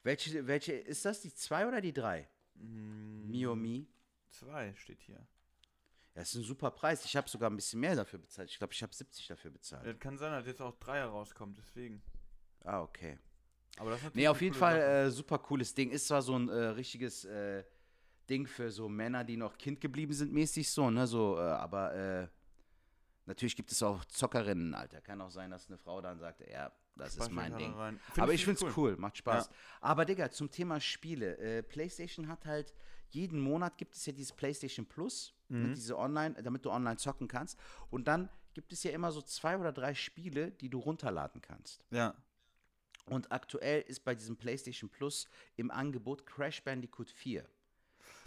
Welche, 0.02 0.46
welche 0.46 0.72
ist 0.72 1.04
das? 1.04 1.20
Die 1.20 1.34
2 1.34 1.66
oder 1.66 1.80
die 1.80 1.92
3? 1.92 2.28
Mm, 2.54 3.30
Mio 3.30 3.56
Mi. 3.56 3.88
Zwei 4.30 4.74
steht 4.76 5.02
hier. 5.02 5.26
Ja, 6.14 6.22
das 6.22 6.30
ist 6.30 6.36
ein 6.36 6.44
super 6.44 6.70
Preis. 6.70 7.04
Ich 7.04 7.16
habe 7.16 7.28
sogar 7.28 7.50
ein 7.50 7.56
bisschen 7.56 7.80
mehr 7.80 7.96
dafür 7.96 8.18
bezahlt. 8.18 8.50
Ich 8.50 8.58
glaube, 8.58 8.72
ich 8.72 8.82
habe 8.82 8.94
70 8.94 9.26
dafür 9.26 9.50
bezahlt. 9.50 9.86
Das 9.86 9.98
kann 9.98 10.16
sein, 10.16 10.32
dass 10.32 10.46
jetzt 10.46 10.62
auch 10.62 10.78
drei 10.78 10.98
herauskommt, 10.98 11.58
deswegen. 11.58 12.02
Ah, 12.64 12.82
okay. 12.82 13.18
Aber 13.78 13.90
das 13.90 14.00
Nee, 14.14 14.28
auf 14.28 14.40
jeden 14.40 14.54
Fall 14.54 14.80
äh, 14.80 15.10
super 15.10 15.38
cooles 15.38 15.74
Ding. 15.74 15.90
Ist 15.90 16.08
zwar 16.08 16.22
so 16.22 16.38
ein 16.38 16.48
äh, 16.48 16.54
richtiges 16.68 17.24
äh, 17.24 17.64
Ding 18.30 18.46
für 18.46 18.70
so 18.70 18.88
Männer, 18.88 19.24
die 19.24 19.36
noch 19.36 19.58
Kind 19.58 19.80
geblieben 19.80 20.12
sind, 20.12 20.32
mäßig 20.32 20.70
so, 20.70 20.90
ne? 20.90 21.06
So, 21.06 21.36
äh, 21.36 21.40
aber 21.40 21.94
äh, 21.94 22.28
natürlich 23.26 23.56
gibt 23.56 23.70
es 23.72 23.82
auch 23.82 24.04
Zockerinnen, 24.06 24.74
Alter. 24.74 25.00
Kann 25.00 25.20
auch 25.20 25.30
sein, 25.30 25.50
dass 25.50 25.68
eine 25.68 25.78
Frau 25.78 26.00
dann 26.00 26.18
sagt, 26.18 26.40
ja, 26.48 26.72
das 26.96 27.16
ist 27.16 27.30
mein 27.30 27.56
Ding. 27.58 27.74
aber 28.16 28.32
ich 28.32 28.44
find 28.44 28.58
finde 28.58 28.70
es 28.70 28.76
cool. 28.76 28.96
macht 28.96 29.18
Spaß. 29.18 29.46
Ja. 29.48 29.52
Aber 29.82 30.04
Digga, 30.04 30.30
zum 30.30 30.50
Thema 30.50 30.80
Spiele. 30.80 31.36
Äh, 31.38 31.62
PlayStation 31.62 32.28
hat 32.28 32.46
halt, 32.46 32.74
jeden 33.10 33.38
Monat 33.40 33.76
gibt 33.78 33.94
es 33.96 34.06
ja 34.06 34.12
dieses 34.12 34.32
PlayStation 34.32 34.86
Plus, 34.86 35.34
ne, 35.48 35.68
Mhm. 35.68 35.74
diese 35.74 35.96
Online, 35.98 36.34
damit 36.42 36.64
du 36.64 36.70
online 36.70 36.96
zocken 36.96 37.28
kannst. 37.28 37.58
Und 37.90 38.08
dann 38.08 38.28
gibt 38.54 38.72
es 38.72 38.82
ja 38.82 38.90
immer 38.92 39.12
so 39.12 39.20
zwei 39.20 39.58
oder 39.58 39.72
drei 39.72 39.94
Spiele, 39.94 40.50
die 40.52 40.70
du 40.70 40.78
runterladen 40.78 41.42
kannst. 41.42 41.84
Ja. 41.90 42.14
Und 43.04 43.30
aktuell 43.30 43.82
ist 43.82 44.02
bei 44.04 44.14
diesem 44.14 44.36
PlayStation 44.36 44.88
Plus 44.90 45.28
im 45.56 45.70
Angebot 45.70 46.26
Crash 46.26 46.64
Bandicoot 46.64 47.08
4. 47.10 47.46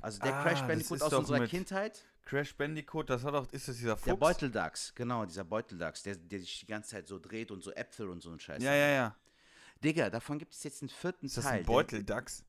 Also 0.01 0.19
der 0.19 0.35
Ah, 0.35 0.43
Crash 0.43 0.59
das 0.59 0.67
Bandicoot 0.67 0.95
ist 0.97 1.01
aus 1.03 1.09
doch 1.11 1.19
unserer 1.19 1.47
Kindheit, 1.47 2.05
Crash 2.25 2.55
Bandicoot, 2.55 3.09
das 3.09 3.23
hat 3.23 3.33
auch, 3.33 3.51
ist 3.51 3.67
das 3.67 3.77
dieser 3.77 3.97
Fuchs? 3.97 4.05
der 4.05 4.15
Beuteldachs, 4.15 4.93
genau, 4.95 5.25
dieser 5.25 5.43
Beuteldachs, 5.43 6.03
der, 6.03 6.15
der 6.15 6.39
sich 6.39 6.59
die 6.61 6.67
ganze 6.67 6.91
Zeit 6.91 7.07
so 7.07 7.19
dreht 7.19 7.49
und 7.51 7.63
so 7.63 7.71
Äpfel 7.71 8.07
und 8.09 8.21
so 8.21 8.29
ein 8.31 8.39
Scheiß. 8.39 8.61
Ja, 8.63 8.73
ja, 8.73 8.87
ja. 8.87 9.15
Digga, 9.83 10.09
davon 10.09 10.37
gibt 10.39 10.53
es 10.53 10.63
jetzt 10.63 10.81
einen 10.81 10.89
vierten 10.89 11.25
Ist 11.25 11.37
das 11.37 11.45
Teil. 11.45 11.59
ein 11.59 11.65
Beuteldachs? 11.65 12.45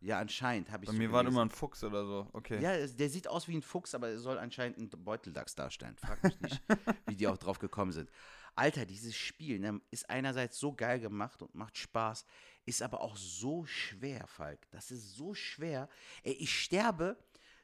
Ja, 0.00 0.18
anscheinend 0.18 0.70
habe 0.72 0.84
ich 0.84 0.88
Bei 0.90 0.94
so 0.96 0.98
mir 0.98 1.12
war 1.12 1.20
gelesen. 1.22 1.36
immer 1.36 1.44
ein 1.46 1.50
Fuchs 1.50 1.84
oder 1.84 2.04
so. 2.04 2.28
Okay. 2.32 2.60
Ja, 2.60 2.86
der 2.86 3.08
sieht 3.08 3.28
aus 3.28 3.46
wie 3.46 3.56
ein 3.56 3.62
Fuchs, 3.62 3.94
aber 3.94 4.08
er 4.08 4.18
soll 4.18 4.36
anscheinend 4.36 4.76
einen 4.78 4.90
Beuteldachs 4.90 5.54
darstellen. 5.54 5.96
Frag 5.96 6.22
mich 6.24 6.40
nicht, 6.40 6.60
wie 7.06 7.14
die 7.14 7.28
auch 7.28 7.38
drauf 7.38 7.60
gekommen 7.60 7.92
sind. 7.92 8.10
Alter, 8.54 8.86
dieses 8.86 9.14
Spiel 9.16 9.58
ne, 9.58 9.80
ist 9.90 10.08
einerseits 10.10 10.58
so 10.58 10.72
geil 10.72 11.00
gemacht 11.00 11.42
und 11.42 11.54
macht 11.54 11.76
Spaß, 11.78 12.24
ist 12.64 12.82
aber 12.82 13.00
auch 13.00 13.16
so 13.16 13.64
schwer, 13.64 14.26
Falk. 14.26 14.70
Das 14.70 14.90
ist 14.90 15.14
so 15.14 15.34
schwer. 15.34 15.88
Ey, 16.22 16.32
ich 16.34 16.62
sterbe. 16.62 17.16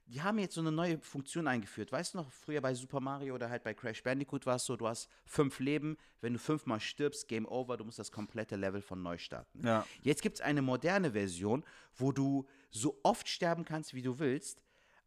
Die 0.07 0.23
haben 0.23 0.39
jetzt 0.39 0.55
so 0.55 0.63
eine 0.63 0.73
neue 0.73 0.99
Funktion 1.01 1.47
eingeführt. 1.47 1.93
Weißt 1.93 2.15
du 2.15 2.19
noch, 2.19 2.33
früher 2.33 2.63
bei 2.63 2.73
Super 2.73 2.99
Mario 2.99 3.35
oder 3.35 3.51
halt 3.51 3.63
bei 3.63 3.75
Crash 3.75 4.03
Bandicoot 4.03 4.47
war 4.47 4.57
es 4.57 4.65
so, 4.65 4.75
du 4.75 4.89
hast 4.89 5.11
fünf 5.27 5.61
Leben. 5.61 5.99
Wenn 6.23 6.33
du 6.33 6.39
fünfmal 6.39 6.81
stirbst, 6.81 7.29
Game 7.29 7.47
Over, 7.47 7.77
du 7.77 7.85
musst 7.85 7.99
das 7.99 8.11
komplette 8.11 8.57
Level 8.57 8.81
von 8.81 9.03
neu 9.03 9.19
starten. 9.19 9.67
Ja. 9.67 9.87
Jetzt 10.01 10.23
gibt 10.23 10.37
es 10.37 10.41
eine 10.41 10.63
moderne 10.63 11.13
Version, 11.13 11.63
wo 11.95 12.11
du 12.11 12.49
so 12.71 12.99
oft 13.03 13.29
sterben 13.29 13.67
kannst, 13.67 13.93
wie 13.93 14.03
du 14.03 14.19
willst, 14.19 14.63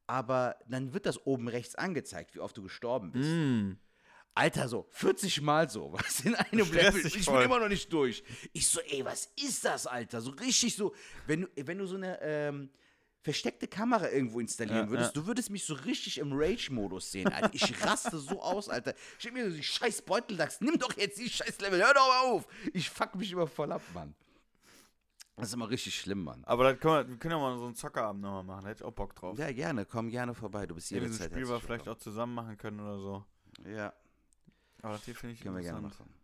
aber 0.05 0.55
dann 0.67 0.93
wird 0.93 1.07
das 1.07 1.25
oben 1.25 1.47
rechts 1.47 1.73
angezeigt, 1.73 2.36
wie 2.36 2.39
oft 2.39 2.55
du 2.55 2.61
gestorben 2.61 3.11
bist. 3.11 3.29
Mm. 3.29 3.71
Alter, 4.34 4.69
so 4.69 4.88
40 4.91 5.41
Mal 5.41 5.69
so, 5.69 5.91
was 5.93 6.21
in 6.21 6.36
einem 6.36 6.71
Level. 6.71 7.05
Ich 7.05 7.25
voll. 7.25 7.38
bin 7.38 7.45
immer 7.45 7.59
noch 7.59 7.67
nicht 7.67 7.91
durch. 7.91 8.23
Ich 8.53 8.67
so, 8.67 8.79
ey, 8.82 9.03
was 9.03 9.29
ist 9.36 9.65
das, 9.65 9.88
Alter? 9.88 10.21
So 10.21 10.32
richtig 10.32 10.75
so, 10.75 10.93
wenn 11.27 11.41
du, 11.41 11.47
wenn 11.55 11.77
du 11.77 11.86
so 11.86 11.95
eine 11.95 12.19
ähm, 12.21 12.69
versteckte 13.21 13.67
Kamera 13.67 14.09
irgendwo 14.09 14.39
installieren 14.39 14.86
Ja, 14.86 14.89
würdest, 14.89 15.15
du 15.15 15.27
würdest 15.27 15.49
mich 15.49 15.65
so 15.65 15.73
richtig 15.73 16.17
im 16.17 16.32
Rage-Modus 16.34 17.11
sehen, 17.11 17.27
Alter. 17.27 17.51
Ich 17.53 17.86
raste 17.86 18.17
so 18.17 18.41
aus, 18.41 18.69
Alter. 18.69 18.93
Ich 19.17 19.23
denk 19.23 19.36
mir 19.36 19.49
so, 19.49 19.55
die 19.55 19.63
scheiß 19.63 20.01
Beuteldachs, 20.03 20.61
nimm 20.61 20.77
doch 20.79 20.95
jetzt 20.97 21.19
die 21.19 21.29
scheiß 21.29 21.59
Level, 21.59 21.79
hör 21.82 21.93
doch 21.93 22.07
mal 22.07 22.32
auf. 22.32 22.47
Ich 22.73 22.89
fuck 22.89 23.15
mich 23.15 23.32
immer 23.32 23.47
voll 23.47 23.71
ab, 23.71 23.82
Mann. 23.93 24.15
Das 25.36 25.47
ist 25.49 25.53
immer 25.53 25.69
richtig 25.69 25.99
schlimm, 25.99 26.23
Mann. 26.23 26.43
Aber 26.45 26.71
das 26.71 26.79
können 26.79 26.93
wir, 26.93 27.09
wir 27.09 27.17
können 27.17 27.32
ja 27.34 27.39
mal 27.39 27.57
so 27.57 27.65
einen 27.65 27.75
Zockerabend 27.75 28.21
nochmal 28.21 28.43
machen. 28.43 28.63
Da 28.63 28.69
hätte 28.69 28.84
ich 28.84 28.88
auch 28.88 28.93
Bock 28.93 29.15
drauf. 29.15 29.38
Ja, 29.38 29.51
gerne, 29.51 29.86
komm 29.86 30.09
gerne 30.09 30.36
vorbei. 30.36 30.67
Du 30.67 30.75
bist 30.75 30.91
jederzeit 30.91 31.32
Spiel 31.32 31.47
wir 31.47 31.59
vielleicht 31.59 31.88
auch 31.88 31.97
zusammen 31.97 32.36
machen 32.36 32.57
können 32.57 32.79
oder 32.79 32.99
so. 32.99 33.25
Ja, 33.67 33.93
Aber 34.82 34.93
das 34.93 35.05
hier 35.05 35.15
finde 35.15 35.36
ich 35.36 35.41
können 35.41 35.55
wir 35.55 35.61
gerne 35.61 35.79
interessant. 35.79 36.09
machen. 36.09 36.21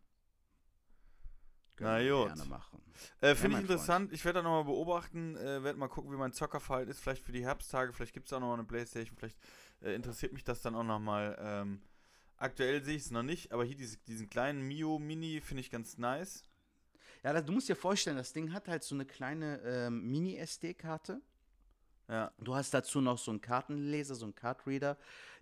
Na 1.79 1.97
Können 1.97 2.05
wir 2.07 2.15
gut. 2.15 2.35
Gerne 2.35 2.49
machen. 2.49 2.81
Äh, 3.21 3.35
Finde 3.35 3.57
mein 3.57 3.65
ich 3.65 3.69
interessant. 3.69 4.11
Ich 4.13 4.25
werde 4.25 4.39
da 4.39 4.43
nochmal 4.43 4.63
beobachten, 4.63 5.35
äh, 5.35 5.63
werde 5.63 5.77
mal 5.77 5.87
gucken, 5.87 6.11
wie 6.11 6.15
mein 6.15 6.33
Zockerverhalten 6.33 6.89
ist. 6.89 6.99
Vielleicht 6.99 7.23
für 7.23 7.31
die 7.31 7.45
Herbsttage, 7.45 7.93
vielleicht 7.93 8.13
gibt 8.13 8.27
es 8.27 8.33
auch 8.33 8.39
nochmal 8.39 8.57
eine 8.57 8.67
Playstation. 8.67 9.15
Vielleicht 9.15 9.37
äh, 9.81 9.93
interessiert 9.93 10.33
mich 10.33 10.43
das 10.43 10.61
dann 10.61 10.75
auch 10.75 10.83
nochmal. 10.83 11.37
Ähm, 11.39 11.81
aktuell 12.37 12.83
sehe 12.83 12.95
ich 12.95 13.03
es 13.03 13.11
noch 13.11 13.23
nicht, 13.23 13.51
aber 13.51 13.63
hier 13.63 13.75
diese, 13.75 13.97
diesen 14.07 14.29
kleinen 14.29 14.61
Mio 14.67 14.97
Mini 14.97 15.39
finde 15.41 15.61
ich 15.61 15.69
ganz 15.69 15.97
nice. 15.97 16.43
Ja, 17.23 17.33
das, 17.33 17.45
du 17.45 17.51
musst 17.51 17.69
dir 17.69 17.75
vorstellen, 17.75 18.17
das 18.17 18.33
Ding 18.33 18.53
hat 18.53 18.67
halt 18.67 18.83
so 18.83 18.95
eine 18.95 19.05
kleine 19.05 19.59
ähm, 19.63 20.09
Mini-SD-Karte. 20.09 21.21
Ja. 22.07 22.31
Du 22.39 22.55
hast 22.55 22.73
dazu 22.73 23.01
noch 23.01 23.17
so 23.17 23.31
einen 23.31 23.41
Kartenleser, 23.41 24.15
so 24.15 24.25
einen 24.25 24.35
Cardreader. 24.35 24.97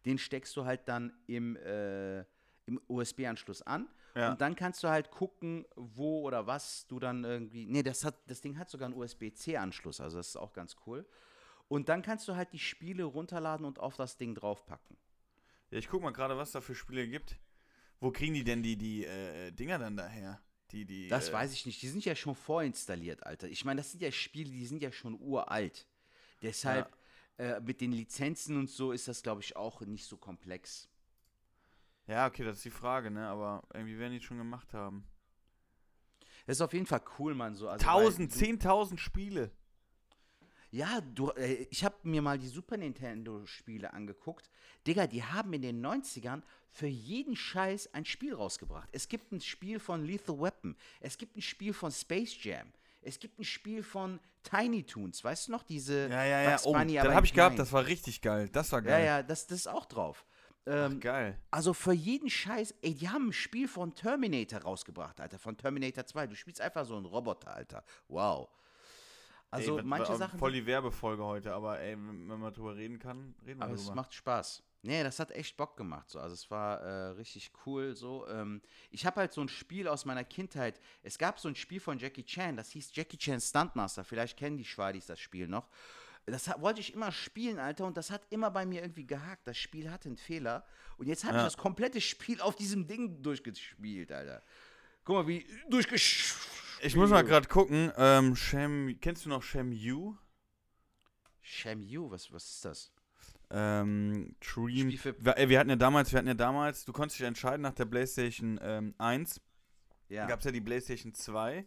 Den 0.06 0.18
steckst 0.18 0.56
du 0.58 0.66
halt 0.66 0.88
dann 0.88 1.14
im, 1.28 1.56
äh, 1.58 2.26
im 2.66 2.80
USB-Anschluss 2.88 3.62
an. 3.62 3.88
Ja. 4.16 4.32
Und 4.32 4.42
dann 4.42 4.56
kannst 4.56 4.84
du 4.84 4.88
halt 4.88 5.12
gucken, 5.12 5.66
wo 5.76 6.22
oder 6.22 6.48
was 6.48 6.88
du 6.88 7.00
dann 7.00 7.24
irgendwie. 7.24 7.66
Nee, 7.66 7.84
das, 7.84 8.04
hat, 8.06 8.16
das 8.28 8.42
Ding 8.42 8.58
hat 8.58 8.70
sogar 8.70 8.88
einen 8.88 8.98
USB-C-Anschluss, 8.98 10.00
also 10.00 10.18
das 10.18 10.30
ist 10.30 10.38
auch 10.38 10.54
ganz 10.54 10.76
cool. 10.88 11.06
Und 11.68 11.90
dann 11.90 12.02
kannst 12.02 12.28
du 12.28 12.36
halt 12.36 12.54
die 12.54 12.60
Spiele 12.60 13.04
runterladen 13.04 13.66
und 13.66 13.80
auf 13.80 13.96
das 13.96 14.18
Ding 14.18 14.36
draufpacken. 14.36 14.98
Ja, 15.72 15.80
ich 15.80 15.90
guck 15.90 16.02
mal 16.02 16.12
gerade, 16.12 16.38
was 16.38 16.52
da 16.52 16.62
für 16.62 16.76
Spiele 16.76 17.08
gibt. 17.08 17.38
Wo 18.00 18.12
kriegen 18.12 18.34
die 18.34 18.44
denn 18.44 18.62
die, 18.62 18.78
die 18.78 19.06
äh, 19.06 19.52
Dinger 19.52 19.80
dann 19.80 19.98
daher? 19.98 20.40
Die, 20.72 20.86
die, 20.86 21.08
Das 21.08 21.30
äh, 21.30 21.34
weiß 21.34 21.54
ich 21.54 21.66
nicht. 21.66 21.82
Die 21.82 21.88
sind 21.88 22.06
ja 22.06 22.16
schon 22.16 22.36
vorinstalliert, 22.36 23.26
Alter. 23.26 23.48
Ich 23.48 23.66
meine, 23.66 23.80
das 23.80 23.92
sind 23.92 24.02
ja 24.02 24.12
Spiele, 24.12 24.52
die 24.52 24.66
sind 24.66 24.82
ja 24.82 24.92
schon 24.92 25.20
uralt. 25.20 25.88
Deshalb 26.42 26.96
äh, 27.38 27.60
mit 27.62 27.82
den 27.82 27.92
Lizenzen 27.92 28.58
und 28.58 28.70
so 28.70 28.92
ist 28.92 29.08
das, 29.08 29.24
glaube 29.24 29.42
ich, 29.42 29.56
auch 29.56 29.82
nicht 29.82 30.06
so 30.06 30.18
komplex. 30.18 30.90
Ja, 32.08 32.28
okay, 32.28 32.44
das 32.44 32.58
ist 32.58 32.66
die 32.66 32.72
Frage, 32.72 33.10
ne? 33.10 33.28
Aber 33.28 33.64
irgendwie 33.74 33.98
werden 33.98 34.14
die 34.14 34.22
schon 34.22 34.38
gemacht 34.38 34.74
haben. 34.74 35.08
Das 36.46 36.58
ist 36.58 36.62
auf 36.62 36.74
jeden 36.74 36.86
Fall 36.86 37.02
cool, 37.18 37.34
Mann. 37.34 37.56
So, 37.56 37.68
also, 37.68 37.84
Tausend, 37.84 38.32
weil 38.32 38.38
zehntausend 38.38 39.00
Spiele. 39.00 39.48
Du, 39.48 39.54
ja, 40.78 41.02
du, 41.02 41.32
äh, 41.32 41.68
ich 41.72 41.84
habe 41.84 41.96
mir 42.04 42.22
mal 42.22 42.38
die 42.38 42.48
Super 42.48 42.78
Nintendo-Spiele 42.78 43.94
angeguckt. 43.94 44.50
Digga, 44.86 45.08
die 45.08 45.24
haben 45.24 45.54
in 45.54 45.62
den 45.62 45.84
90ern 45.84 46.44
für 46.70 46.88
jeden 46.88 47.36
Scheiß 47.36 47.94
ein 47.94 48.06
Spiel 48.06 48.36
rausgebracht. 48.36 48.90
Es 48.92 49.08
gibt 49.08 49.32
ein 49.32 49.42
Spiel 49.42 49.80
von 49.80 50.04
Lethal 50.04 50.40
Weapon. 50.40 50.76
Es 51.00 51.18
gibt 51.18 51.36
ein 51.38 51.42
Spiel 51.42 51.74
von 51.74 51.92
Space 51.92 52.36
Jam. 52.44 52.72
Es 53.02 53.20
gibt 53.20 53.40
ein 53.40 53.44
Spiel 53.44 53.82
von 53.82 54.20
Tiny 54.44 54.84
Toons. 54.84 55.24
Weißt 55.24 55.48
du 55.48 55.52
noch, 55.54 55.64
diese 55.64 56.10
Ja, 56.10 56.26
ja, 56.26 56.42
ja. 56.42 56.50
Bugs 56.52 56.66
Oh, 56.66 56.74
das 56.74 57.14
habe 57.16 57.26
ich 57.26 57.34
gehabt, 57.34 57.58
das 57.58 57.72
war 57.72 57.86
richtig 57.86 58.22
geil. 58.22 58.50
Das 58.50 58.72
war 58.72 58.82
Ja, 58.84 58.90
geil. 58.90 59.06
ja, 59.06 59.24
das, 59.24 59.48
das 59.48 59.60
ist 59.60 59.68
auch 59.68 59.86
drauf. 59.86 60.26
Ach, 60.68 60.72
Ähm, 60.92 61.00
geil. 61.00 61.40
also 61.52 61.74
für 61.74 61.94
jeden 61.94 62.30
Scheiß, 62.30 62.74
ey, 62.82 62.94
die 62.96 63.08
haben 63.10 63.30
ein 63.30 63.34
Spiel 63.34 63.68
von 63.68 63.94
Terminator 63.94 64.62
rausgebracht, 64.62 65.20
Alter, 65.22 65.38
von 65.40 65.56
Terminator 65.58 66.06
2. 66.06 66.28
Du 66.28 66.36
spielst 66.36 66.60
einfach 66.62 66.86
so 66.86 66.96
einen 66.96 67.06
Roboter, 67.06 67.54
Alter. 67.54 67.84
Wow. 68.08 68.50
Also 69.52 69.78
ey, 69.78 69.84
manche 69.84 70.10
war 70.10 70.18
Sachen. 70.18 70.40
Voll 70.40 70.52
die 70.54 70.66
Werbefolge 70.66 71.24
heute, 71.24 71.54
aber 71.54 71.80
ey, 71.80 71.96
wenn 71.96 72.26
man 72.40 72.54
drüber 72.54 72.76
reden 72.76 73.00
kann, 73.00 73.36
reden 73.46 73.60
wir 73.60 73.66
aber 73.66 73.76
es 73.76 73.84
drüber. 73.84 73.96
macht 73.96 74.14
Spaß. 74.14 74.64
Nee, 74.82 75.02
das 75.04 75.20
hat 75.20 75.32
echt 75.32 75.56
Bock 75.58 75.78
gemacht. 75.78 76.10
So. 76.10 76.20
Also 76.20 76.34
es 76.34 76.52
war 76.52 76.80
äh, 76.82 77.08
richtig 77.12 77.52
cool. 77.66 77.96
So. 77.96 78.28
Ähm, 78.28 78.62
ich 78.92 79.06
habe 79.06 79.22
halt 79.22 79.34
so 79.34 79.42
ein 79.42 79.50
Spiel 79.50 79.88
aus 79.88 80.06
meiner 80.06 80.24
Kindheit. 80.24 80.80
Es 81.02 81.18
gab 81.18 81.40
so 81.40 81.48
ein 81.48 81.56
Spiel 81.56 81.80
von 81.80 81.98
Jackie 81.98 82.24
Chan, 82.24 82.56
das 82.56 82.70
hieß 82.72 82.92
Jackie 82.94 83.18
Chan 83.18 83.40
Stuntmaster. 83.40 84.04
Vielleicht 84.04 84.38
kennen 84.38 84.58
die 84.58 84.66
Schwadis 84.66 85.08
das 85.08 85.20
Spiel 85.20 85.48
noch. 85.48 85.70
Das 86.28 86.48
hat, 86.48 86.60
wollte 86.60 86.80
ich 86.80 86.94
immer 86.94 87.12
spielen, 87.12 87.60
Alter, 87.60 87.86
und 87.86 87.98
das 87.98 88.10
hat 88.10 88.26
immer 88.32 88.50
bei 88.50 88.66
mir 88.66 88.82
irgendwie 88.82 89.06
gehakt. 89.06 89.46
Das 89.48 89.58
Spiel 89.58 89.92
hatte 89.92 90.10
einen 90.10 90.18
Fehler. 90.18 90.66
Und 90.98 91.08
jetzt 91.08 91.24
habe 91.24 91.36
Ja. 91.36 91.42
ich 91.42 91.54
das 91.54 91.58
komplette 91.58 92.02
Spiel 92.02 92.42
auf 92.42 92.56
diesem 92.56 92.88
Ding 92.88 93.22
durchgespielt, 93.22 94.12
Alter. 94.12 94.42
Guck 95.04 95.16
mal, 95.18 95.28
wie 95.28 95.46
durchgespielt. 95.70 96.36
ich 96.82 96.96
muss 96.96 97.12
mal 97.12 97.24
gerade 97.24 97.48
gucken. 97.48 97.92
Ähm, 97.96 98.36
Shem, 98.36 98.98
kennst 99.02 99.26
du 99.26 99.30
noch 99.30 99.44
Shem 99.44 99.72
Yu? 99.72 100.16
Sham 101.42 101.82
You, 101.84 102.10
was, 102.10 102.32
was 102.34 102.44
ist 102.50 102.66
das? 102.66 102.92
Ähm, 103.52 104.36
Dream. 104.40 104.90
Wir, 105.20 105.38
ey, 105.38 105.48
wir 105.50 105.60
hatten 105.60 105.70
ja 105.70 105.76
damals, 105.76 106.12
wir 106.12 106.18
hatten 106.18 106.28
ja 106.28 106.34
damals, 106.34 106.86
du 106.86 106.92
konntest 106.92 107.20
dich 107.20 107.28
entscheiden 107.28 107.62
nach 107.62 107.74
der 107.76 107.86
PlayStation 107.86 108.60
ähm, 108.64 108.96
1. 108.98 109.40
Ja. 110.10 110.26
Gab 110.26 110.40
es 110.40 110.46
ja 110.46 110.52
die 110.52 110.62
PlayStation 110.62 111.14
2. 111.14 111.66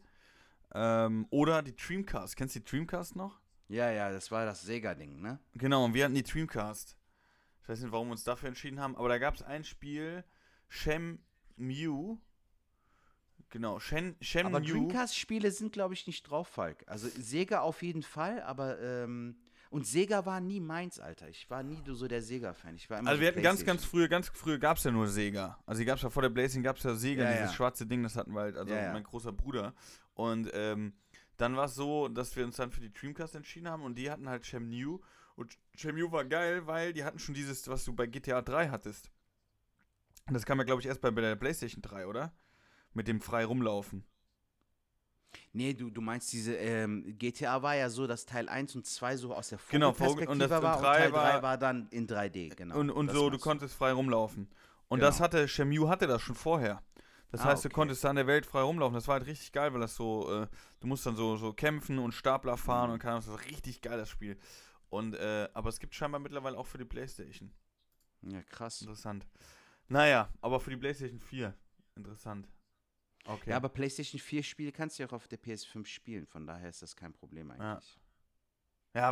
Ähm, 0.75 1.27
oder 1.31 1.63
die 1.63 1.77
Dreamcast. 1.77 2.37
Kennst 2.37 2.57
du 2.57 2.59
die 2.61 2.65
Dreamcast 2.65 3.15
noch? 3.15 3.41
Ja, 3.69 3.91
ja, 3.91 4.11
das 4.11 4.31
war 4.31 4.45
das 4.45 4.63
Sega-Ding, 4.63 5.21
ne? 5.21 5.39
Genau, 5.55 5.85
und 5.85 5.95
wir 5.95 6.05
hatten 6.05 6.15
die 6.15 6.23
Dreamcast. 6.23 6.97
Ich 7.63 7.69
weiß 7.69 7.81
nicht, 7.81 7.93
warum 7.93 8.09
wir 8.09 8.13
uns 8.13 8.25
dafür 8.25 8.49
entschieden 8.49 8.81
haben, 8.81 8.97
aber 8.97 9.09
da 9.09 9.19
gab 9.19 9.35
es 9.35 9.43
ein 9.43 9.63
Spiel, 9.65 10.25
Shem 10.69 11.19
Mew. 11.57 12.17
Genau, 13.51 13.79
Shen, 13.81 14.17
Shem 14.21 14.47
Aber 14.47 14.61
Mew. 14.61 14.73
Dreamcast-Spiele 14.73 15.51
sind, 15.51 15.73
glaube 15.73 15.95
ich, 15.95 16.07
nicht 16.07 16.23
drauf, 16.25 16.49
Falk. 16.49 16.85
Also 16.87 17.09
Sega 17.09 17.61
auf 17.61 17.83
jeden 17.83 18.03
Fall, 18.03 18.43
aber 18.43 18.79
ähm, 18.81 19.37
Und 19.71 19.87
Sega 19.87 20.25
war 20.27 20.41
nie 20.41 20.61
meins, 20.61 20.99
Alter. 20.99 21.29
Ich 21.29 21.49
war 21.51 21.63
nie 21.63 21.79
so 21.87 22.09
der 22.09 22.23
Sega-Fan. 22.23 22.77
Ich 22.77 22.89
war 22.89 22.99
immer 22.99 23.09
Also 23.11 23.19
so 23.19 23.23
wir 23.23 23.29
hatten 23.29 23.43
ganz, 23.43 23.65
ganz 23.65 23.85
früher, 23.85 24.09
ganz 24.09 24.29
früher 24.29 24.59
gab 24.59 24.77
es 24.79 24.85
ja 24.85 24.91
nur 24.91 25.09
Sega. 25.09 25.59
Also 25.67 25.81
die 25.81 25.85
gab 25.87 25.97
es 25.97 26.03
ja 26.03 26.11
vor 26.11 26.23
der 26.23 26.31
Blazing, 26.31 26.63
gab 26.63 26.77
es 26.79 26.83
ja 26.85 26.95
Sega, 26.95 27.25
Ja, 27.25 27.33
dieses 27.33 27.51
ja. 27.51 27.55
schwarze 27.57 27.87
Ding, 27.87 28.03
das 28.03 28.17
hatten 28.17 28.33
wir 28.33 28.41
halt, 28.41 28.57
also 28.57 28.73
ja. 28.75 28.93
mein 28.93 29.05
großer 29.05 29.33
Bruder. 29.33 29.75
Und 30.15 30.51
ähm, 30.55 30.93
dann 31.39 31.57
war 31.57 31.65
es 31.65 31.75
so, 31.75 32.09
dass 32.09 32.37
wir 32.37 32.45
uns 32.45 32.57
dann 32.57 32.71
für 32.71 32.81
die 32.81 32.93
Dreamcast 32.93 33.35
entschieden 33.35 33.69
haben 33.69 33.83
und 33.83 33.97
die 33.97 34.11
hatten 34.11 34.29
halt 34.29 34.45
Shenmue. 34.45 35.01
Und 35.37 35.57
Shenmue 35.75 36.13
war 36.13 36.25
geil, 36.25 36.67
weil 36.67 36.93
die 36.93 37.05
hatten 37.05 37.19
schon 37.19 37.35
dieses, 37.35 37.67
was 37.69 37.85
du 37.85 37.93
bei 37.95 38.07
GTA 38.07 38.43
3 38.43 38.69
hattest. 38.69 39.11
Und 40.27 40.35
das 40.35 40.45
kam 40.45 40.59
ja, 40.59 40.65
glaube 40.65 40.81
ich, 40.83 40.87
erst 40.89 41.01
bei, 41.01 41.11
der 41.11 41.37
Playstation 41.37 41.81
3, 41.81 42.07
oder? 42.07 42.33
Mit 42.93 43.09
dem 43.09 43.21
frei 43.21 43.45
rumlaufen. 43.45 44.05
Nee, 45.53 45.75
du, 45.75 45.91
du 45.91 46.01
meinst 46.01 46.33
diese, 46.33 46.55
ähm, 46.57 47.17
GTA 47.19 47.63
war 47.63 47.77
ja 47.77 47.91
so, 47.91 48.07
dass 48.07 48.27
Teil 48.27 48.49
1 48.49 48.75
und 48.77 48.87
2 48.87 49.17
so 49.17 49.35
aus 49.35 49.51
der 49.51 49.59
Genau, 49.71 49.93
Vogelperspektive 49.93 50.31
und 50.33 50.39
das- 50.39 50.51
war 50.51 50.77
und 50.77 50.83
Teil 50.83 51.11
3 51.11 51.13
war- 51.13 51.43
war 51.43 51.59
dann 51.59 51.89
in 51.91 52.07
3D, 52.07 52.55
genau. 52.55 52.79
und 52.79 52.91
und 52.91 53.11
so, 53.11 53.31
du 53.31 53.39
konntest 53.39 53.75
frei 53.75 53.93
rumlaufen. 53.93 54.49
Und 54.89 54.99
Genau. 55.01 55.09
das 55.11 55.21
hatte, 55.21 55.47
Shenmue 55.49 55.89
hatte 55.89 56.07
das 56.07 56.23
schon 56.23 56.35
vorher. 56.35 56.83
Das 57.31 57.43
Ah, 57.43 57.47
heißt, 57.47 57.65
du 57.65 57.69
okay. 57.69 57.75
konntest 57.75 58.03
da 58.05 58.11
in 58.11 58.17
der 58.17 58.27
Welt 58.27 58.47
frei 58.47 58.63
rumlaufen. 58.63 58.95
Das 58.95 59.07
war 59.07 59.15
halt 59.19 59.27
richtig 59.27 59.53
geil, 59.53 59.73
weil 59.75 59.81
das 59.81 59.95
so, 59.97 60.31
äh, 60.45 60.47
du 60.81 60.87
musst 60.87 61.05
dann 61.05 61.15
so, 61.17 61.37
so 61.37 61.53
kämpfen 61.53 61.99
und 61.99 62.13
Stapler 62.13 62.57
fahren 62.57 62.89
Mhm. 62.89 62.95
und 62.95 62.99
keine 63.01 63.17
Ahnung, 63.17 63.27
das 63.27 63.41
ist 63.43 63.51
richtig 63.51 63.83
geil, 63.83 63.99
das 63.99 64.09
Spiel. 64.09 64.39
Und, 64.89 65.15
äh, 65.15 65.49
aber 65.53 65.69
es 65.69 65.79
gibt 65.79 65.95
scheinbar 65.95 66.21
mittlerweile 66.21 66.57
auch 66.57 66.67
für 66.67 66.79
die 66.79 66.87
Playstation. 66.87 67.53
Ja, 68.23 68.43
krass. 68.43 68.81
Interessant. 68.81 69.27
Naja, 69.89 70.29
aber 70.41 70.59
für 70.61 70.71
die 70.71 70.77
Playstation 70.77 71.21
4. 71.21 71.55
Interessant. 71.97 72.49
Okay. 73.27 73.51
Ja, 73.51 73.57
aber 73.57 73.69
PlayStation 73.69 74.19
4 74.19 74.43
Spiele 74.43 74.73
kannst 74.73 74.99
du 74.99 75.03
ja 75.03 75.09
auch 75.09 75.13
auf 75.13 75.29
der 75.29 75.37
PS5 75.39 75.87
spielen, 75.87 76.27
von 76.27 76.47
daher 76.47 76.71
ist 76.71 76.81
das 76.81 76.97
kein 76.97 77.13
Problem 77.13 77.51
eigentlich. 77.51 77.63
Ja, 77.63 77.81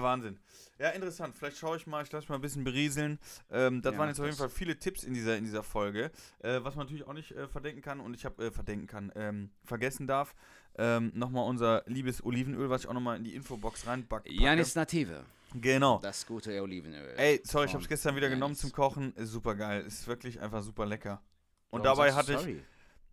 Wahnsinn. 0.02 0.38
Ja, 0.78 0.90
interessant. 0.90 1.34
Vielleicht 1.36 1.56
schaue 1.58 1.76
ich 1.78 1.86
mal, 1.86 2.02
ich 2.04 2.12
lasse 2.12 2.28
mal 2.28 2.34
ein 2.34 2.40
bisschen 2.42 2.64
berieseln. 2.64 3.18
Ähm, 3.50 3.80
das 3.82 3.92
Ja, 3.94 3.98
waren 3.98 4.08
jetzt 4.08 4.18
auf 4.20 4.26
jeden 4.26 4.36
das. 4.36 4.46
Fall 4.46 4.50
viele 4.50 4.78
Tipps 4.78 5.04
in 5.04 5.14
dieser, 5.14 5.36
in 5.38 5.44
dieser 5.44 5.62
Folge. 5.62 6.10
Äh, 6.40 6.60
was 6.62 6.74
man 6.74 6.84
natürlich 6.86 7.06
auch 7.06 7.14
nicht 7.14 7.32
äh, 7.32 7.48
verdenken 7.48 7.80
kann 7.80 8.00
und 8.00 8.14
ich 8.14 8.24
habe 8.24 8.46
äh, 8.46 8.50
verdenken 8.50 8.86
kann, 8.86 9.10
ähm, 9.16 9.50
vergessen 9.64 10.06
darf, 10.06 10.34
ähm, 10.76 11.12
nochmal 11.14 11.48
unser 11.48 11.82
liebes 11.86 12.22
Olivenöl, 12.24 12.68
was 12.68 12.82
ich 12.82 12.88
auch 12.88 12.92
nochmal 12.94 13.16
in 13.16 13.24
die 13.24 13.34
Infobox 13.34 13.86
reinbacke. 13.86 14.30
Janis 14.30 14.74
Native, 14.74 15.24
Genau. 15.54 15.98
das 16.02 16.26
gute 16.26 16.60
Olivenöl. 16.62 17.14
Ey, 17.16 17.40
sorry, 17.44 17.66
ich 17.66 17.72
habe 17.72 17.82
es 17.82 17.88
gestern 17.88 18.14
wieder 18.16 18.28
genommen 18.28 18.52
Janis. 18.54 18.60
zum 18.60 18.72
Kochen. 18.72 19.14
Ist 19.14 19.30
super 19.30 19.54
geil. 19.54 19.82
Ist 19.86 20.06
wirklich 20.06 20.38
einfach 20.40 20.62
super 20.62 20.84
lecker. 20.84 21.22
Und 21.70 21.82
Warum 21.84 21.96
dabei 21.96 22.12
hatte 22.12 22.34
ich. 22.34 22.56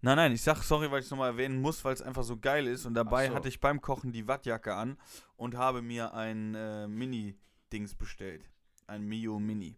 Nein, 0.06 0.18
nein, 0.18 0.32
ich 0.34 0.42
sag 0.42 0.62
sorry, 0.64 0.92
weil 0.92 1.00
ich 1.00 1.06
es 1.06 1.12
nochmal 1.12 1.30
erwähnen 1.32 1.62
muss, 1.62 1.84
weil 1.86 1.94
es 1.94 2.02
einfach 2.02 2.24
so 2.24 2.38
geil 2.38 2.68
ist. 2.68 2.86
Und 2.86 2.94
dabei 2.94 3.30
so. 3.30 3.36
hatte 3.36 3.48
ich 3.48 3.60
beim 3.62 3.80
Kochen 3.82 4.12
die 4.12 4.28
Wattjacke 4.28 4.76
an 4.76 4.98
und 5.38 5.56
habe 5.56 5.82
mir 5.82 6.14
ein 6.14 6.54
äh, 6.56 6.88
Mini-Dings 6.90 7.96
bestellt. 7.96 8.50
Ein 8.86 9.06
Mio 9.06 9.40
Mini. 9.40 9.78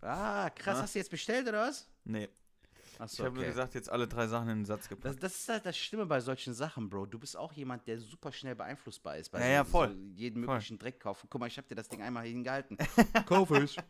Ah, 0.00 0.48
krass, 0.50 0.78
Ah. 0.78 0.82
hast 0.82 0.94
du 0.94 1.00
jetzt 1.00 1.10
bestellt 1.10 1.48
oder 1.48 1.62
was? 1.66 1.88
Nee, 2.04 2.28
ich 2.92 3.00
Achso, 3.00 3.24
habe 3.24 3.34
nur 3.34 3.42
okay. 3.42 3.50
gesagt, 3.50 3.74
jetzt 3.74 3.90
alle 3.90 4.06
drei 4.06 4.28
Sachen 4.28 4.48
in 4.48 4.58
den 4.60 4.64
Satz 4.64 4.82
Das, 4.82 4.88
gepackt. 4.90 5.22
das 5.24 5.34
ist 5.34 5.48
halt 5.48 5.66
das 5.66 5.76
Schlimme 5.76 6.06
bei 6.06 6.20
solchen 6.20 6.54
Sachen, 6.54 6.88
Bro. 6.88 7.06
Du 7.06 7.18
bist 7.18 7.36
auch 7.36 7.52
jemand, 7.52 7.84
der 7.88 7.98
super 7.98 8.30
schnell 8.30 8.54
beeinflussbar 8.54 9.16
ist. 9.16 9.30
Bei 9.30 9.40
Ja, 9.40 9.44
so, 9.44 9.50
ja, 9.50 9.64
voll. 9.64 9.88
So 9.88 9.94
jeden 10.14 10.44
Voll. 10.44 10.54
möglichen 10.54 10.78
Dreck 10.78 11.00
kaufen. 11.00 11.26
Guck 11.28 11.40
mal, 11.40 11.48
ich 11.48 11.56
habe 11.58 11.66
dir 11.66 11.74
das 11.74 11.88
Ding 11.88 12.00
einmal 12.00 12.26
hingehalten. 12.26 12.76
Kauf 13.26 13.50
es. 13.50 13.74
Ja, 13.74 13.82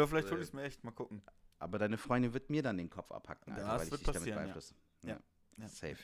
aber 0.00 0.08
vielleicht 0.08 0.28
äh, 0.28 0.30
hol 0.30 0.38
ich 0.38 0.44
es 0.48 0.52
mir 0.54 0.62
echt 0.62 0.82
mal 0.82 0.92
gucken. 0.92 1.20
Aber 1.58 1.78
deine 1.78 1.96
Freundin 1.98 2.32
wird 2.34 2.50
mir 2.50 2.62
dann 2.62 2.76
den 2.76 2.90
Kopf 2.90 3.10
abhacken, 3.10 3.52
Alter, 3.54 3.66
Das 3.66 3.78
weil 3.78 3.86
ich 3.86 3.90
wird 3.92 4.00
dich 4.00 4.06
damit 4.06 4.18
passieren, 4.20 4.38
ja. 4.38 4.42
beeinflusse. 4.44 4.74
Ja. 5.02 5.18
Ja. 5.58 5.68
Safe. 5.68 5.96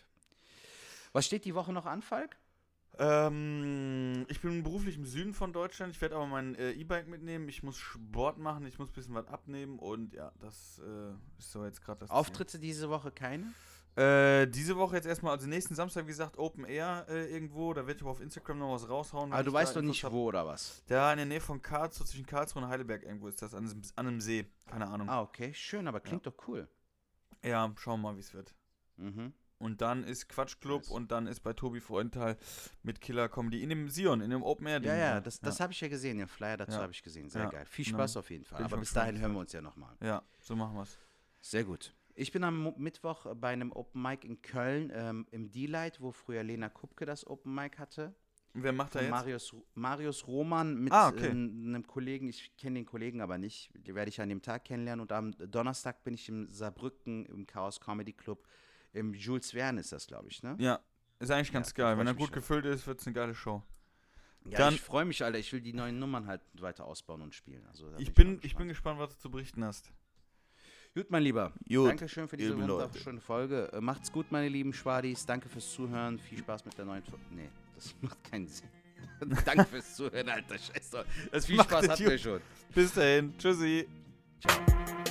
Was 1.12 1.26
steht 1.26 1.44
die 1.44 1.54
Woche 1.54 1.72
noch 1.72 1.84
an, 1.86 2.00
Falk? 2.02 2.36
Ähm, 2.98 4.26
ich 4.28 4.40
bin 4.40 4.62
beruflich 4.62 4.96
im 4.96 5.06
Süden 5.06 5.32
von 5.34 5.52
Deutschland. 5.52 5.94
Ich 5.94 6.00
werde 6.00 6.16
aber 6.16 6.26
mein 6.26 6.54
äh, 6.56 6.72
E-Bike 6.72 7.08
mitnehmen. 7.08 7.48
Ich 7.48 7.62
muss 7.62 7.78
Sport 7.78 8.38
machen. 8.38 8.66
Ich 8.66 8.78
muss 8.78 8.90
ein 8.90 8.92
bisschen 8.92 9.14
was 9.14 9.26
abnehmen. 9.28 9.78
Und 9.78 10.12
ja, 10.12 10.32
das 10.40 10.80
äh, 10.84 11.12
ist 11.38 11.52
so 11.52 11.64
jetzt 11.64 11.82
gerade 11.82 12.00
das. 12.00 12.08
Ziel. 12.08 12.16
Auftritte 12.16 12.58
diese 12.58 12.90
Woche 12.90 13.10
keine? 13.10 13.52
Äh, 13.94 14.46
diese 14.48 14.76
Woche 14.76 14.96
jetzt 14.96 15.06
erstmal, 15.06 15.32
also 15.34 15.46
nächsten 15.46 15.74
Samstag, 15.74 16.04
wie 16.04 16.08
gesagt, 16.08 16.38
Open 16.38 16.64
Air 16.64 17.04
äh, 17.08 17.26
irgendwo. 17.30 17.74
Da 17.74 17.82
werde 17.86 17.96
ich 17.98 18.02
aber 18.02 18.10
auf 18.12 18.20
Instagram 18.20 18.58
noch 18.58 18.72
was 18.72 18.88
raushauen. 18.88 19.32
Aber 19.32 19.42
du 19.42 19.52
weißt 19.52 19.76
doch 19.76 19.82
nicht 19.82 20.02
hab. 20.04 20.12
wo 20.12 20.24
oder 20.28 20.46
was? 20.46 20.82
Da 20.86 21.10
in 21.12 21.18
der 21.18 21.26
Nähe 21.26 21.40
von 21.42 21.60
Karlsruhe, 21.60 22.06
zwischen 22.06 22.24
Karlsruhe 22.24 22.62
und 22.62 22.68
Heidelberg 22.70 23.02
irgendwo 23.02 23.28
ist 23.28 23.42
das, 23.42 23.54
an, 23.54 23.64
einem- 23.68 23.82
an 23.96 24.06
einem 24.06 24.20
See. 24.22 24.46
Keine 24.66 24.88
Ahnung. 24.88 25.10
Ah, 25.10 25.20
okay, 25.20 25.52
schön, 25.52 25.86
aber 25.88 26.00
klingt 26.00 26.26
doch 26.26 26.34
cool. 26.48 26.66
Ja, 27.44 27.70
schauen 27.76 28.00
wir 28.00 28.10
mal, 28.12 28.16
wie 28.16 28.20
es 28.20 28.32
wird. 28.32 28.54
Mhm. 28.96 29.34
Und 29.58 29.80
dann 29.80 30.02
ist 30.04 30.28
Quatschclub 30.28 30.80
Nice. 30.82 30.90
und 30.90 31.12
dann 31.12 31.26
ist 31.28 31.40
bei 31.40 31.52
Tobi 31.52 31.80
Freundtal 31.80 32.36
mit 32.82 33.00
Killer 33.00 33.28
Comedy 33.28 33.62
in 33.62 33.68
dem 33.68 33.88
Sion, 33.88 34.20
in 34.20 34.30
dem 34.30 34.42
Open 34.42 34.66
Air. 34.66 34.82
Ja, 34.82 34.96
ja, 34.96 35.20
das, 35.20 35.38
das 35.38 35.60
habe 35.60 35.72
ich 35.72 35.80
ja 35.80 35.86
gesehen, 35.88 36.18
den 36.18 36.26
Flyer 36.26 36.56
dazu 36.56 36.72
Ja. 36.72 36.82
habe 36.82 36.92
ich 36.92 37.02
gesehen. 37.02 37.28
Sehr 37.30 37.42
Ja, 37.44 37.48
geil. 37.50 37.66
Viel. 37.66 37.84
Spaß 37.84 38.16
auf 38.16 38.30
jeden 38.30 38.44
Fall. 38.44 38.56
Bin 38.58 38.66
Aber 38.66 38.78
bis 38.78 38.92
dahin 38.92 39.20
hören 39.20 39.32
wir 39.34 39.38
uns 39.40 39.52
ja 39.52 39.60
nochmal. 39.60 39.94
Ja, 40.00 40.22
so 40.40 40.56
machen 40.56 40.74
wir 40.76 40.82
es. 40.82 40.98
Sehr 41.42 41.62
gut. 41.62 41.94
Ich 42.14 42.30
bin 42.32 42.44
am 42.44 42.74
Mittwoch 42.76 43.26
bei 43.36 43.48
einem 43.48 43.72
Open 43.72 44.02
Mic 44.02 44.24
in 44.26 44.42
Köln 44.42 44.90
ähm, 44.94 45.26
im 45.30 45.50
D-Light, 45.50 46.00
wo 46.00 46.12
früher 46.12 46.42
Lena 46.42 46.68
Kupke 46.68 47.06
das 47.06 47.26
Open 47.26 47.54
Mic 47.54 47.78
hatte. 47.78 48.14
Wer 48.54 48.72
macht 48.74 48.94
da 48.94 49.00
jetzt? 49.00 49.10
Marius, 49.10 49.56
Marius 49.74 50.26
Roman 50.26 50.76
mit 50.78 50.92
Ah, 50.92 51.08
okay. 51.08 51.28
ähm, 51.28 51.64
einem 51.68 51.86
Kollegen, 51.86 52.28
ich 52.28 52.54
kenne 52.58 52.80
den 52.80 52.84
Kollegen 52.86 53.22
aber 53.22 53.38
nicht, 53.38 53.70
die 53.74 53.94
werde 53.94 54.10
ich 54.10 54.20
an 54.20 54.28
dem 54.28 54.42
Tag 54.42 54.64
kennenlernen. 54.66 55.00
Und 55.00 55.10
am 55.10 55.32
Donnerstag 55.38 56.04
bin 56.04 56.12
ich 56.12 56.28
im 56.28 56.50
Saarbrücken 56.50 57.24
im 57.26 57.46
Chaos 57.46 57.80
Comedy 57.80 58.12
Club. 58.12 58.46
Im 58.92 59.14
Jules 59.14 59.52
Verne 59.52 59.80
ist 59.80 59.90
das, 59.92 60.06
glaube 60.06 60.28
ich, 60.28 60.42
ne? 60.42 60.54
Ja, 60.58 60.80
ist 61.18 61.30
eigentlich 61.30 61.50
ganz 61.52 61.68
Ja, 61.70 61.84
geil. 61.86 61.98
Wenn 61.98 62.06
er 62.06 62.12
gut 62.14 62.30
gefüllt 62.32 62.66
ist, 62.66 62.86
wird 62.86 63.00
es 63.00 63.06
eine 63.06 63.14
geile 63.14 63.34
Show. 63.34 63.62
Ja, 64.44 64.58
Dann- 64.58 64.74
ich 64.74 64.82
freue 64.82 65.06
mich, 65.06 65.24
Alter. 65.24 65.38
Ich 65.38 65.50
will 65.54 65.62
die 65.62 65.72
neuen 65.72 65.98
Nummern 65.98 66.26
halt 66.26 66.42
weiter 66.60 66.84
ausbauen 66.84 67.22
und 67.22 67.34
spielen. 67.34 67.64
Also, 67.68 67.90
Ich 67.96 68.12
bin, 68.12 68.38
ich 68.42 68.54
bin 68.54 68.68
gespannt, 68.68 68.98
was 68.98 69.14
du 69.14 69.18
zu 69.18 69.30
berichten 69.30 69.64
hast. 69.64 69.90
Gut, 70.94 71.10
mein 71.10 71.22
Lieber. 71.22 71.52
Gut, 71.66 71.88
Dankeschön 71.88 72.28
für 72.28 72.36
diese 72.36 72.56
wunderschöne 72.56 73.20
Folge. 73.20 73.70
Äh, 73.72 73.80
Macht's 73.80 74.12
gut, 74.12 74.30
meine 74.30 74.48
lieben 74.48 74.74
Schwadis. 74.74 75.24
Danke 75.24 75.48
fürs 75.48 75.72
Zuhören. 75.72 76.18
Viel 76.18 76.38
Spaß 76.38 76.66
mit 76.66 76.76
der 76.76 76.84
neuen 76.84 77.02
Folge. 77.02 77.24
Nee, 77.30 77.48
das 77.74 77.94
macht 78.02 78.22
keinen 78.30 78.46
Sinn. 78.46 78.68
Danke 79.46 79.64
fürs 79.64 79.96
Zuhören, 79.96 80.28
Alter. 80.28 80.58
Scheiße. 80.58 81.04
Das 81.30 81.46
viel 81.46 81.62
Spaß 81.62 81.88
hatten 81.88 82.04
wir 82.04 82.18
schon. 82.18 82.40
Bis 82.74 82.92
dahin. 82.92 83.32
Tschüssi. 83.38 83.88
Ciao. 84.40 85.01